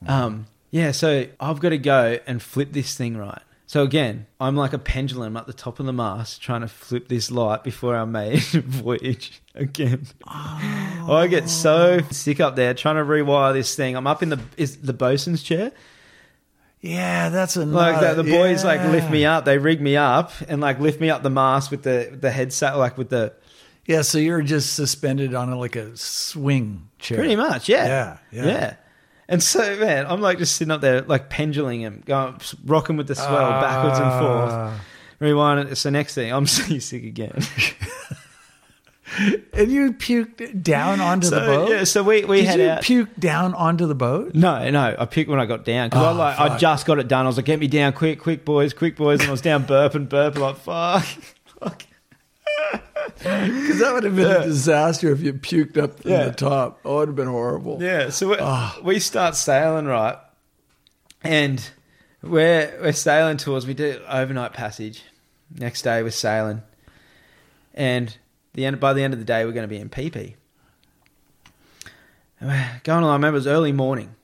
[0.07, 3.41] Um, yeah, so I've got to go and flip this thing right.
[3.71, 7.07] So again, I'm like a pendulum at the top of the mast trying to flip
[7.07, 10.07] this light before our main voyage again.
[10.27, 11.07] Oh.
[11.07, 13.95] I get so sick up there trying to rewire this thing.
[13.95, 15.71] I'm up in the is the bosun's chair.
[16.81, 19.45] Yeah, that's a Like that, the boys like lift me up.
[19.45, 22.77] they rig me up and like lift me up the mast with the the headset,
[22.77, 23.31] like with the
[23.85, 27.19] Yeah, so you're just suspended on a, like a swing chair.
[27.19, 28.75] pretty much, yeah, Yeah, yeah.
[29.31, 32.35] And so, man, I'm like just sitting up there, like pendulum him, going
[32.65, 34.79] rocking with the swell backwards and forth, Ah.
[35.19, 35.75] rewind it.
[35.77, 37.41] So next thing, I'm seasick again.
[39.53, 41.69] And you puked down onto the boat.
[41.69, 42.81] yeah, so we we Did head you out.
[42.81, 44.33] puke down onto the boat?
[44.33, 46.97] No, no, I puked when I got down because I Oh, like I just got
[46.97, 47.25] it done.
[47.25, 49.65] I was like, "Get me down, quick, quick, boys, quick, boys!" And I was down
[49.65, 51.03] burping, burping, like fuck.
[51.59, 51.83] fuck.
[53.23, 56.25] Because that would have been a disaster if you puked up in Yeah.
[56.25, 56.79] the top.
[56.83, 57.77] Oh, it would have been horrible.
[57.81, 58.77] Yeah, so we ah.
[58.83, 60.17] we start sailing right,
[61.23, 61.63] and
[62.23, 63.67] we're we're sailing towards.
[63.67, 65.03] We do overnight passage.
[65.55, 66.63] Next day we're sailing,
[67.73, 68.17] and
[68.53, 70.35] the end by the end of the day we're going to be in Phi Phi.
[72.39, 74.15] And we're Going along, I remember it was early morning.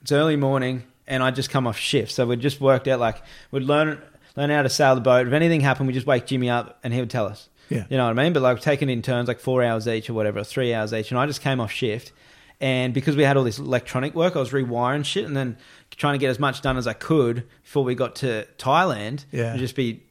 [0.00, 3.22] It's early morning, and I just come off shift, so we just worked out like
[3.50, 4.00] we'd learn
[4.36, 5.26] learn how to sail the boat.
[5.26, 7.48] If anything happened, we'd just wake Jimmy up, and he would tell us.
[7.72, 7.84] Yeah.
[7.88, 8.32] You know what I mean?
[8.32, 11.10] But like taking in turns, like four hours each or whatever, or three hours each.
[11.10, 12.12] And I just came off shift.
[12.60, 15.56] And because we had all this electronic work, I was rewiring shit and then
[15.90, 19.24] trying to get as much done as I could before we got to Thailand.
[19.32, 19.50] Yeah.
[19.50, 20.02] And just be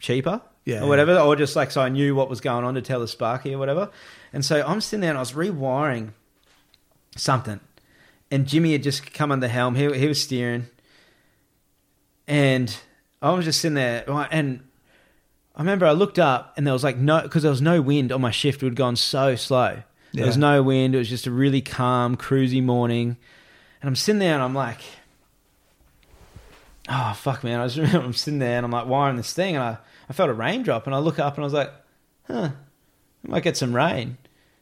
[0.00, 0.40] cheaper.
[0.64, 1.18] Yeah, Or whatever.
[1.18, 3.58] Or just like so I knew what was going on to tell the Sparky or
[3.58, 3.90] whatever.
[4.32, 6.12] And so I'm sitting there and I was rewiring
[7.16, 7.60] something.
[8.30, 9.74] And Jimmy had just come on the helm.
[9.74, 10.68] He, he was steering.
[12.26, 12.74] And
[13.20, 14.04] I was just sitting there.
[14.30, 14.60] And
[15.56, 18.10] I remember I looked up and there was like no, because there was no wind
[18.10, 18.62] on my shift.
[18.62, 19.82] We'd gone so slow.
[20.12, 20.94] There was no wind.
[20.94, 23.16] It was just a really calm, cruisy morning.
[23.80, 24.78] And I'm sitting there and I'm like,
[26.88, 27.60] oh, fuck, man.
[27.60, 29.78] I just remember I'm sitting there and I'm like wiring this thing and I,
[30.08, 31.72] I felt a raindrop and I look up and I was like,
[32.28, 32.50] huh,
[33.24, 34.18] I might get some rain.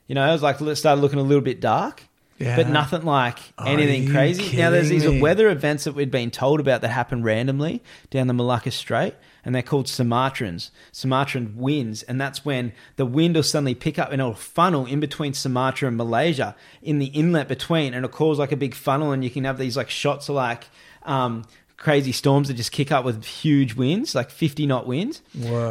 [0.07, 2.05] You know, I was like, it started looking a little bit dark.
[2.39, 2.57] Yeah.
[2.57, 4.57] But nothing like Are anything you crazy.
[4.57, 5.21] Now, there's these me?
[5.21, 9.15] weather events that we'd been told about that happen randomly down the Malacca Strait,
[9.45, 14.13] and they're called Sumatrans, Sumatran winds, and that's when the wind will suddenly pick up
[14.13, 18.39] and it'll funnel in between Sumatra and Malaysia in the inlet between, and it'll cause
[18.39, 20.69] like a big funnel, and you can have these like shots of like
[21.05, 21.45] um,
[21.77, 25.21] crazy storms that just kick up with huge winds, like 50 knot winds.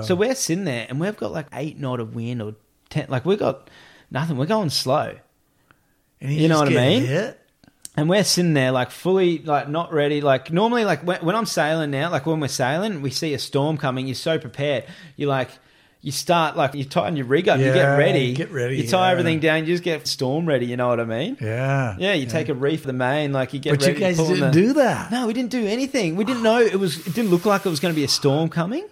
[0.04, 2.56] So we're sitting there, and we've got like eight knot of wind or
[2.90, 3.70] 10, like we've got
[4.10, 4.36] nothing.
[4.38, 5.16] We're going slow.
[6.20, 7.06] And You know what I mean?
[7.06, 7.41] hit?
[7.98, 10.22] And we're sitting there like fully like not ready.
[10.22, 13.40] Like normally, like when, when I'm sailing now, like when we're sailing, we see a
[13.40, 14.08] storm coming.
[14.08, 14.86] You're so prepared.
[15.18, 15.50] you're like
[16.04, 17.60] you start like you tighten your rig up.
[17.60, 18.34] you get Yeah, ready.
[18.34, 19.12] get ready, You tie yeah.
[19.12, 19.60] everything down.
[19.60, 20.66] You just get storm ready.
[20.66, 21.38] You know what I mean?
[21.40, 21.96] Yeah.
[22.00, 22.14] Yeah.
[22.14, 23.34] You take a reef of the main.
[23.34, 23.72] Like you get.
[23.72, 25.12] But you ready to guys didn't the- do that.
[25.12, 26.16] No, we didn't do anything.
[26.16, 27.06] We didn't know it was.
[27.06, 28.88] It didn't look like it was going to be a storm coming.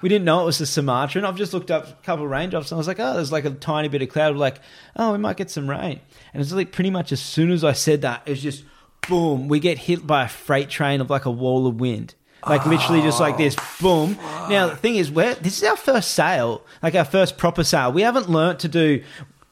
[0.00, 2.30] We didn't know it was the Sumatra, and I've just looked up a couple of
[2.30, 4.34] raindrops and I was like, oh, there's like a tiny bit of cloud.
[4.34, 4.60] We're like,
[4.96, 6.00] oh, we might get some rain.
[6.32, 8.64] And it's like pretty much as soon as I said that, it was just
[9.08, 9.48] boom.
[9.48, 12.14] We get hit by a freight train of like a wall of wind.
[12.46, 14.16] Like literally just like this, oh, boom.
[14.48, 17.92] Now the thing is, we're this is our first sail, like our first proper sail.
[17.92, 19.02] We haven't learnt to do.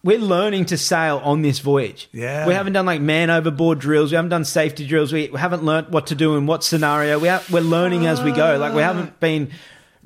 [0.05, 2.09] We're learning to sail on this voyage.
[2.13, 2.47] Yeah.
[2.47, 4.13] we haven't done like man overboard drills.
[4.13, 5.13] We haven't done safety drills.
[5.13, 7.19] We haven't learnt what to do in what scenario.
[7.19, 8.57] We we're learning as we go.
[8.57, 9.51] Like we haven't been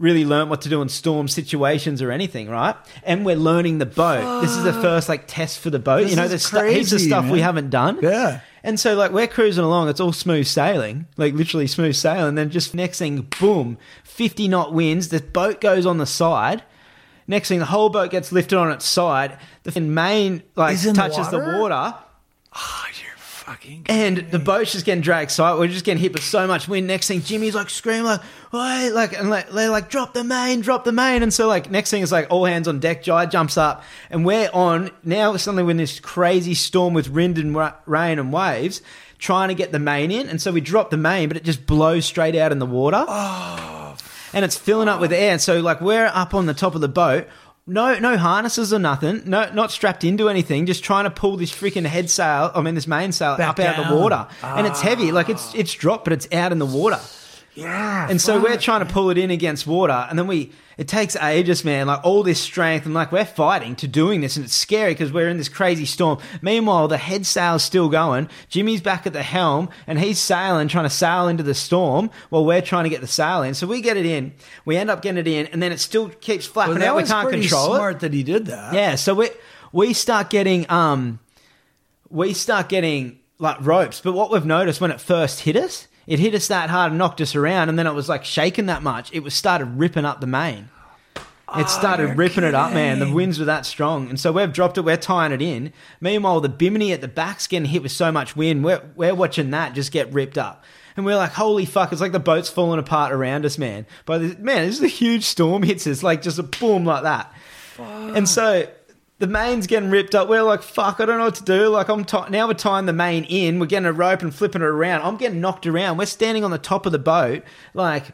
[0.00, 2.74] really learnt what to do in storm situations or anything, right?
[3.04, 4.40] And we're learning the boat.
[4.40, 6.02] This is the first like test for the boat.
[6.02, 7.98] This you know, there's stu- heaps of stuff we haven't done.
[8.02, 8.40] Yeah.
[8.64, 12.34] And so like we're cruising along, it's all smooth sailing, like literally smooth sailing.
[12.34, 15.08] Then just next thing, boom, fifty knot winds.
[15.08, 16.62] The boat goes on the side.
[17.26, 19.38] Next thing, the whole boat gets lifted on its side.
[19.62, 21.58] The main like in the touches the water?
[21.60, 21.94] water.
[22.52, 22.84] Oh,
[23.50, 23.86] fucking.
[23.88, 25.58] And the boat's just getting dragged side.
[25.58, 26.86] We're just getting hit with so much wind.
[26.86, 28.20] Next thing, Jimmy's like screaming like,
[28.52, 31.70] "Wait!" Like, and like they're like, "Drop the main, drop the main!" And so like
[31.70, 33.02] next thing is like all hands on deck.
[33.02, 35.36] Jai jumps up, and we're on now.
[35.36, 38.82] Suddenly, we're in this crazy storm with wind and ra- rain and waves,
[39.18, 40.28] trying to get the main in.
[40.28, 43.04] And so we drop the main, but it just blows straight out in the water.
[43.06, 43.96] Oh,
[44.32, 45.32] and it's filling up with air.
[45.32, 47.26] And so like we're up on the top of the boat.
[47.66, 49.22] No, no harnesses or nothing.
[49.26, 50.66] No, not strapped into anything.
[50.66, 52.50] Just trying to pull this freaking head sail.
[52.54, 54.00] I mean, this mainsail Back up out of the down.
[54.00, 55.12] water, and it's heavy.
[55.12, 56.98] Like it's it's dropped, but it's out in the water.
[57.54, 58.06] Yeah.
[58.08, 61.14] And so we're trying to pull it in against water, and then we it takes
[61.16, 61.88] ages, man.
[61.88, 65.12] Like all this strength, and like we're fighting to doing this, and it's scary because
[65.12, 66.18] we're in this crazy storm.
[66.42, 68.28] Meanwhile, the head sail's still going.
[68.48, 72.44] Jimmy's back at the helm, and he's sailing, trying to sail into the storm while
[72.46, 73.54] we're trying to get the sail in.
[73.54, 74.32] So we get it in,
[74.64, 76.96] we end up getting it in, and then it still keeps flapping Well, out.
[76.96, 77.76] We can't control it.
[77.76, 78.72] smart that he did that.
[78.72, 79.28] Yeah, so we
[79.72, 81.18] we start getting um
[82.08, 86.18] we start getting like ropes, but what we've noticed when it first hit us, it
[86.18, 88.82] hit us that hard and knocked us around, and then it was like shaking that
[88.82, 90.68] much, it was started ripping up the main.
[91.56, 93.00] It started Oh, ripping it up, man.
[93.00, 94.82] The winds were that strong, and so we've dropped it.
[94.82, 95.72] We're tying it in.
[96.00, 98.62] Meanwhile, the bimini at the back's getting hit with so much wind.
[98.64, 100.62] We're we're watching that just get ripped up,
[100.96, 103.84] and we're like, "Holy fuck!" It's like the boat's falling apart around us, man.
[104.04, 107.32] But man, this is a huge storm hits us, like just a boom like that.
[107.78, 108.68] And so
[109.20, 110.28] the main's getting ripped up.
[110.28, 111.68] We're like, fuck, I don't know what to do.
[111.68, 113.60] Like, I'm ti now we're tying the main in.
[113.60, 115.02] We're getting a rope and flipping it around.
[115.02, 115.98] I'm getting knocked around.
[115.98, 117.44] We're standing on the top of the boat,
[117.74, 118.06] like,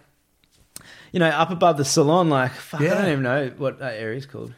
[1.12, 2.28] you know, up above the salon.
[2.28, 4.52] Like, fuck, I don't even know what that area's called.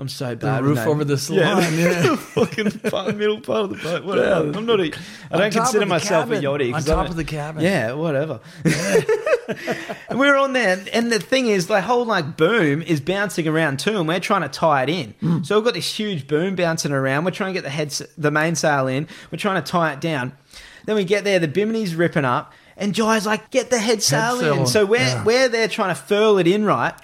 [0.00, 0.62] I'm so bad.
[0.62, 1.62] with roof over the salon.
[1.78, 2.16] Yeah.
[2.16, 4.04] fucking part, middle part of the boat.
[4.04, 4.50] Whatever.
[4.50, 4.56] Yeah.
[4.56, 4.80] I'm not.
[4.80, 4.88] A, I
[5.32, 6.42] On don't consider myself cabin.
[6.42, 6.74] a yachty.
[6.74, 7.62] On top of the cabin.
[7.62, 8.40] Yeah, whatever.
[8.64, 13.46] and we were on there, and the thing is, the whole like boom is bouncing
[13.46, 15.14] around too, and we're trying to tie it in.
[15.20, 15.42] Hmm.
[15.42, 17.26] So we've got this huge boom bouncing around.
[17.26, 19.06] We're trying to get the head, the mainsail in.
[19.30, 20.32] We're trying to tie it down.
[20.86, 24.38] Then we get there, the bimini's ripping up, and Jai's like, "Get the head sail
[24.38, 25.24] sail in." So we're yeah.
[25.24, 26.94] we're there trying to furl it in, right?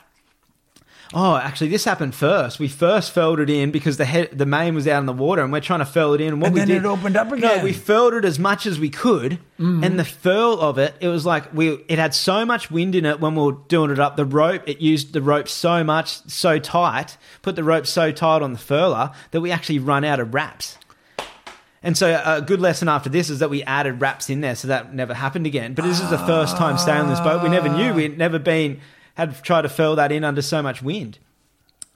[1.14, 2.58] Oh, actually, this happened first.
[2.58, 5.42] We first furled it in because the head, the main was out in the water,
[5.42, 6.34] and we're trying to furl it in.
[6.34, 7.58] And what And we then did, it opened up again.
[7.58, 9.84] No, we furled it as much as we could, mm-hmm.
[9.84, 11.74] and the furl of it, it was like we.
[11.88, 14.16] It had so much wind in it when we were doing it up.
[14.16, 18.42] The rope, it used the rope so much, so tight, put the rope so tight
[18.42, 20.76] on the furler that we actually run out of wraps.
[21.82, 24.66] And so a good lesson after this is that we added wraps in there, so
[24.68, 25.74] that never happened again.
[25.74, 27.44] But this is the first time sailing this boat.
[27.44, 28.80] We never knew we'd never been
[29.16, 31.18] had tried to furl that in under so much wind.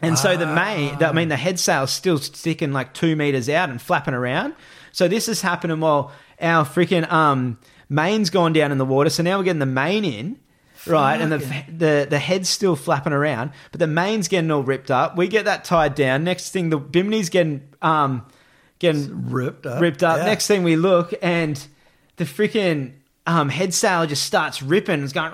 [0.02, 3.48] And so the main, the, I mean, the head sail's still sticking like two meters
[3.50, 4.54] out and flapping around.
[4.92, 6.10] So this is happening while
[6.40, 7.58] our freaking um,
[7.90, 9.10] main's gone down in the water.
[9.10, 10.38] So now we're getting the main in,
[10.86, 11.20] right?
[11.20, 11.38] And the,
[11.68, 15.18] the the head's still flapping around, but the main's getting all ripped up.
[15.18, 16.24] We get that tied down.
[16.24, 18.26] Next thing, the bimini's getting um,
[18.78, 19.82] getting Ripped up.
[19.82, 20.16] ripped up.
[20.18, 20.24] Yeah.
[20.24, 21.62] Next thing we look, and
[22.16, 22.94] the freaking
[23.26, 25.02] um, head sail just starts ripping.
[25.04, 25.32] It's going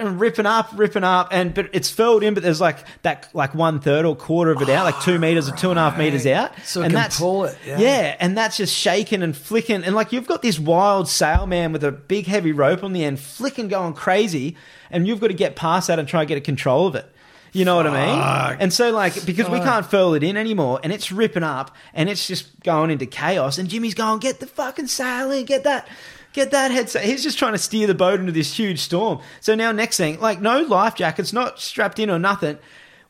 [0.00, 2.34] ripping up, ripping up, and but it's furled in.
[2.34, 5.48] But there's like that, like one third or quarter of it out, like two meters
[5.48, 6.52] or two and a half meters out.
[6.64, 8.16] So and can that's pull it, yeah.
[8.18, 11.92] and that's just shaking and flicking, and like you've got this wild sailman with a
[11.92, 14.56] big heavy rope on the end, flicking, going crazy,
[14.90, 17.10] and you've got to get past that and try and get a control of it.
[17.52, 18.58] You know what I mean?
[18.60, 22.10] And so, like, because we can't furl it in anymore, and it's ripping up, and
[22.10, 23.56] it's just going into chaos.
[23.56, 25.88] And Jimmy's going, "Get the fucking sail in, get that,
[26.36, 29.20] get that head sail." He's just trying to steer the boat into this huge storm.
[29.40, 32.58] So now, next thing, like, no life jackets, not strapped in or nothing.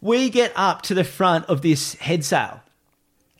[0.00, 2.62] We get up to the front of this head sail.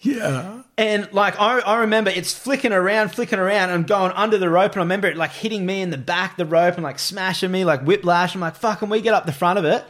[0.00, 0.62] Yeah.
[0.78, 4.72] And like I, I remember it's flicking around, flicking around, and going under the rope.
[4.72, 6.98] And I remember it like hitting me in the back of the rope and like
[6.98, 8.34] smashing me, like whiplash.
[8.34, 9.84] I'm like, fuck, and we get up the front of it.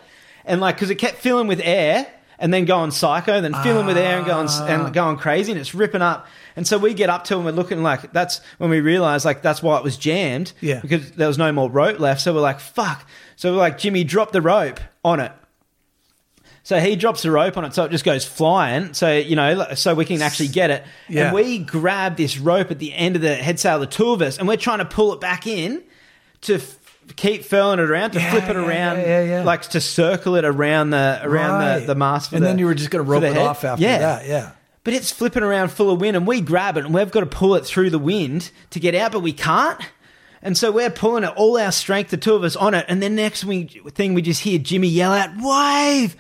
[0.44, 2.06] And like, because it kept filling with air
[2.38, 4.90] and then going psycho, then filling with air and going, and ah.
[4.90, 5.52] going crazy.
[5.52, 6.26] And it's ripping up.
[6.54, 9.24] And so we get up to it and we're looking like, that's when we realized
[9.24, 10.52] like that's why it was jammed.
[10.60, 10.80] Yeah.
[10.80, 12.20] Because there was no more rope left.
[12.20, 13.06] So we're like, fuck.
[13.36, 15.32] So we're like, Jimmy, drop the rope on it.
[16.62, 18.92] So he drops the rope on it, so it just goes flying.
[18.92, 20.82] So you know, so we can actually get it.
[21.08, 21.26] Yeah.
[21.26, 24.20] And we grab this rope at the end of the head sail, the two of
[24.20, 25.84] us, and we're trying to pull it back in
[26.40, 26.58] to
[27.15, 30.45] keep furling it around, to Yeah, flip it around, yeah, yeah, like to circle it
[30.45, 31.78] around the around Right.
[31.81, 32.31] the, the mast.
[32.31, 33.47] For and the- then you were just going to rope it head.
[33.47, 33.99] off after yeah.
[33.99, 34.27] that.
[34.27, 34.51] Yeah.
[34.85, 37.27] But it's flipping around full of wind, and we grab it, and we've got to
[37.27, 39.81] pull it through the wind to get out, but we can't.
[40.43, 42.85] And so we're pulling it, all our strength, the two of us on it.
[42.89, 46.15] And then next we, thing, we just hear Jimmy yell out, "Wave!"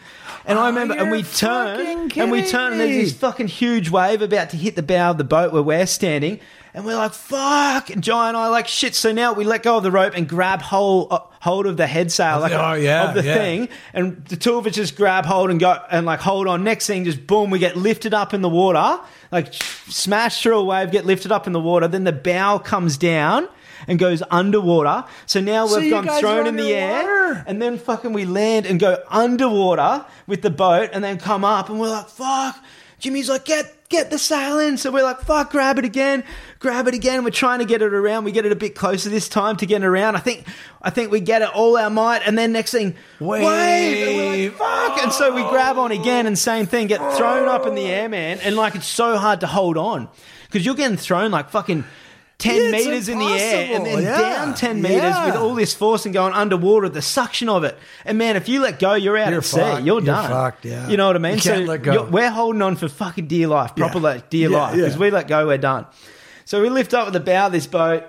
[0.44, 3.88] And I Oh, remember, and we turn, and we turn, and there's this fucking huge
[3.90, 6.40] wave about to hit the bow of the boat where we're standing,
[6.76, 9.62] and we're like, "Fuck!" And Jai and I are like, "Shit!" So now we let
[9.62, 12.74] go of the rope and grab hold uh, hold of the head sail, like Oh,
[12.74, 13.34] yeah, of the yeah.
[13.34, 16.62] thing, and the two of us just grab hold and go and like hold on.
[16.62, 19.00] Next thing, just boom, we get lifted up in the water,
[19.32, 21.88] like smash through a wave, get lifted up in the water.
[21.88, 23.48] Then the bow comes down
[23.88, 25.04] and goes underwater.
[25.24, 28.78] So now we've you gone thrown in the air, and then fucking we land and
[28.78, 32.62] go underwater with the boat, and then come up, and we're like, fuck.
[32.98, 34.76] Jimmy's like, get get the sail in.
[34.76, 36.24] So we're like, fuck, grab it again,
[36.58, 37.24] grab it again.
[37.24, 38.24] We're trying to get it around.
[38.24, 40.16] We get it a bit closer this time to get it around.
[40.16, 40.46] I think
[40.82, 43.42] I think we get it all our might, and then next thing, wave.
[43.42, 45.02] And we're like, fuck.
[45.02, 48.08] And so we grab on again, and same thing, get thrown up in the air,
[48.08, 48.38] man.
[48.42, 50.08] And like it's so hard to hold on
[50.44, 51.84] because you're getting thrown like fucking.
[52.38, 54.20] 10 Yeah, meters in the air and then yeah.
[54.20, 55.26] down 10 meters Yeah.
[55.26, 57.78] with all this force and going underwater, the suction of it.
[58.04, 59.58] And man, if you let go, you're out You're at sea.
[59.58, 60.30] You're You're done.
[60.30, 60.86] fucked, yeah.
[60.88, 61.38] You know what I mean?
[61.38, 61.64] So
[62.10, 64.74] we're holding on for fucking dear life, proper like dear life.
[64.74, 65.86] Because we let go, we're done.
[66.44, 68.04] So we lift up with the bow of this boat,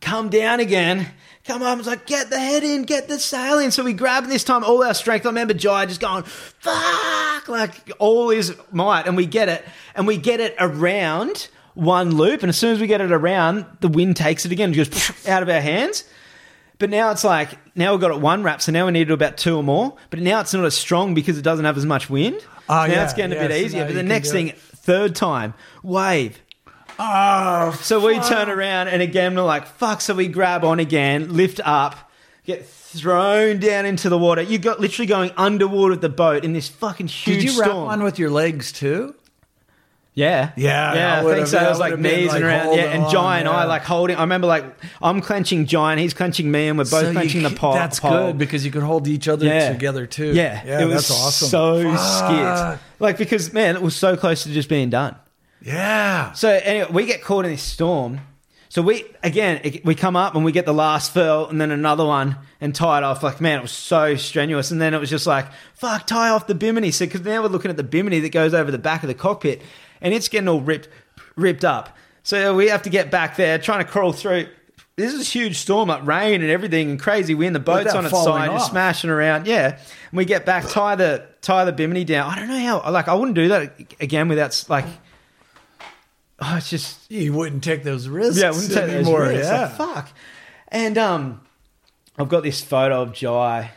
[0.00, 1.06] come down again,
[1.44, 3.70] come up, it's like, get the head in, get the sail in.
[3.70, 5.26] So we grab this time all our strength.
[5.26, 9.64] I remember Jai just going, fuck, like all his might, and we get it,
[9.94, 13.66] and we get it around one loop, and as soon as we get it around,
[13.80, 14.88] the wind takes it again, goes
[15.28, 16.04] out of our hands.
[16.78, 19.04] But now it's like now we've got it one wrap, so now we need to
[19.06, 19.96] do about two or more.
[20.10, 22.44] But now it's not as strong because it doesn't have as much wind.
[22.68, 23.84] Oh, now yeah, it's getting a bit so easier.
[23.86, 24.58] But the next thing, it.
[24.58, 26.40] third time, wave.
[26.98, 30.00] Oh, So we turn around and again we're like, fuck.
[30.00, 32.10] So we grab on again, lift up,
[32.44, 34.42] get thrown down into the water.
[34.42, 37.70] You got literally going underwater with the boat in this fucking huge did you wrap
[37.70, 37.86] storm.
[37.86, 39.14] one with your legs too?
[40.16, 41.14] Yeah, Yeah, yeah.
[41.16, 41.58] I I, think so.
[41.60, 42.84] yeah, I was like knees like, and around, yeah.
[42.84, 44.14] And Jai and I like holding.
[44.16, 44.64] I remember like
[45.02, 47.56] I'm clenching Jai and he's clenching me, and we're both So you clenching the c-
[47.56, 47.72] pole.
[47.74, 48.28] That's pole.
[48.28, 49.72] good because you could hold each other Yeah.
[49.72, 50.32] together too.
[50.32, 51.48] Yeah, yeah, it was that's awesome.
[51.48, 52.74] So Fuck.
[52.78, 55.16] skit, like because man, it was so close to just being done.
[55.60, 56.30] Yeah.
[56.32, 58.20] So anyway, we get caught in this storm.
[58.68, 61.70] So we again it- we come up and we get the last fill and then
[61.70, 63.22] another one and tie it off.
[63.22, 64.70] Like man, it was so strenuous.
[64.70, 66.90] And then it was just like fuck, tie off the bimini.
[66.90, 69.14] So because now we're looking at the bimini that goes over the back of the
[69.14, 69.62] cockpit
[70.00, 70.88] and it's getting all ripped
[71.36, 71.96] ripped up.
[72.22, 74.48] So we have to get back there trying to crawl through.
[74.96, 77.54] This is a huge storm, like rain and everything, and crazy wind.
[77.54, 78.70] The boat's on its side, just off.
[78.70, 79.46] smashing around.
[79.46, 82.30] Yeah, and we get back, tie the tie the bimini down.
[82.30, 82.90] I don't know how.
[82.90, 84.86] Like I wouldn't do that again without like.
[86.40, 89.46] Oh, it's just You wouldn't take those risks yeah, I wouldn't take those risks.
[89.46, 89.60] Yeah.
[89.62, 90.08] Like, fuck.
[90.68, 91.40] And um,
[92.18, 93.70] I've got this photo of Jai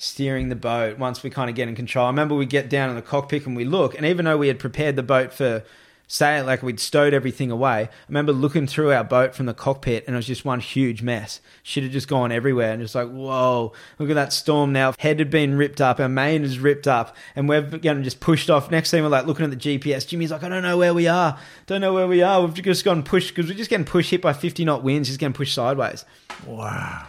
[0.00, 2.06] steering the boat once we kind of get in control.
[2.06, 4.48] I remember we get down in the cockpit and we look, and even though we
[4.48, 5.62] had prepared the boat for
[6.06, 10.06] sail, like we'd stowed everything away, I remember looking through our boat from the cockpit
[10.06, 11.42] and it was just one huge mess.
[11.62, 14.94] Shit had just gone everywhere and just like, whoa, look at that storm now.
[14.98, 18.48] Head had been ripped up, our main is ripped up, and we're getting just pushed
[18.48, 18.70] off.
[18.70, 20.08] Next thing we're like looking at the GPS.
[20.08, 21.38] Jimmy's like, I don't know where we are.
[21.66, 22.40] Don't know where we are.
[22.40, 25.20] We've just gone pushed because we're just getting pushed hit by 50 knot winds, just
[25.20, 26.06] getting pushed sideways.
[26.46, 27.06] Wow.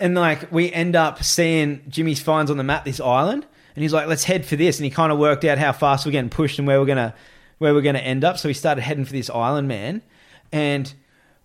[0.00, 3.46] And like we end up seeing Jimmy finds on the map this island,
[3.76, 6.06] and he's like, "Let's head for this." And he kind of worked out how fast
[6.06, 7.14] we're getting pushed and where we're gonna
[7.58, 8.38] where we're gonna end up.
[8.38, 10.02] So we started heading for this island, man.
[10.52, 10.92] And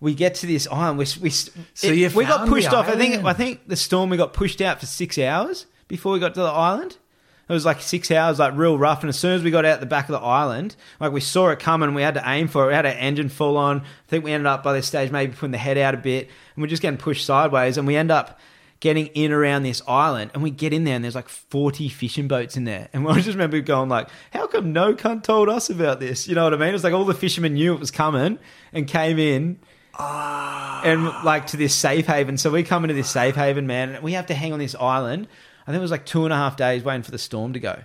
[0.00, 0.98] we get to this island.
[0.98, 1.50] We we So
[1.82, 2.88] it- we got pushed off.
[2.88, 3.24] I think?
[3.24, 6.40] I think the storm we got pushed out for six hours before we got to
[6.40, 6.96] the island.
[7.48, 9.02] It was like six hours, like real rough.
[9.02, 11.50] And as soon as we got out the back of the island, like we saw
[11.50, 12.68] it coming, we had to aim for it.
[12.68, 13.80] We had our engine full on.
[13.80, 16.28] I think we ended up by this stage maybe putting the head out a bit,
[16.54, 17.78] and we're just getting pushed sideways.
[17.78, 18.40] And we end up
[18.80, 22.26] getting in around this island, and we get in there, and there's like 40 fishing
[22.26, 22.88] boats in there.
[22.92, 26.34] And I just remember going like, "How come no cunt told us about this?" You
[26.34, 26.70] know what I mean?
[26.70, 28.40] It was like all the fishermen knew it was coming
[28.72, 29.60] and came in
[29.94, 30.82] ah.
[30.84, 32.38] and like to this safe haven.
[32.38, 34.74] So we come into this safe haven, man, and we have to hang on this
[34.74, 35.28] island.
[35.66, 37.60] I think it was like two and a half days waiting for the storm to
[37.60, 37.76] go.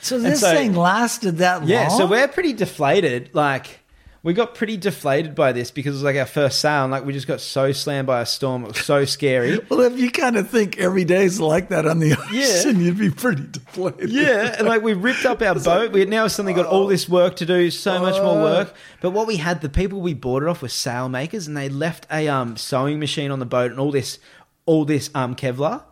[0.00, 1.68] So this so- thing lasted that long?
[1.68, 3.30] Yeah, so we're pretty deflated.
[3.34, 3.80] Like
[4.22, 7.04] we got pretty deflated by this because it was like our first sail, and like
[7.04, 8.64] we just got so slammed by a storm.
[8.64, 9.58] It was so scary.
[9.68, 12.44] Well, if you kind of think every day's like that on the Yeah.
[12.60, 14.10] ocean, you'd be pretty deflated.
[14.10, 15.90] Yeah, and like we ripped up our boat.
[15.92, 18.74] We had now suddenly got all this work to do, so much more work.
[19.00, 21.68] But what we had, the people we bought it off were sail makers, and they
[21.68, 24.18] left a um, sewing machine on the boat and all this,
[24.66, 25.82] all this um, Kevlar.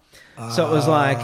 [0.55, 1.19] So it was like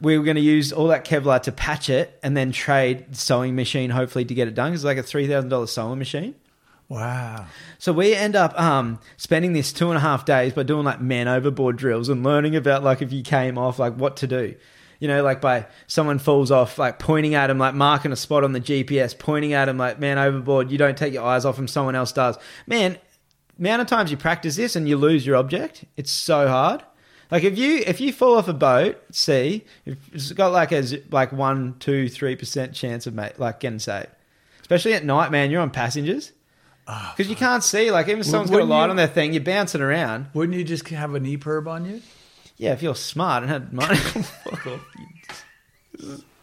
[0.00, 3.16] we were going to use all that Kevlar to patch it, and then trade the
[3.16, 4.72] sewing machine, hopefully to get it done.
[4.72, 6.34] It's like a three thousand dollars sewing machine.
[6.88, 7.46] Wow.
[7.78, 11.00] So we end up um, spending this two and a half days by doing like
[11.00, 14.54] man overboard drills and learning about like if you came off, like what to do.
[15.00, 18.44] You know, like by someone falls off, like pointing at him, like marking a spot
[18.44, 20.70] on the GPS, pointing at him, like man overboard.
[20.70, 22.38] You don't take your eyes off him, someone else does.
[22.66, 22.98] Man,
[23.58, 26.82] amount of times you practice this and you lose your object, it's so hard.
[27.30, 31.32] Like if you if you fall off a boat, see, it's got like a like
[31.32, 34.08] one, two, three percent chance of mate like getting saved.
[34.60, 35.50] Especially at night, man.
[35.50, 36.32] You're on passengers
[36.86, 37.90] ah, because you can't see.
[37.90, 40.26] Like even if someone's got a light you- on their thing, you're bouncing around.
[40.34, 42.02] Wouldn't you just have an EPIRB on you?
[42.56, 44.86] Yeah, if you're smart and had money, fuck off.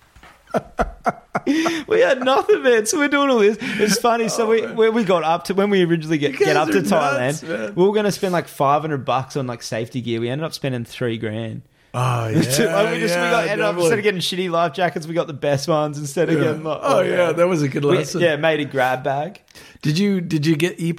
[1.87, 2.85] we had nothing, man.
[2.85, 3.57] So we're doing all this.
[3.61, 4.29] It's funny.
[4.29, 6.81] So oh, we when we got up to when we originally get, get up to
[6.81, 7.75] nuts, Thailand, man.
[7.75, 10.19] we were going to spend like five hundred bucks on like safety gear.
[10.19, 11.63] We ended up spending three grand.
[11.93, 11.99] Oh,
[12.33, 15.27] Like, we just we got ended up instead of getting shitty life jackets, we got
[15.27, 16.63] the best ones instead of getting.
[16.63, 18.21] Like, oh yeah, that was a good we, lesson.
[18.21, 19.41] yeah, made a grab bag.
[19.81, 20.93] Did you did you get E?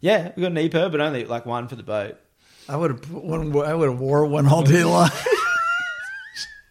[0.00, 2.16] Yeah, we got an EPIR, but only like one for the boat.
[2.68, 3.56] I would have put one.
[3.56, 5.10] I would have wore one all day long.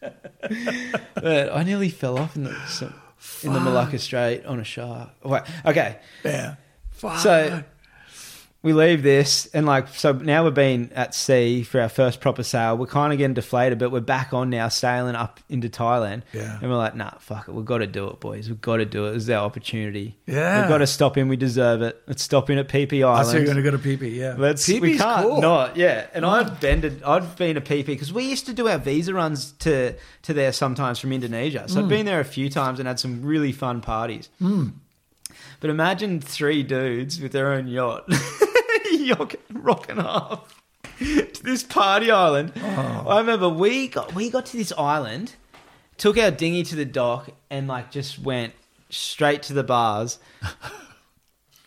[1.16, 2.94] But I nearly fell off in the
[3.44, 5.12] in the Malacca Strait on a shark.
[5.24, 6.56] Wait, okay, yeah.
[6.92, 7.20] Fuck.
[7.20, 7.64] so
[8.64, 12.44] we leave this and like so now we've been at sea for our first proper
[12.44, 12.78] sail.
[12.78, 16.22] We're kind of getting deflated, but we're back on now, sailing up into Thailand.
[16.32, 16.60] Yeah.
[16.62, 18.50] and we're like, nah, fuck it, we've got to do it, boys.
[18.50, 19.14] We've got to do it.
[19.14, 20.16] This is our opportunity.
[20.28, 20.62] Yeah.
[20.62, 21.28] we've got to stop in.
[21.28, 22.02] We deserve it.
[22.06, 23.28] Let's stop in at Phi Phi Island.
[23.28, 24.08] I see you're going to go to Phi Phi.
[24.10, 24.36] Yeah.
[24.38, 25.42] Let's we Phi Phi's can't cool.
[25.42, 26.06] not yeah.
[26.14, 29.14] And I've bended I've been a Phi Phi because we used to do our visa
[29.14, 31.68] runs to to there sometimes from Indonesia.
[31.68, 31.90] So I've hmm.
[31.90, 34.30] been there a few times and had some really fun parties.
[34.38, 34.70] Hmm.
[35.62, 38.06] But imagine three dudes with their own yacht,
[39.06, 40.62] yacht rocking off
[41.00, 42.54] to this party island.
[42.58, 43.06] Oh.
[43.08, 45.36] I remember we got we got to this island,
[45.98, 48.54] took our dinghy to the dock, and like just went
[48.90, 50.20] straight to the bars.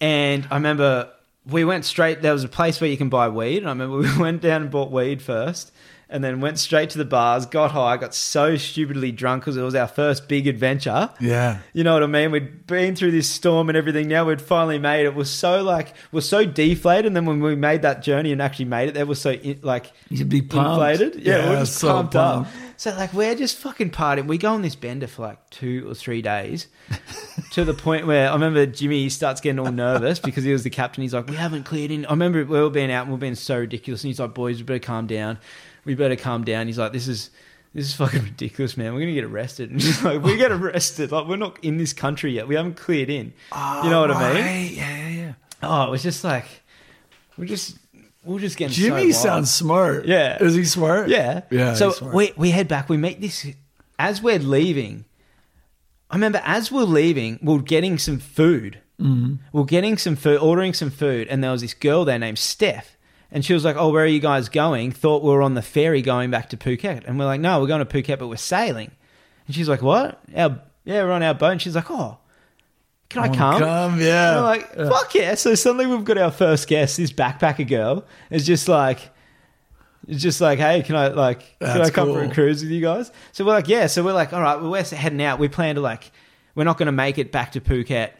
[0.00, 1.10] And I remember
[1.46, 2.20] we went straight.
[2.20, 3.58] There was a place where you can buy weed.
[3.58, 5.72] And I remember we went down and bought weed first,
[6.14, 9.62] and then went straight to the bars, got high, got so stupidly drunk because it
[9.62, 11.10] was our first big adventure.
[11.20, 11.58] Yeah.
[11.72, 12.30] You know what I mean?
[12.30, 14.06] We'd been through this storm and everything.
[14.06, 15.06] Now we'd finally made it.
[15.06, 17.06] It was so like we're so deflated.
[17.06, 19.58] And then when we made that journey and actually made it, there was so in,
[19.62, 20.70] like You'd be pumped.
[20.70, 21.20] inflated.
[21.22, 22.44] Yeah, we're just so pumped up.
[22.44, 22.50] pumped.
[22.76, 24.26] So like we're just fucking partying.
[24.28, 26.68] We go on this bender for like two or three days,
[27.52, 30.70] to the point where I remember Jimmy starts getting all nervous because he was the
[30.70, 31.02] captain.
[31.02, 33.18] He's like, "We haven't cleared in." I remember we were being out and we are
[33.20, 35.38] being so ridiculous, and he's like, "Boys, we better calm down.
[35.84, 37.30] We better calm down." He's like, "This is."
[37.76, 38.94] This is fucking ridiculous, man.
[38.94, 39.70] We're gonna get arrested.
[39.72, 41.10] And he's like, we get arrested.
[41.10, 42.46] Like we're not in this country yet.
[42.46, 43.32] We haven't cleared in.
[43.82, 44.74] you know what I mean?
[44.76, 45.32] Yeah, yeah, yeah.
[45.60, 46.44] Oh, it was just like
[47.36, 47.76] we're just
[48.24, 48.72] we're just getting.
[48.76, 49.14] so Jimmy wild.
[49.14, 50.06] sounds smart.
[50.06, 50.40] Yeah.
[50.40, 51.08] Is he smart?
[51.08, 51.40] Yeah.
[51.50, 51.74] Yeah.
[51.74, 52.88] So we we head back.
[52.88, 53.44] We meet this
[53.98, 55.04] as we're leaving.
[56.08, 58.78] I remember as we're leaving, we're getting some food.
[59.00, 59.34] Mm-hmm.
[59.52, 62.96] We're getting some food, ordering some food, and there was this girl there named Steph,
[63.30, 65.62] and she was like, "Oh, where are you guys going?" Thought we were on the
[65.62, 68.36] ferry going back to Phuket, and we're like, "No, we're going to Phuket, but we're
[68.36, 68.90] sailing."
[69.46, 70.20] And she's like, "What?
[70.36, 72.18] Our yeah, we're on our boat." And she's like, "Oh,
[73.08, 74.30] can I Oh, come?" Come, yeah.
[74.30, 75.34] And I'm like, fuck yeah.
[75.34, 78.04] So suddenly we've got our first guest, this backpacker girl.
[78.30, 79.10] It's just like,
[80.08, 82.80] it's just like, hey, can I like, can I come for a cruise with you
[82.80, 83.10] guys?
[83.32, 83.86] So we're like, yeah.
[83.86, 85.38] So we're like, all right, well, we're heading out.
[85.38, 86.10] We plan to like,
[86.54, 88.10] we're not going to make it back to Phuket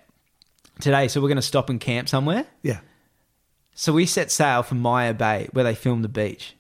[0.81, 1.09] today.
[1.09, 2.47] So we're going to stop and camp somewhere.
[2.63, 2.81] yeah.
[3.75, 6.55] So we set sail for Maya Bay where they filmed the beach.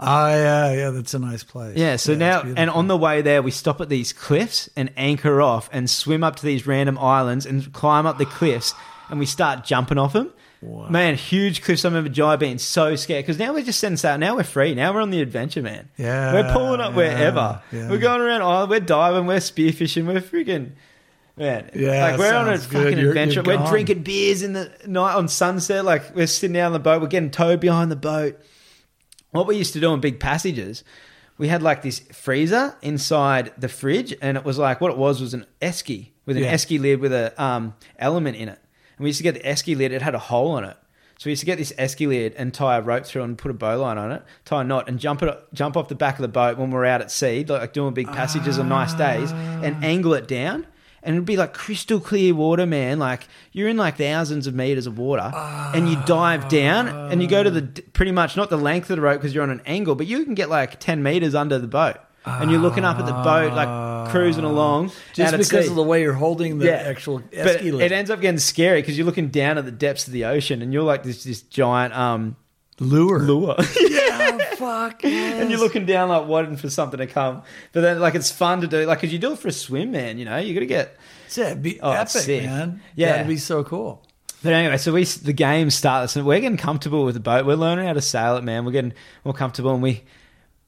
[0.00, 0.90] Oh, yeah, yeah.
[0.90, 1.76] That's a nice place.
[1.76, 4.90] Yeah, so it's now, and on the way there, we stop at these cliffs and
[4.96, 8.74] anchor off and swim up to these random islands and climb up the cliffs
[9.08, 10.32] and we start jumping off them.
[10.62, 11.84] Man, huge cliffs.
[11.84, 14.16] I remember Jai being so scared because now we're just setting sail.
[14.16, 14.74] Now we're free.
[14.74, 15.90] Now we're on the adventure, man.
[15.98, 17.60] Yeah, We're pulling up wherever.
[17.70, 17.90] yeah.
[17.90, 18.70] We're going around island.
[18.70, 19.26] We're diving.
[19.26, 20.06] We're spearfishing.
[20.06, 20.70] We're freaking.
[21.36, 23.42] Man, Yeah, like we're on a fucking You're- adventure.
[23.44, 25.84] you're we're drinking beers in the night on sunset.
[25.84, 27.02] Like we're sitting down on the boat.
[27.02, 28.40] We're getting towed behind the boat
[29.34, 30.84] what we used to do in big passages,
[31.38, 35.20] we had like this freezer inside the fridge, and it was like what it was
[35.20, 36.54] was an esky with an Yeah.
[36.54, 38.60] esky lid with a um, element in it.
[38.96, 40.76] And we used to get the esky lid; it had a hole on it.
[41.18, 43.50] So we used to get this esky lid and tie a rope through and put
[43.50, 46.22] a bowline on it, tie a knot, and jump it jump off the back of
[46.22, 49.84] the boat when we're out at sea, like doing big passages on nice days, and
[49.84, 50.64] angle it down.
[51.04, 52.98] And it'd be like crystal clear water, man.
[52.98, 55.30] Like you're in like thousands of meters of water,
[55.74, 58.96] and you dive down, and you go to the pretty much not the length of
[58.96, 61.58] the rope because you're on an angle, but you can get like ten meters under
[61.58, 64.92] the boat, and you're looking up at the boat, like cruising along.
[65.12, 68.38] just because of the way you're holding the actual But esky it ends up getting
[68.38, 71.22] scary because you're looking down at the depths of the ocean, and you're like this
[71.24, 72.36] this giant um
[72.80, 73.18] lure.
[73.20, 73.56] lure.
[74.04, 75.04] Yeah, oh, fuck.
[75.04, 77.42] and you're looking down like waiting for something to come.
[77.72, 79.90] But then like it's fun to do like because you do it for a swim,
[79.92, 80.18] man.
[80.18, 80.96] You know you got to get.
[81.34, 82.44] Yeah, it'd be Oh, it's epic, sick.
[82.44, 82.80] man.
[82.94, 83.12] Yeah.
[83.12, 84.02] That'd be so cool.
[84.42, 87.46] But anyway, so we the game starts and we're getting comfortable with the boat.
[87.46, 88.64] We're learning how to sail it, man.
[88.64, 88.92] We're getting
[89.24, 90.02] more comfortable, and we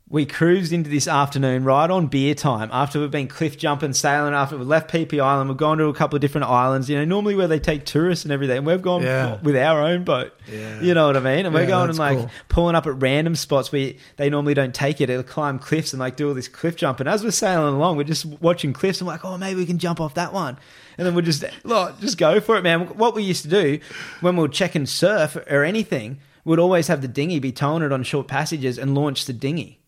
[0.08, 4.34] we cruised into this afternoon right on beer time after we've been cliff jumping, sailing.
[4.34, 6.88] After we've left Phi Phi Island, we've gone to a couple of different islands.
[6.88, 9.38] You know, normally where they take tourists and everything, and we've gone Yeah.
[9.42, 10.32] with our own boat.
[10.48, 10.80] Yeah.
[10.80, 11.44] You know what I mean?
[11.44, 12.30] And we're going and like cool.
[12.48, 15.10] pulling up at random spots where they normally don't take it.
[15.10, 17.08] It'll climb cliffs and like do all this cliff jumping.
[17.08, 19.00] As we're sailing along, we're just watching cliffs.
[19.00, 20.56] and like, oh, maybe we can jump off that one.
[20.98, 22.82] And then we'll just like, just go for it, man.
[22.96, 23.80] What we used to do
[24.20, 27.90] when we were checking surf or anything, we'd always have the dinghy be towing it
[27.90, 29.80] on short passages and launch the dinghy.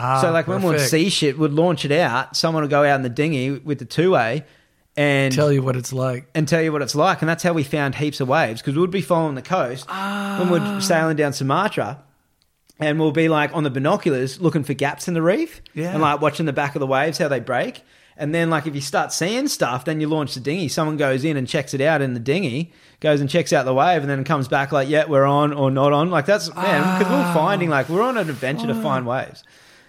[0.00, 2.36] Ah, so like when we'd see shit, we'd launch it out.
[2.36, 4.44] Someone would go out in the dinghy with the two way
[4.96, 6.28] and tell you what it's like.
[6.34, 7.20] and tell you what it's like.
[7.22, 10.50] And that's how we found heaps of waves because we'd be following the coast when
[10.50, 12.02] we're sailing down Sumatra.
[12.80, 15.92] And we'll be like on the binoculars looking for gaps in the reef Yeah.
[15.92, 17.82] and like watching the back of the waves, how they break.
[18.20, 20.66] And then, like, if you start seeing stuff, then you launch the dinghy.
[20.66, 23.72] Someone goes in and checks it out in the dinghy, goes and checks out the
[23.72, 26.10] wave, and then comes back like, yeah, we're on or not on.
[26.10, 29.44] Like, that's, man, because we're finding, like, we're on an adventure to find waves.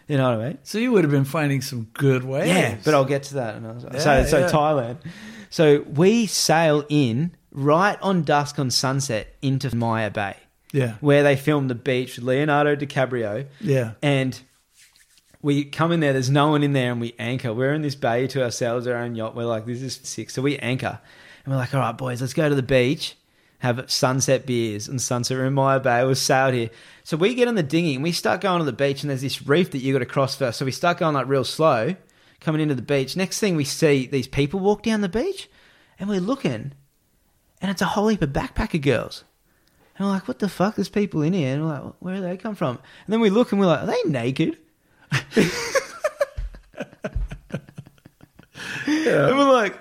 [0.10, 0.58] You know what I mean?
[0.64, 2.48] So you would have been finding some good waves.
[2.50, 3.56] Yeah, but I'll get to that.
[3.56, 4.50] another- Yeah, so, so yeah.
[4.50, 4.98] Thailand.
[5.52, 10.36] So we sail in right on dusk on sunset into Maya Bay,
[10.74, 13.46] yeah, where they filmed the beach with Leonardo DiCaprio.
[13.62, 13.92] yeah.
[14.02, 14.40] And
[15.42, 17.54] we come in there, there's no one in there, and we anchor.
[17.54, 19.36] We're in this bay to ourselves, our own yacht.
[19.36, 20.30] We're like, this is sick.
[20.32, 21.00] So we anchor.
[21.46, 23.16] And we're like, all right, boys, let's go to the beach,
[23.60, 25.38] have sunset beers and sunset.
[25.38, 26.04] In Maya Bay.
[26.04, 26.70] We're sailed here.
[27.04, 29.22] So we get on the dinghy and we start going to the beach, and there's
[29.22, 30.60] this reef that you got to cross first.
[30.60, 31.96] So we start going like real slow,
[32.40, 33.16] coming into the beach.
[33.16, 35.50] Next thing we see these people walk down the beach,
[36.00, 36.74] and we're looking,
[37.62, 39.24] and it's a whole heap of backpacker girls.
[39.98, 40.76] And we're like, what the fuck?
[40.76, 41.54] There's people in here.
[41.54, 42.78] And we're like, where do they come from?
[42.78, 44.58] And then we look and we're like, are they naked?
[49.08, 49.78] And we're like,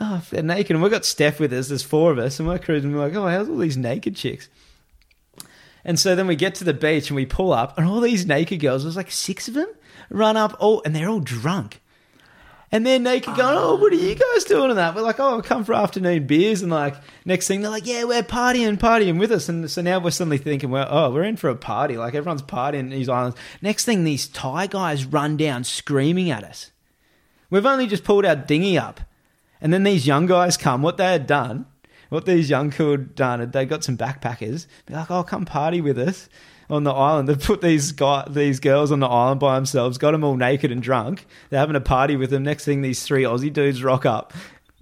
[0.00, 0.72] oh, they're naked.
[0.72, 1.68] And we've got Steph with us.
[1.68, 2.38] There's four of us.
[2.38, 2.92] And we're cruising.
[2.92, 4.48] We're like, oh, how's all these naked chicks?
[5.84, 8.26] And so then we get to the beach and we pull up, and all these
[8.26, 9.68] naked girls, there's like six of them,
[10.10, 11.80] run up, all, and they're all drunk.
[12.72, 14.96] And they're naked going, oh, what are you guys doing in that?
[14.96, 16.62] We're like, oh, I've come for afternoon beers.
[16.62, 19.48] And like, next thing they're like, yeah, we're partying, partying with us.
[19.48, 21.96] And so now we're suddenly thinking, well, oh, we're in for a party.
[21.96, 23.38] Like everyone's partying in these islands.
[23.62, 26.72] Next thing, these Thai guys run down screaming at us.
[27.48, 29.00] We've only just pulled our dinghy up.
[29.60, 30.82] And then these young guys come.
[30.82, 31.66] What they had done,
[32.08, 34.66] what these young cool had done, they got some backpackers.
[34.86, 36.28] Be like, oh, come party with us
[36.68, 37.28] on the island.
[37.28, 40.70] They've put these guy, these girls on the island by themselves, got them all naked
[40.70, 41.26] and drunk.
[41.50, 42.42] They're having a party with them.
[42.42, 44.32] Next thing, these three Aussie dudes rock up.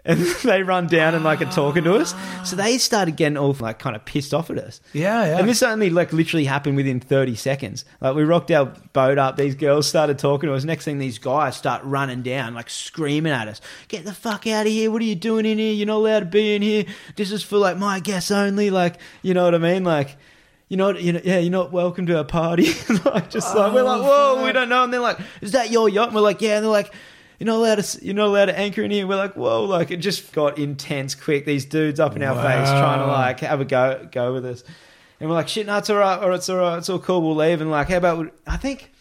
[0.05, 2.15] And they run down and like are talking to us.
[2.45, 4.81] So they started getting all like kind of pissed off at us.
[4.93, 5.39] Yeah, yeah.
[5.39, 7.85] And this only like literally happened within 30 seconds.
[8.01, 10.65] Like we rocked our boat up, these girls started talking to us.
[10.65, 13.61] Next thing, these guys start running down, like screaming at us.
[13.89, 14.91] Get the fuck out of here.
[14.91, 15.73] What are you doing in here?
[15.73, 16.85] You're not allowed to be in here.
[17.17, 18.71] This is for like my guests only.
[18.71, 19.85] Like, you know what I mean?
[19.85, 20.17] Like,
[20.69, 22.67] you know, you know, yeah, you're not welcome to our party.
[23.05, 24.85] like, just like we're like, oh, whoa, we don't know.
[24.85, 26.09] And they're like, is that your yacht?
[26.09, 26.57] And we're like, yeah.
[26.57, 26.93] And they're like,
[27.39, 29.07] you're not allowed to, you're not allowed to anchor in here.
[29.07, 31.45] We're like, whoa, like it just got intense quick.
[31.47, 34.65] These dudes up in our face trying to like have a go, go with us.
[35.21, 37.23] And we're like, shit, no, it's all right, or it's all right, it's all cool,
[37.23, 37.61] we'll leave.
[37.61, 38.93] And like, how about, I think,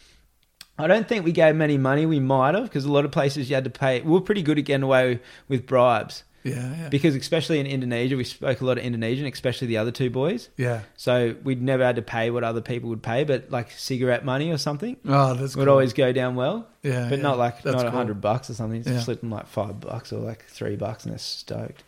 [0.77, 2.05] I don't think we gave them any money.
[2.05, 4.01] We might have, because a lot of places you had to pay.
[4.01, 6.23] We were pretty good at getting away with bribes.
[6.43, 6.89] Yeah, yeah.
[6.89, 10.49] Because especially in Indonesia, we spoke a lot of Indonesian, especially the other two boys.
[10.57, 10.81] yeah.
[10.97, 14.51] So we'd never had to pay what other people would pay, but like cigarette money
[14.51, 15.71] or something Oh, that's would cool.
[15.71, 16.67] always go down well.
[16.81, 17.23] Yeah, but yeah.
[17.23, 17.97] not like That's not a cool.
[17.97, 18.83] hundred bucks or something.
[18.83, 19.01] Just Yeah.
[19.01, 21.83] slip them like five bucks or like three bucks, and they're stoked.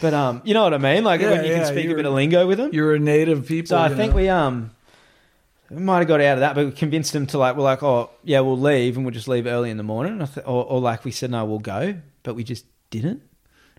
[0.00, 1.04] But um, you know what I mean?
[1.04, 2.70] Like Yeah, when you can speak a bit of lingo with them.
[2.72, 3.68] You're a native people.
[3.68, 4.16] So I think know?
[4.16, 4.70] we um.
[5.68, 7.82] We might have got out of that, but we convinced them to like, we're like,
[7.82, 11.04] oh yeah, we'll leave, and we'll just leave early in the morning, or, or like
[11.04, 13.20] we said, no, we'll go, but we just didn't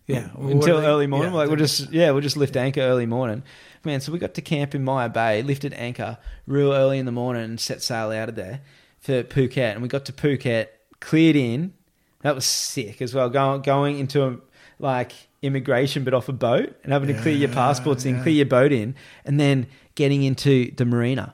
[0.08, 1.32] yeah well, until early morning.
[1.32, 3.44] yeah, like we'll just yeah, we'll just lift anchor early morning.
[3.84, 7.12] Man, so we got to camp in Maya Bay, lifted anchor real early in the
[7.12, 8.62] morning, and set sail out of there
[9.00, 9.74] for Phuket.
[9.74, 10.68] And we got to Phuket,
[11.00, 11.74] cleared in.
[12.22, 13.30] That was sick as well.
[13.30, 14.38] Going going into a,
[14.80, 18.36] like immigration, but off a boat, and having to clear your Yeah, passports in, clear
[18.36, 21.34] your boat in, and then getting into the marina.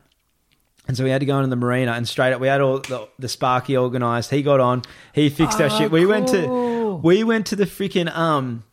[0.87, 2.79] And so we had to go into the marina and straight up we had all
[2.79, 4.29] the, the Sparky organised.
[4.31, 4.81] He got on,
[5.13, 5.91] he fixed our Ah, shit.
[5.91, 6.97] We went to cool.
[6.99, 8.63] we went to the freaking um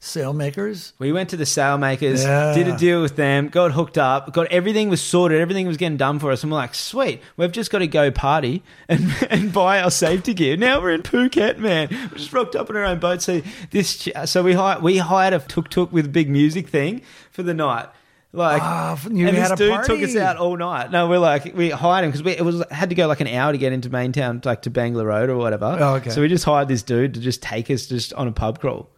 [0.00, 0.92] sailmakers.
[0.98, 2.54] we went to the sailmakers, Yeah.
[2.54, 5.96] did a deal with them, got hooked up, got everything was sorted, everything was getting
[5.96, 9.52] done for us, and we're like, sweet, we've just got to go party and, and
[9.52, 10.56] buy our safety gear.
[10.56, 11.88] Now we're in Phuket, man.
[12.12, 13.22] We just rocked up in our own boat.
[13.22, 16.68] So this, ch- so we hired we hired a tuk tuk with a big music
[16.68, 17.02] thing
[17.32, 17.88] for the night.
[18.36, 20.90] Like, Ah, you and this a dude took us out all night.
[20.90, 23.28] No, we're like we hired him because we it was had to go like an
[23.28, 25.76] hour to get into main town, like to Bangla Road or whatever.
[25.80, 26.10] Oh, okay.
[26.10, 28.90] So we just hired this dude to just take us just on a pub crawl.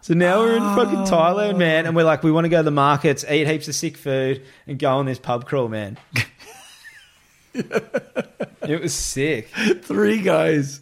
[0.00, 2.62] So now we're in fucking Thailand, man, and we're like, we want to go to
[2.62, 5.96] the markets, eat heaps of sick food, and go on this pub crawl, man.
[7.54, 9.48] it was sick.
[9.82, 10.80] Three guys.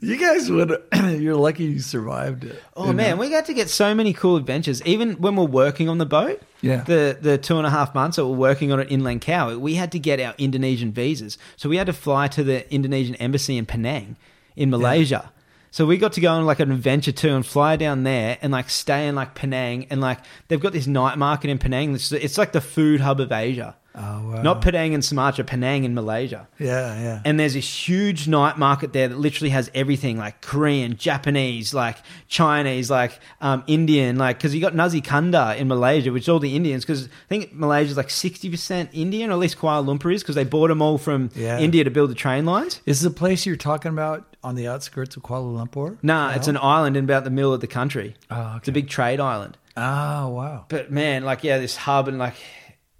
[0.00, 0.80] You guys would.
[0.94, 2.62] You're lucky you survived it.
[2.76, 3.16] Oh You man, know?
[3.16, 4.80] we got to get so many cool adventures.
[4.84, 6.82] Even when we're working on the boat, Yeah.
[6.84, 9.74] the the two and a half months that we're working on it in Langkawi, we
[9.74, 11.36] had to get our Indonesian visas.
[11.56, 14.16] So we had to fly to the Indonesian embassy in Penang,
[14.54, 15.32] in Malaysia.
[15.70, 18.52] So we got to go on like an adventure too and fly down there and
[18.52, 21.94] like stay in like Penang and like they've got this night market in Penang.
[21.94, 23.76] It's, it's like the food hub of Asia.
[23.94, 24.42] Oh wow.
[24.42, 26.46] Not Penang in Sumatra, Penang in Malaysia.
[26.58, 27.20] Yeah, yeah.
[27.24, 31.96] And there's this huge night market there that literally has everything like Korean, Japanese, like
[32.28, 36.38] Chinese, like um, Indian, like because you got Nasi Kandar in Malaysia, which is all
[36.38, 36.84] the Indians.
[36.84, 40.36] Because I think Malaysia's like sixty percent Indian, or at least Kuala Lumpur is, because
[40.36, 41.58] they bought them all from Yeah.
[41.58, 42.80] India to build the train lines.
[42.86, 45.98] Is the place you're talking about on the outskirts of Kuala Lumpur?
[46.02, 48.14] Nah, it's an island in about the middle of the country.
[48.30, 49.56] Oh, It's a big trade island.
[49.76, 50.66] Oh wow.
[50.68, 52.34] But man, like yeah, this hub and like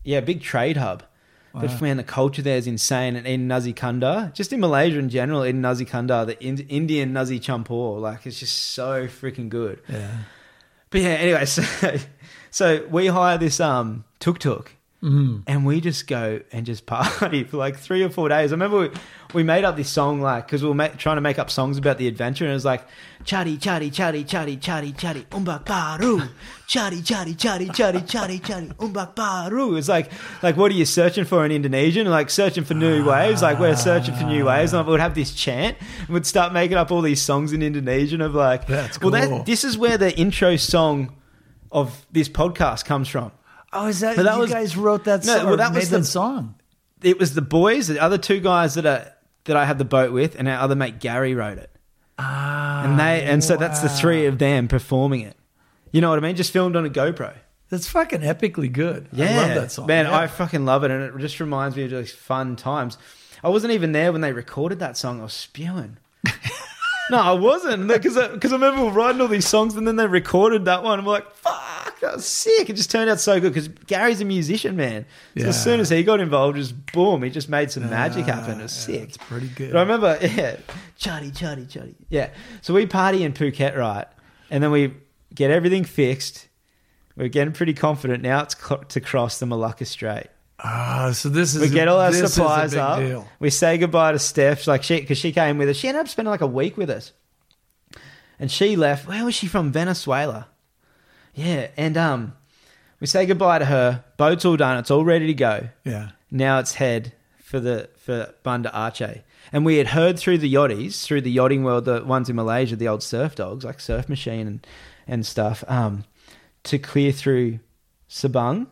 [0.09, 1.02] yeah, big trade hub.
[1.52, 3.16] But man, the culture there is insane.
[3.16, 7.12] And in Nasi Kandar, just in Malaysia in general, in Nasi Kandar, the in- Indian
[7.12, 9.80] Nasi campur, like it's just so freaking good.
[9.89, 10.18] Yeah.
[10.90, 11.62] But yeah, anyway, so
[12.51, 14.72] so we hire this um tuk tuk.
[15.03, 15.45] Mm.
[15.47, 18.51] And we just go and just party for like three or four days.
[18.51, 18.91] I remember we,
[19.33, 21.79] we made up this song like because we were ma- trying to make up songs
[21.79, 22.85] about the adventure, and it was like
[23.25, 26.19] chari chari chari chari chari chari ombak baru,
[26.66, 29.77] chari chari chari chari chari chari ombak baru.
[29.77, 30.11] It's like
[30.43, 32.09] like what are you searching for in Indonesian?
[32.09, 33.41] Like searching for new waves.
[33.41, 36.77] Like we're searching for new waves, and we'd have this chant, and we'd start making
[36.77, 40.16] up all these songs in Indonesian of like, That's well, that this is where the
[40.19, 41.15] intro song
[41.70, 43.31] of this podcast comes from.
[43.73, 45.39] Oh, is that, But that you was- guys wrote that song?
[45.39, 46.55] No, well, that was that the- song.
[47.03, 49.12] it was the boys, the other two guys that are
[49.45, 51.70] that I had the boat with, and our other mate Gary wrote it,
[52.19, 55.36] Ah, and they and so that's the three of them performing it.
[55.93, 56.36] You know what I mean?
[56.36, 57.35] Just filmed on a GoPro.
[57.70, 59.09] That's fucking epically good.
[59.12, 59.86] Yeah, I love that song.
[59.86, 60.07] man.
[60.07, 60.19] Yeah.
[60.19, 62.97] I fucking love it, and it just reminds me of those fun times.
[63.45, 65.20] I wasn't even there when they recorded that song.
[65.20, 65.99] I was spewing.
[67.10, 70.64] no, I wasn't because because I, remember writing all these songs, and then they recorded
[70.66, 70.98] that one.
[70.98, 72.68] I'm like, fuck, that was sick.
[72.68, 75.06] It just turned out so good because Gary's a musician, man.
[75.36, 75.48] So Yeah.
[75.48, 78.60] as soon as he got involved, just boom, he just made some ah, magic happen.
[78.60, 79.09] It was Yeah, sick.
[79.09, 79.72] It's pretty good.
[79.72, 80.56] But I remember, yeah,
[80.98, 81.94] chuddy, chuddy, chuddy.
[82.09, 82.30] Yeah.
[82.62, 84.06] So we party in Phuket, right?
[84.51, 84.94] And then we
[85.35, 86.48] get everything fixed.
[87.16, 88.43] We're getting pretty confident now.
[88.43, 88.55] It's
[88.89, 90.28] to cross the Malacca Strait.
[90.60, 92.98] Ah, so this is We get all our this supplies up.
[92.98, 93.28] Deal.
[93.39, 95.76] We say goodbye to Steph, like she because she came with us.
[95.76, 97.12] She ended up spending like a week with us,
[98.39, 99.06] and she left.
[99.06, 99.70] Where was she from?
[99.70, 100.48] Venezuela.
[101.35, 102.32] Yeah, and um,
[102.98, 104.05] we say goodbye to her.
[104.16, 104.78] Boat's all done.
[104.78, 105.68] It's all ready to go.
[105.85, 106.10] Yeah.
[106.30, 109.22] Now it's head for the for Banda Aceh.
[109.52, 112.76] And we had heard through the yachties, through the yachting world, the ones in Malaysia,
[112.76, 114.66] the old surf dogs like Surf Machine and
[115.06, 116.05] and stuff, um,
[116.64, 117.60] to clear through
[118.10, 118.66] Sabang,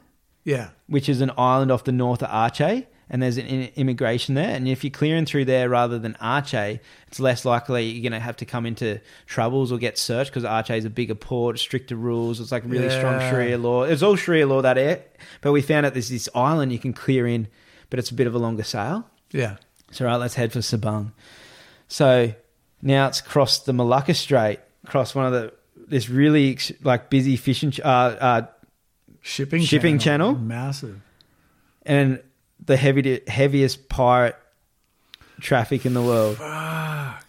[0.46, 0.68] Yeah.
[0.86, 4.48] which is an island off the north of Aceh, and there's an in- immigration there.
[4.48, 8.24] And if you're clearing through there rather than Aceh, it's less likely you're going to
[8.24, 11.96] have to come into troubles or get searched because Aceh is a bigger port, stricter
[11.96, 12.40] rules.
[12.40, 13.82] It's like really strong Sharia law.
[13.82, 15.02] It's all Sharia law that air,
[15.40, 17.48] but we found out there's this island you can clear in,
[17.90, 19.08] but it's a bit of a longer sail.
[19.32, 19.56] Yeah.
[19.90, 21.12] So right, let's head for Sabang.
[21.88, 22.32] So
[22.82, 25.52] now it's crossed the Malacca Strait, across one of the
[25.88, 28.46] this really like busy fishing uh, uh,
[29.26, 30.34] Shipping Shipping channel?
[30.36, 31.00] Massive.
[31.84, 32.22] and
[32.64, 34.36] the heavy heaviest pirate
[35.40, 36.36] traffic in the world.
[36.38, 37.24] Fuck.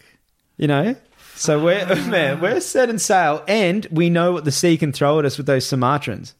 [0.57, 0.95] You know,
[1.36, 5.18] so we're man, we're set and sail, and we know what the sea can throw
[5.19, 6.34] at us with those Sumatrans.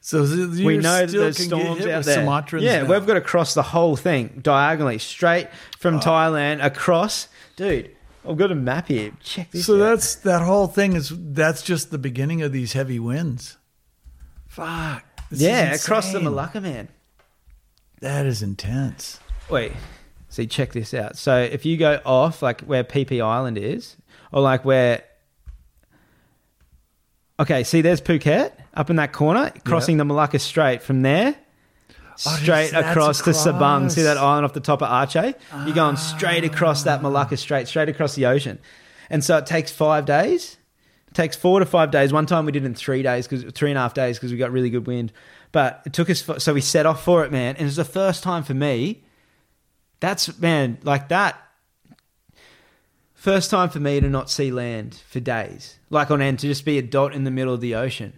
[0.00, 2.18] So we know that there's storms out there.
[2.24, 2.88] Sumatrans yeah, now.
[2.90, 5.56] we've got to cross the whole thing diagonally, straight Oh.
[5.78, 7.28] from Thailand across.
[7.56, 7.90] Dude,
[8.26, 9.12] I've got a map here.
[9.22, 9.66] Check this.
[9.66, 9.78] So out.
[9.90, 13.56] that's that whole thing is that's just the beginning of these heavy winds.
[14.56, 15.04] Fuck.
[15.30, 16.20] Yeah, across the.
[16.20, 16.88] Malacca, man.
[18.00, 19.20] That is intense.
[19.50, 19.72] Wait,
[20.30, 21.18] see, check this out.
[21.18, 23.96] So if you go off like where Phi Phi Island is,
[24.32, 25.04] or like where,
[27.38, 31.36] okay, see, there's Phuket up in that corner, crossing the Malacca Strait from there.
[32.26, 33.90] Oh, Straight that's across, to Sabang.
[33.90, 35.34] See that island off the top of Aceh?
[35.66, 37.02] You're going straight across that ah.
[37.02, 38.58] Malacca Strait, straight across the ocean.
[39.10, 40.55] And so it takes five days.
[41.16, 42.12] Takes four to five days.
[42.12, 44.32] One time we did it in three days, because three and a half days, because
[44.32, 45.12] we got really good wind.
[45.50, 47.56] But it took us, so we set off for it, man.
[47.56, 49.02] And it was the first time for me
[50.00, 51.42] that's man, like that.
[53.14, 56.64] First time for me to not see land for days, like on end, to just
[56.64, 58.12] be a dot in the middle of the ocean,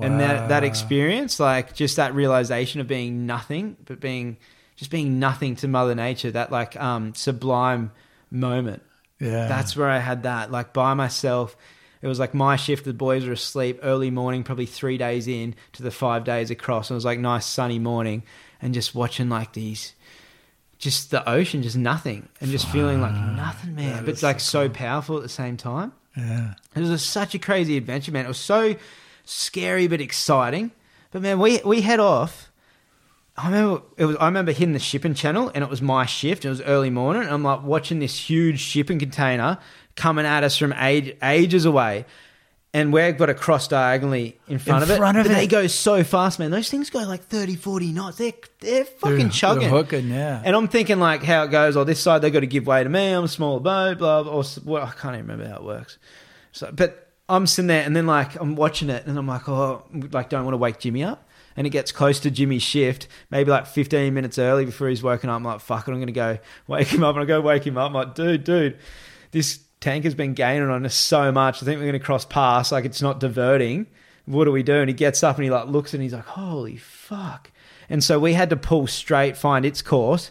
[0.00, 4.36] and that that experience, like just that realization of being nothing, but being
[4.76, 7.90] just being nothing to Mother Nature, that like um sublime
[8.30, 8.82] moment.
[9.20, 9.48] Yeah.
[9.48, 11.56] That's where I had that, like by myself.
[12.04, 12.84] It was like my shift.
[12.84, 16.90] The boys were asleep early morning, probably three days in to the five days across.
[16.90, 18.24] And it was like nice sunny morning,
[18.60, 19.94] and just watching like these,
[20.76, 24.04] just the ocean, just nothing, and just feeling like nothing, man.
[24.04, 25.94] that But like so so powerful at the same time.
[26.14, 26.52] yeah.
[26.76, 28.26] It was a, such a crazy adventure, man.
[28.26, 28.76] It was so
[29.24, 30.72] scary but exciting.
[31.10, 32.50] But man, we we head off.
[33.34, 34.16] I remember it was.
[34.16, 36.44] I remember hitting the shipping channel, and it was my shift.
[36.44, 37.22] It was early morning.
[37.22, 39.58] And I'm like watching this huge shipping container
[39.96, 42.04] coming at us from age, ages away,
[42.72, 44.96] and we've got to cross diagonally in front of it.
[44.96, 46.50] front of but they go so fast, man.
[46.50, 48.18] Those things go like 30, 40 knots.
[48.18, 49.60] They're they're fucking They're- chugging.
[49.60, 50.42] they're hooking, yeah.
[50.44, 51.76] And I'm thinking like how it goes.
[51.76, 53.12] Oh, this side they've got to give way to me.
[53.12, 53.98] I'm a smaller boat.
[53.98, 54.24] Blah.
[54.24, 55.98] blah or well, I can't even remember how it works.
[56.50, 59.84] So, but I'm sitting there, and then like I'm watching it, and I'm like, oh,
[60.12, 61.28] like don't want to wake Jimmy up.
[61.56, 65.30] And it gets close to Jimmy's shift, maybe like 15 minutes early before he's woken
[65.30, 65.36] up.
[65.36, 67.78] I'm like, fuck it, I'm gonna go wake him up, and I go wake him
[67.78, 67.86] up.
[67.90, 68.78] I'm like, dude, dude,
[69.30, 71.62] this tank has been gaining on us so much.
[71.62, 72.72] I think we're gonna cross past.
[72.72, 73.86] Like it's not diverting.
[74.26, 74.76] What do we do?
[74.76, 77.50] And he gets up and he like looks and he's like, holy fuck.
[77.90, 80.30] And so we had to pull straight, find its course.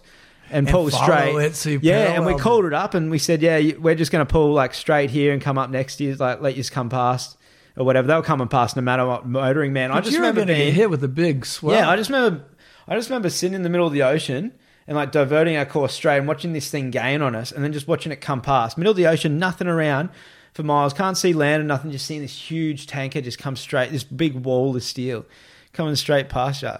[0.49, 2.13] And, And pull straight, it so yeah.
[2.13, 4.73] And we called it up, and we said, "Yeah, we're just going to pull like
[4.73, 7.37] straight here and come up next to you, like let you come past
[7.77, 8.07] or whatever.
[8.07, 11.03] They'll come and pass no matter what motoring man." I just remember being, hit with
[11.03, 11.75] a big swell.
[11.75, 12.43] yeah, I just remember,
[12.87, 14.51] I just remember sitting in the middle of the ocean
[14.87, 17.73] and like diverting our course straight and watching this thing gain on us, and then
[17.73, 20.09] just watching it come past middle of the ocean, nothing around
[20.53, 23.91] for miles, can't see land and nothing, just seeing this huge tanker just come straight,
[23.91, 25.25] this big wall of steel
[25.71, 26.71] coming straight past you,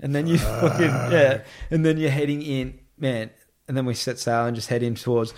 [0.00, 3.30] and then you fucking yeah, and then you're heading in, man,
[3.68, 5.34] and then we set sail and just head in towards.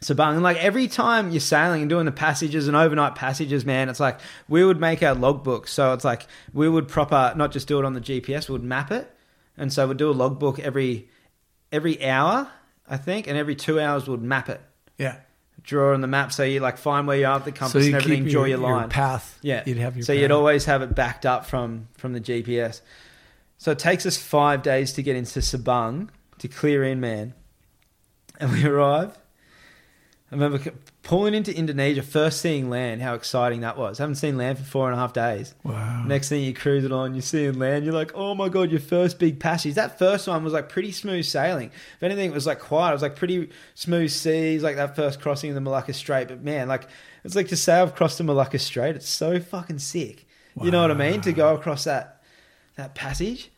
[0.00, 0.34] Sabang.
[0.34, 4.00] And like every time you're sailing and doing the passages and overnight passages, man, it's
[4.00, 5.66] like we would make our logbook.
[5.66, 8.64] So it's like we would proper not just do it on the GPS, we would
[8.64, 9.10] map it.
[9.56, 11.08] And so we'd do a logbook every
[11.70, 12.48] every hour,
[12.88, 14.60] I think, and every two hours we'd map it.
[14.98, 15.16] Yeah.
[15.62, 17.86] draw on the map, so you like find where you are at the compass so
[17.86, 18.88] and everything, draw your, your line.
[18.88, 19.38] path.
[19.42, 19.62] Yeah.
[19.66, 20.20] You'd have your so path.
[20.20, 22.80] you'd always have it backed up from from the GPS.
[23.58, 26.08] So it takes us five days to get into Sabang
[26.38, 27.34] to clear in, man.
[28.38, 29.16] And we arrive.
[30.30, 30.58] I remember
[31.04, 33.00] pulling into Indonesia, first seeing land.
[33.02, 33.98] How exciting that was!
[33.98, 35.54] haven't seen land for four and a half days.
[35.62, 36.02] Wow.
[36.04, 37.84] Next thing you cruise it on, you're seeing land.
[37.84, 39.74] You're like, oh my god, your first big passage.
[39.74, 41.70] That first one was like pretty smooth sailing.
[41.96, 42.90] If anything, it was like quiet.
[42.90, 46.28] It was like pretty smooth seas, like that first crossing of the Malacca Strait.
[46.28, 46.88] But man, like
[47.22, 48.96] it's like to say I've crossed the Malacca Strait.
[48.96, 50.26] It's so fucking sick.
[50.60, 51.20] You know what I mean?
[51.22, 52.22] To go across that
[52.76, 53.50] that passage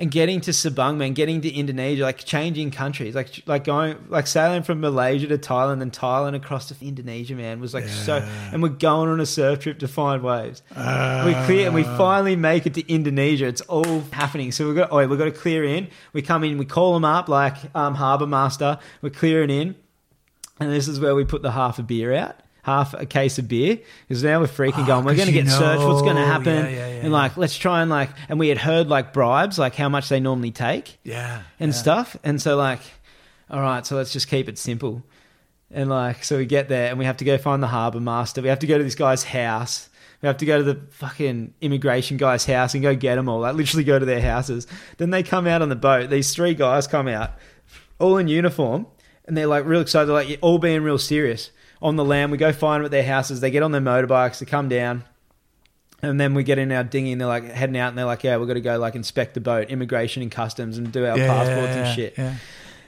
[0.00, 4.26] and getting to Sabang, man, getting to Indonesia, like changing countries, like like going like
[4.26, 8.26] sailing from Malaysia to Thailand and Thailand across to Indonesia, man, was like so.
[8.50, 10.62] And we're going on a surf trip to find waves.
[10.70, 13.46] we clear and we finally make it to Indonesia.
[13.46, 14.52] It's all happening.
[14.52, 15.88] So we've got oh, we've got to clear in.
[16.14, 18.78] We come in, we call them up like um, harbour master.
[19.02, 19.76] We're clearing in,
[20.58, 22.36] and this is where we put the half a beer out.
[22.70, 23.78] Half a case of beer
[24.08, 25.04] because now we're freaking Oh, going.
[25.04, 25.82] we're going to get searched.
[25.82, 26.54] What's going to happen?
[26.66, 29.58] Yeah, yeah, yeah, and like, let's try and like, and we had heard like bribes,
[29.58, 31.42] like how much they normally take Yeah.
[31.58, 32.16] and stuff.
[32.22, 32.80] And so like,
[33.50, 35.02] all right, so let's just keep it simple.
[35.72, 38.40] And like, so we get there and we have to go find the harbour master.
[38.42, 39.88] We have to go to this guy's house.
[40.22, 43.40] We have to go to the fucking immigration guy's house and go get them all.
[43.40, 44.66] Like literally go to their houses.
[44.98, 46.10] Then they come out on the boat.
[46.10, 47.32] These three guys come out,
[47.98, 48.86] all in uniform,
[49.26, 50.06] and they're like real excited.
[50.06, 51.50] They're like all being real serious
[51.82, 52.30] on the land.
[52.32, 53.40] We go find them at their houses.
[53.40, 54.38] They get on their motorbikes.
[54.38, 55.04] They come down.
[56.02, 58.24] And then we get in our dinghy and they're like heading out and they're like,
[58.24, 61.18] yeah, we've got to go like inspect the boat, immigration and customs and do our
[61.18, 62.14] Yeah, passports and shit.
[62.16, 62.34] Yeah.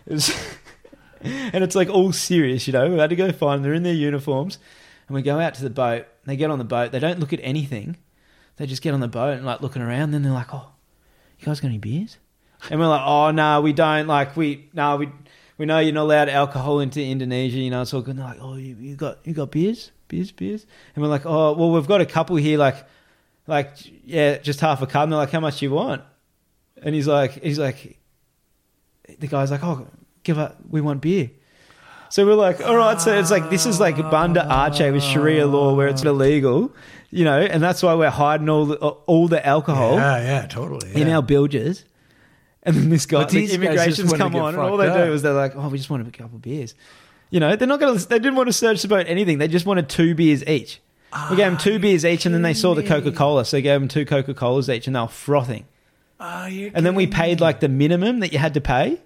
[0.06, 0.56] It was-
[1.20, 2.88] and it's like all serious, you know.
[2.90, 3.62] We had to go find them.
[3.64, 4.58] They're in their uniforms,
[5.08, 6.06] and we go out to the boat.
[6.24, 6.90] They get on the boat.
[6.90, 7.96] They don't look at anything.
[8.56, 10.04] They just get on the boat and like looking around.
[10.04, 10.70] And Then they're like, "Oh,
[11.38, 12.16] you guys got any beers?"
[12.70, 14.06] And we're like, "Oh no, we don't.
[14.08, 15.10] Like we no, we
[15.62, 17.58] we know you're not allowed alcohol into Indonesia.
[17.58, 19.92] You know, it's all good." And they're like, "Oh, you, you got you got beers,
[20.08, 20.66] beers, beers?"
[20.96, 22.58] And we're like, "Oh, well, we've got a couple here.
[22.58, 22.78] Like,
[23.46, 23.70] like
[24.04, 26.02] yeah, just half a cup." And they're like, "How much do you want?"
[26.82, 27.96] And he's like, he's like,
[29.20, 29.86] the guy's like, "Oh,
[30.24, 30.56] give up.
[30.68, 31.30] We want beer."
[32.08, 33.00] So we're like, all right.
[33.00, 36.74] So it's like this is like Banda Aceh with Sharia law where it's illegal,
[37.10, 40.92] you know, and that's why we're hiding all the, all the alcohol Yeah, yeah, totally.
[41.00, 41.84] in our bilges.
[42.64, 44.96] And then this guy, the guys immigration's come on, and all they up.
[44.96, 46.74] do is they're like, oh, we just want a couple of beers.
[47.30, 48.08] You know, they're not going to.
[48.08, 49.38] They didn't want to search about anything.
[49.38, 50.80] They just wanted two beers each.
[51.30, 52.82] We gave them two beers each, and then they saw the.
[52.82, 55.64] Coca Cola, so they gave them two Coca Colas each, and they were frothing.
[56.20, 59.00] Oh, And then we paid like the minimum that you had to pay.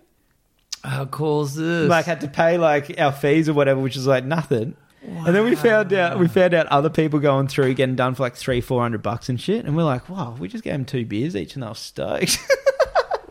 [0.85, 1.89] How cool is this?
[1.89, 4.77] like had to pay like our fees or whatever, which is like nothing.
[5.03, 8.25] And then we found out we found out other people going through getting done for
[8.25, 9.65] like three, four hundred bucks and shit.
[9.65, 12.39] And we're like, wow, we just gave them two beers each and they were stoked.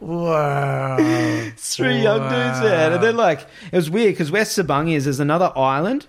[0.06, 0.98] wow.
[1.58, 2.94] Three young dudes, man.
[2.94, 3.42] And they're like
[3.72, 6.08] it was weird because where Sabang is, there's another island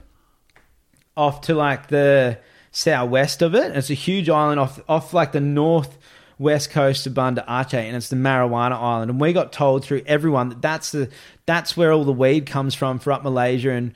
[1.16, 2.38] off to like the
[2.70, 3.76] southwest of it.
[3.76, 5.98] It's a huge island off off like the north
[6.38, 9.10] west coast of Banda Aceh, and it's the Marijuana Island.
[9.10, 11.08] And we got told through everyone that that's the
[11.46, 13.94] that's where all the weed comes from for up Malaysia and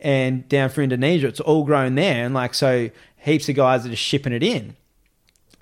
[0.00, 1.28] and down for Indonesia.
[1.28, 4.76] It's all grown there, and like so, heaps of guys are just shipping it in.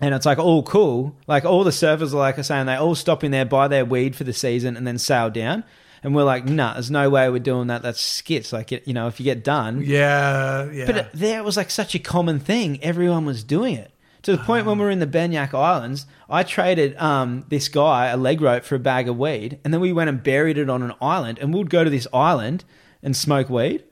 [0.00, 1.14] And it's like all cool.
[1.26, 3.84] Like all the surfers are like are saying they all stop in there, buy their
[3.84, 5.62] weed for the season, and then sail down.
[6.02, 7.82] And we're like, nah, there's no way we're doing that.
[7.82, 8.52] That's skits.
[8.54, 10.86] Like, you know, if you get done, Yeah, yeah.
[10.86, 12.82] but it, there was like such a common thing.
[12.82, 13.92] Everyone was doing it.
[14.22, 18.06] To the point when we were in the Banyak Islands, I traded um, this guy
[18.08, 20.68] a leg rope for a bag of weed, and then we went and buried it
[20.70, 22.64] on an island, and we'd go to this island
[23.02, 23.84] and smoke weed.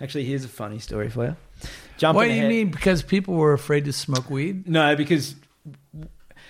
[0.00, 1.36] Actually, here's a funny story for you.
[1.96, 2.70] Jumping what do you ahead- mean?
[2.70, 4.68] Because people were afraid to smoke weed?
[4.68, 5.34] No, because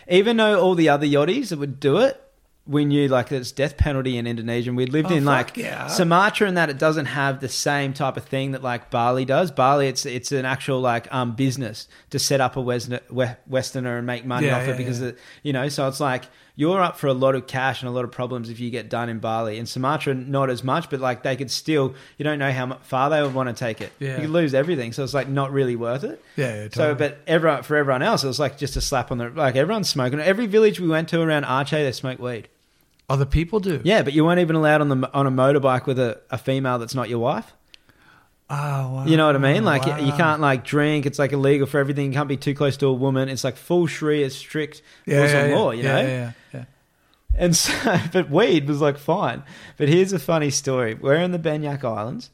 [0.08, 2.20] even though all the other yachties that would do it,
[2.66, 4.68] we knew like there's death penalty in Indonesia.
[4.68, 5.86] and We'd lived Oh, in like yeah.
[5.86, 9.50] Sumatra and that it doesn't have the same type of thing that like Bali does.
[9.50, 13.00] Bali, it's it's an actual like um business to set up a Westerner,
[13.46, 15.68] Westerner and make money Yeah, off yeah, it because it, you know.
[15.70, 16.24] So it's like
[16.58, 18.90] you're up for a lot of cash and a lot of problems if you get
[18.90, 19.58] done in Bali.
[19.58, 21.94] In Sumatra, not as much, but like they could still.
[22.16, 23.92] You don't know how far they would want to take it.
[24.00, 24.16] Yeah.
[24.16, 26.20] You could lose everything, so it's like not really worth it.
[26.36, 29.18] Yeah, yeah So, but everyone for everyone else, it was like just a slap on
[29.18, 30.18] the like everyone's smoking.
[30.18, 32.48] Every village we went to around Aceh, they smoke weed.
[33.08, 33.80] Other people do.
[33.84, 36.80] Yeah, but you weren't even allowed on the on a motorbike with a, a female
[36.80, 37.54] that's not your wife.
[38.50, 39.04] Oh, wow.
[39.06, 39.64] You know what I mean?
[39.64, 41.04] Like you- you can't like drink.
[41.06, 42.06] It's like illegal for everything.
[42.06, 43.28] You can't be too close to a woman.
[43.28, 45.70] It's like full Sharia strict yeah, Muslim yeah, law.
[45.70, 45.76] yeah.
[45.76, 46.32] You yeah, know.
[47.38, 47.72] And so,
[48.12, 49.42] but weed was like fine.
[49.76, 50.94] But here's a funny story.
[50.94, 52.30] We're in the Banyak Islands.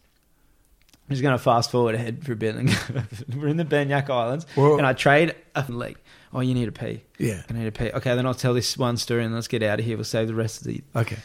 [1.06, 2.54] I'm just going to fast forward ahead for a bit.
[3.36, 4.78] We're in the Banyak Islands, Whoa.
[4.78, 5.98] and I trade a leg.
[6.32, 7.02] Oh, you need a pee.
[7.18, 7.42] Yeah.
[7.48, 7.90] I need a pee.
[7.92, 9.96] Okay, then I'll tell this one story and let's get out of here.
[9.98, 10.82] We'll save the rest of the.
[10.96, 11.18] Okay.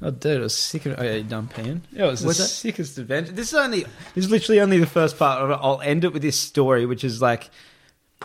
[0.00, 0.86] Oh, dude, it was sick.
[0.86, 1.80] Of, oh, yeah, you done peeing?
[1.90, 2.48] Yeah, it was What's the that?
[2.48, 3.32] sickest adventure.
[3.32, 3.80] This is only,
[4.14, 5.58] this is literally only the first part of it.
[5.60, 7.50] I'll end it with this story, which is like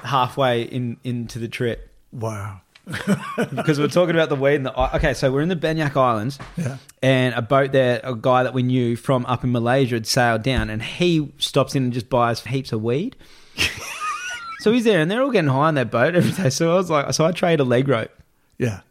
[0.03, 2.61] halfway in into the trip Wow.
[2.85, 4.95] Because we're talking about the weed and the.
[4.95, 6.77] Okay, so we're in the Banyak Islands, Yeah.
[7.01, 10.43] and a boat there, a guy that we knew from up in Malaysia had sailed
[10.43, 13.15] down, and he stops in and just buys heaps of weed.
[14.60, 16.49] so he's there, and they're all getting high on their boat every day.
[16.49, 18.11] So I was like, so I trade a leg rope
[18.57, 18.81] Yeah.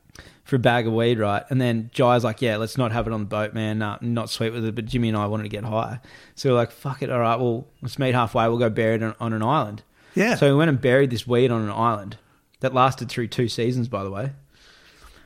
[0.45, 1.43] for a bag of weed, right?
[1.51, 3.79] And then Jai's like, yeah, let's not have it on the boat, man.
[3.79, 4.75] Nah, not sweet with it.
[4.75, 6.01] But Jimmy and I wanted to get high.
[6.35, 7.11] So we're like, fuck it.
[7.11, 8.49] All right, well, let's meet halfway.
[8.49, 9.83] We'll go bury it on, on an island.
[10.15, 10.35] Yeah.
[10.37, 12.17] So we went and buried this weed on an island
[12.63, 14.33] that lasted through two seasons, by the way.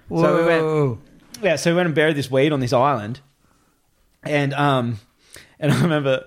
[0.08, 0.22] Whoa.
[0.22, 0.98] So we went-
[1.42, 3.20] Yeah, so we went and buried this weed on this island.
[4.22, 4.98] And um
[5.60, 6.24] and I remember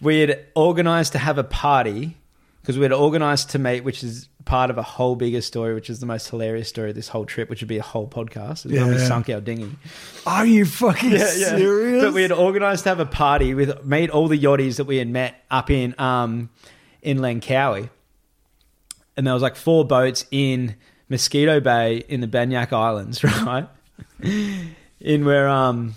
[0.00, 2.16] we had organized to have a party
[2.62, 5.88] because we had organized to meet, which is part of a whole bigger story, which
[5.90, 8.66] is the most hilarious story of this whole trip, which would be a whole podcast.
[8.66, 9.06] Is when we Yeah.
[9.08, 9.70] sunk our dinghy.
[10.26, 12.04] Are you fucking serious?
[12.04, 14.96] But we had organised to have a party with meet all the yachties that we
[14.98, 16.50] had met up in um
[17.02, 17.88] in Langkawi,
[19.20, 20.76] and there was like four boats in
[21.10, 23.68] Mosquito Bay in the Banyak Islands, right?
[24.98, 25.94] in where um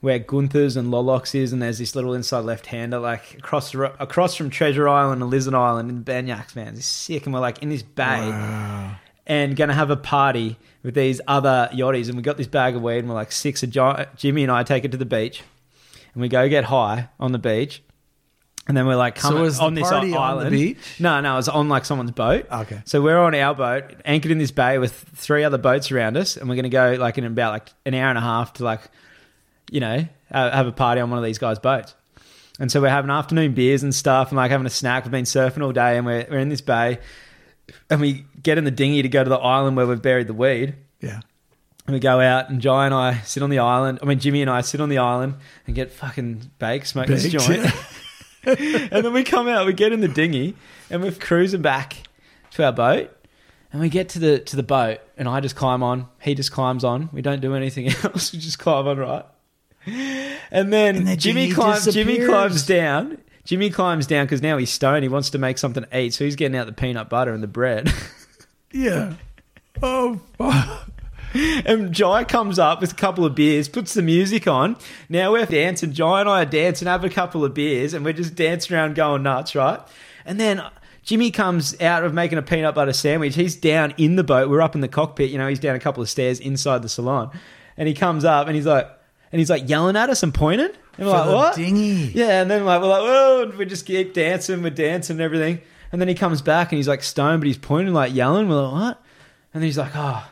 [0.00, 4.34] where Gunther's and Lolox is, and there's this little inside left hander like across across
[4.34, 6.74] from Treasure Island and Lizard Island in the Banyaks, man.
[6.74, 8.96] It's sick, and we're like in this bay Wow.
[9.24, 12.08] and going to have a party with these other yachties.
[12.08, 14.84] And we got this bag of weed, and we're like six Jimmy and I take
[14.84, 15.44] it to the beach,
[16.12, 17.82] and we go get high on the beach.
[18.68, 20.50] And then we're like, So come was the on this party on the island.
[20.50, 20.78] beach?
[21.00, 22.46] No, no, it was on like someone's boat.
[22.52, 22.82] Okay.
[22.84, 26.36] So we're on our boat, anchored in this bay with three other boats around us,
[26.36, 28.64] and we're going to go like in about like an hour and a half to
[28.64, 28.82] like,
[29.70, 31.94] you know, have a party on one of these guys' boats.
[32.60, 35.04] And so we're having afternoon beers and stuff, and like having a snack.
[35.04, 36.98] We've been surfing all day, and we're we're in this bay,
[37.88, 40.34] and we get in the dinghy to go to the island where we've buried the
[40.34, 40.74] weed.
[41.00, 41.20] Yeah.
[41.86, 44.00] And we go out, and Jai and I sit on the island.
[44.02, 45.36] I mean, Jimmy and I sit on the island
[45.66, 47.62] and get fucking baked, smoking this Baked, joint.
[47.62, 47.70] yeah.
[48.92, 50.54] and then we come out, we get in the dinghy,
[50.90, 51.96] and we're cruising back
[52.52, 53.14] to our boat.
[53.70, 56.06] And we get to the to the boat, and I just climb on.
[56.22, 57.10] He just climbs on.
[57.12, 58.32] We don't do anything else.
[58.32, 59.26] We just climb on, right?
[60.50, 61.92] And then, And then Jimmy Jimmy climbs.
[61.92, 63.18] Jimmy climbs down.
[63.44, 65.02] Jimmy climbs down because now he's stoned.
[65.02, 67.42] He wants to make something to eat, so he's getting out the peanut butter and
[67.42, 67.92] the bread.
[68.70, 69.14] Yeah.
[69.82, 70.87] Oh, fuck.
[71.66, 74.76] And Jai comes up with a couple of beers, puts the music on.
[75.08, 75.92] Now we're dancing.
[75.92, 78.94] Jai and I are dancing, have a couple of beers, and we're just dancing around
[78.94, 79.80] going nuts, right?
[80.24, 80.62] And then
[81.02, 83.34] Jimmy comes out of making a peanut butter sandwich.
[83.34, 84.48] He's down in the boat.
[84.50, 85.30] We're up in the cockpit.
[85.30, 87.30] You know, he's down a couple of stairs inside the salon.
[87.76, 88.88] And he comes up and he's like,
[89.30, 90.70] and he's like yelling at us and pointing.
[90.96, 91.56] And we're For like, what?
[91.56, 92.10] dinghy.
[92.14, 95.60] Yeah, and then like we're like, whoa, we just keep dancing, we're dancing and everything.
[95.92, 98.48] And then he comes back and he's like stoned, but he's pointing, like yelling.
[98.48, 99.02] We're like, what?
[99.54, 100.26] And then he's like, oh.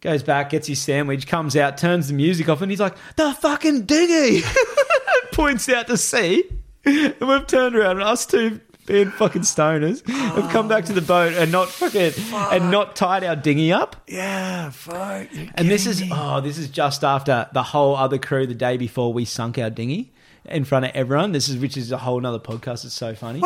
[0.00, 3.32] Goes back, gets his sandwich, comes out, turns the music off, and he's like, the
[3.34, 4.42] fucking dinghy!
[5.32, 6.44] Points out to sea.
[6.84, 11.02] And we've turned around, and us two being fucking stoners have come back to the
[11.02, 13.96] boat and not fucking and not tied our dinghy up.
[14.08, 14.70] Yeah.
[14.70, 15.28] Fuck.
[15.54, 16.10] And this is me.
[16.10, 19.68] oh, this is just after the whole other crew the day before we sunk our
[19.68, 20.10] dinghy
[20.46, 21.32] in front of everyone.
[21.32, 22.86] This is which is a whole nother podcast.
[22.86, 23.42] It's so funny.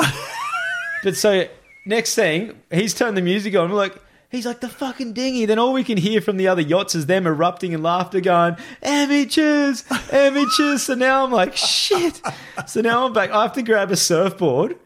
[1.03, 1.49] but so
[1.85, 3.69] next thing, he's turned the music on.
[3.69, 3.97] We're like,
[4.33, 5.47] he's like the fucking dinghy.
[5.47, 8.57] Then all we can hear from the other yachts is them erupting in laughter, going
[8.83, 10.83] amateurs, amateurs.
[10.83, 12.21] so now I'm like, shit.
[12.67, 13.31] So now I'm back.
[13.31, 14.77] I have to grab a surfboard.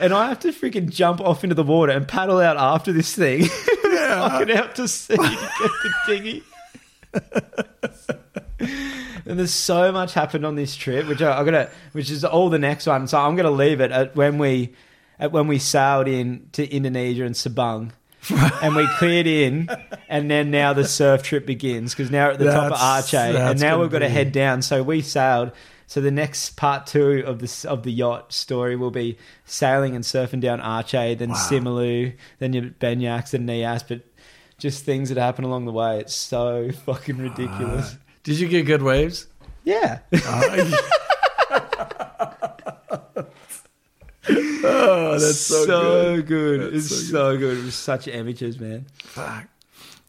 [0.00, 3.14] And I have to freaking jump off into the water and paddle out after this
[3.14, 3.44] thing.
[3.82, 6.42] Fucking out to sea to get the dinghy.
[9.26, 12.48] and there's so much happened on this trip, which I, I'm gonna, which is all
[12.48, 13.08] the next one.
[13.08, 14.72] So I'm gonna leave it at when we,
[15.18, 17.90] at when we sailed in to Indonesia and Sabang,
[18.62, 19.68] and we cleared in,
[20.08, 23.50] and then now the surf trip begins because now we're at the top of Aceh,
[23.50, 24.62] and now we've got to head down.
[24.62, 25.52] So we sailed.
[25.86, 29.16] So the next part two of this of the yacht story will be
[29.46, 31.36] sailing and surfing down Aceh, then Wow.
[31.36, 34.02] Simeulue, then your Banyaks and Nias, but
[34.58, 36.00] just things that happen along the way.
[36.00, 37.96] It's so fucking ridiculous.
[38.22, 39.28] Did you get good waves?
[39.64, 40.00] yeah.
[44.30, 46.26] oh, that's so, good.
[46.26, 46.60] good.
[46.72, 47.58] That's It's so so, good.
[47.58, 48.86] It was such amateurs, man.
[49.02, 49.46] Fuck.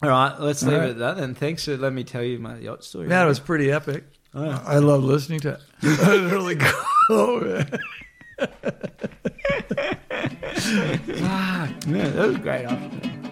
[0.01, 0.87] All right, let's All leave right.
[0.89, 1.35] it at that then.
[1.35, 3.09] Thanks for letting me tell you my yacht story.
[3.09, 4.03] Yeah, it was pretty epic.
[4.33, 4.63] Oh.
[4.65, 5.61] I love listening to it.
[5.81, 7.41] It was really cool.
[7.41, 7.79] man.
[11.87, 12.65] Yeah, that was great.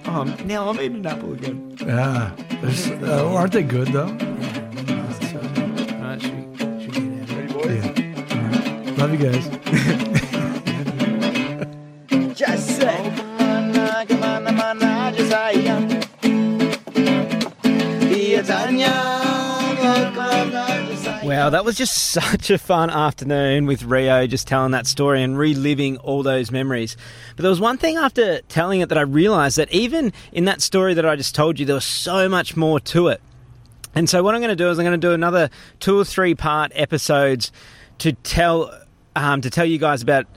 [0.06, 1.78] Oh, now I'm eating an apple again.
[1.80, 2.32] Yeah.
[3.04, 4.04] Uh, aren't they good, though?
[4.04, 7.76] All right, should we, should we get out of here?
[7.76, 8.88] Yeah.
[8.88, 8.98] Right.
[8.98, 9.46] Love you guys.
[21.28, 25.38] Well, that was just such a fun afternoon with Rio, just telling that story and
[25.38, 26.96] reliving all those memories.
[27.36, 30.62] But there was one thing after telling it that I realised that even in that
[30.62, 33.22] story that I just told you, there was so much more to it.
[33.94, 35.50] And so, what I'm going to do is I'm going to do another
[35.80, 37.52] two or three part episodes
[37.98, 38.72] to tell
[39.16, 40.28] um, to tell you guys about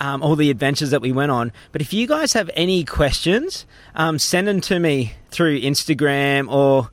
[0.00, 1.52] um, all the adventures that we went on.
[1.72, 6.90] But if you guys have any questions, um, send them to me through Instagram or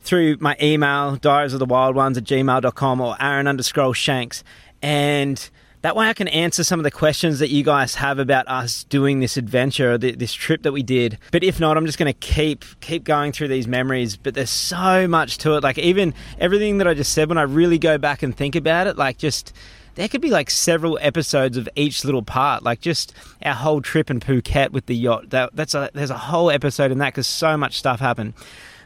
[0.00, 4.42] through my email, diaries of the wild ones at gmail.com or Aaron underscore Shanks.
[4.80, 5.50] And
[5.82, 8.84] that way I can answer some of the questions that you guys have about us
[8.84, 11.18] doing this adventure, this trip that we did.
[11.30, 14.16] But if not, I'm just going to keep keep going through these memories.
[14.16, 15.62] But there's so much to it.
[15.62, 18.88] Like even everything that I just said, when I really go back and think about
[18.88, 19.52] it, like just
[19.98, 23.12] there could be like several episodes of each little part, like just
[23.44, 25.30] our whole trip in Phuket with the yacht.
[25.30, 28.34] That, that's a, there's a whole episode in that because so much stuff happened.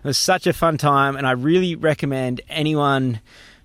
[0.02, 3.20] It was such a fun time, and I really recommend anyone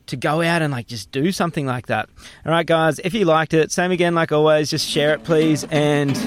[0.07, 2.09] to go out and like just do something like that.
[2.45, 5.63] All right, guys, if you liked it, same again, like always, just share it, please.
[5.71, 6.17] And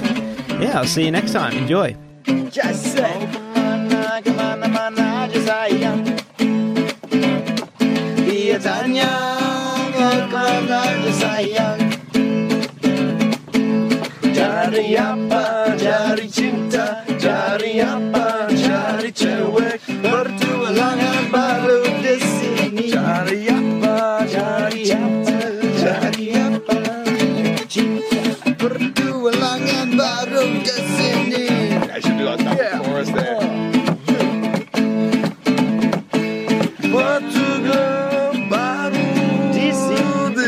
[0.59, 1.55] yeah, I'll see you next time.
[1.55, 1.95] Enjoy.
[2.49, 6.17] Just say, kemana, kemana, mana aja sayang.
[8.25, 9.30] Dia tanya,
[10.59, 11.79] aja sayang.
[14.35, 18.10] Cari apa, cari cinta, cari apa,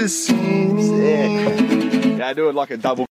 [0.03, 0.83] baru di sini.
[2.19, 3.07] Yeah, I do it like a double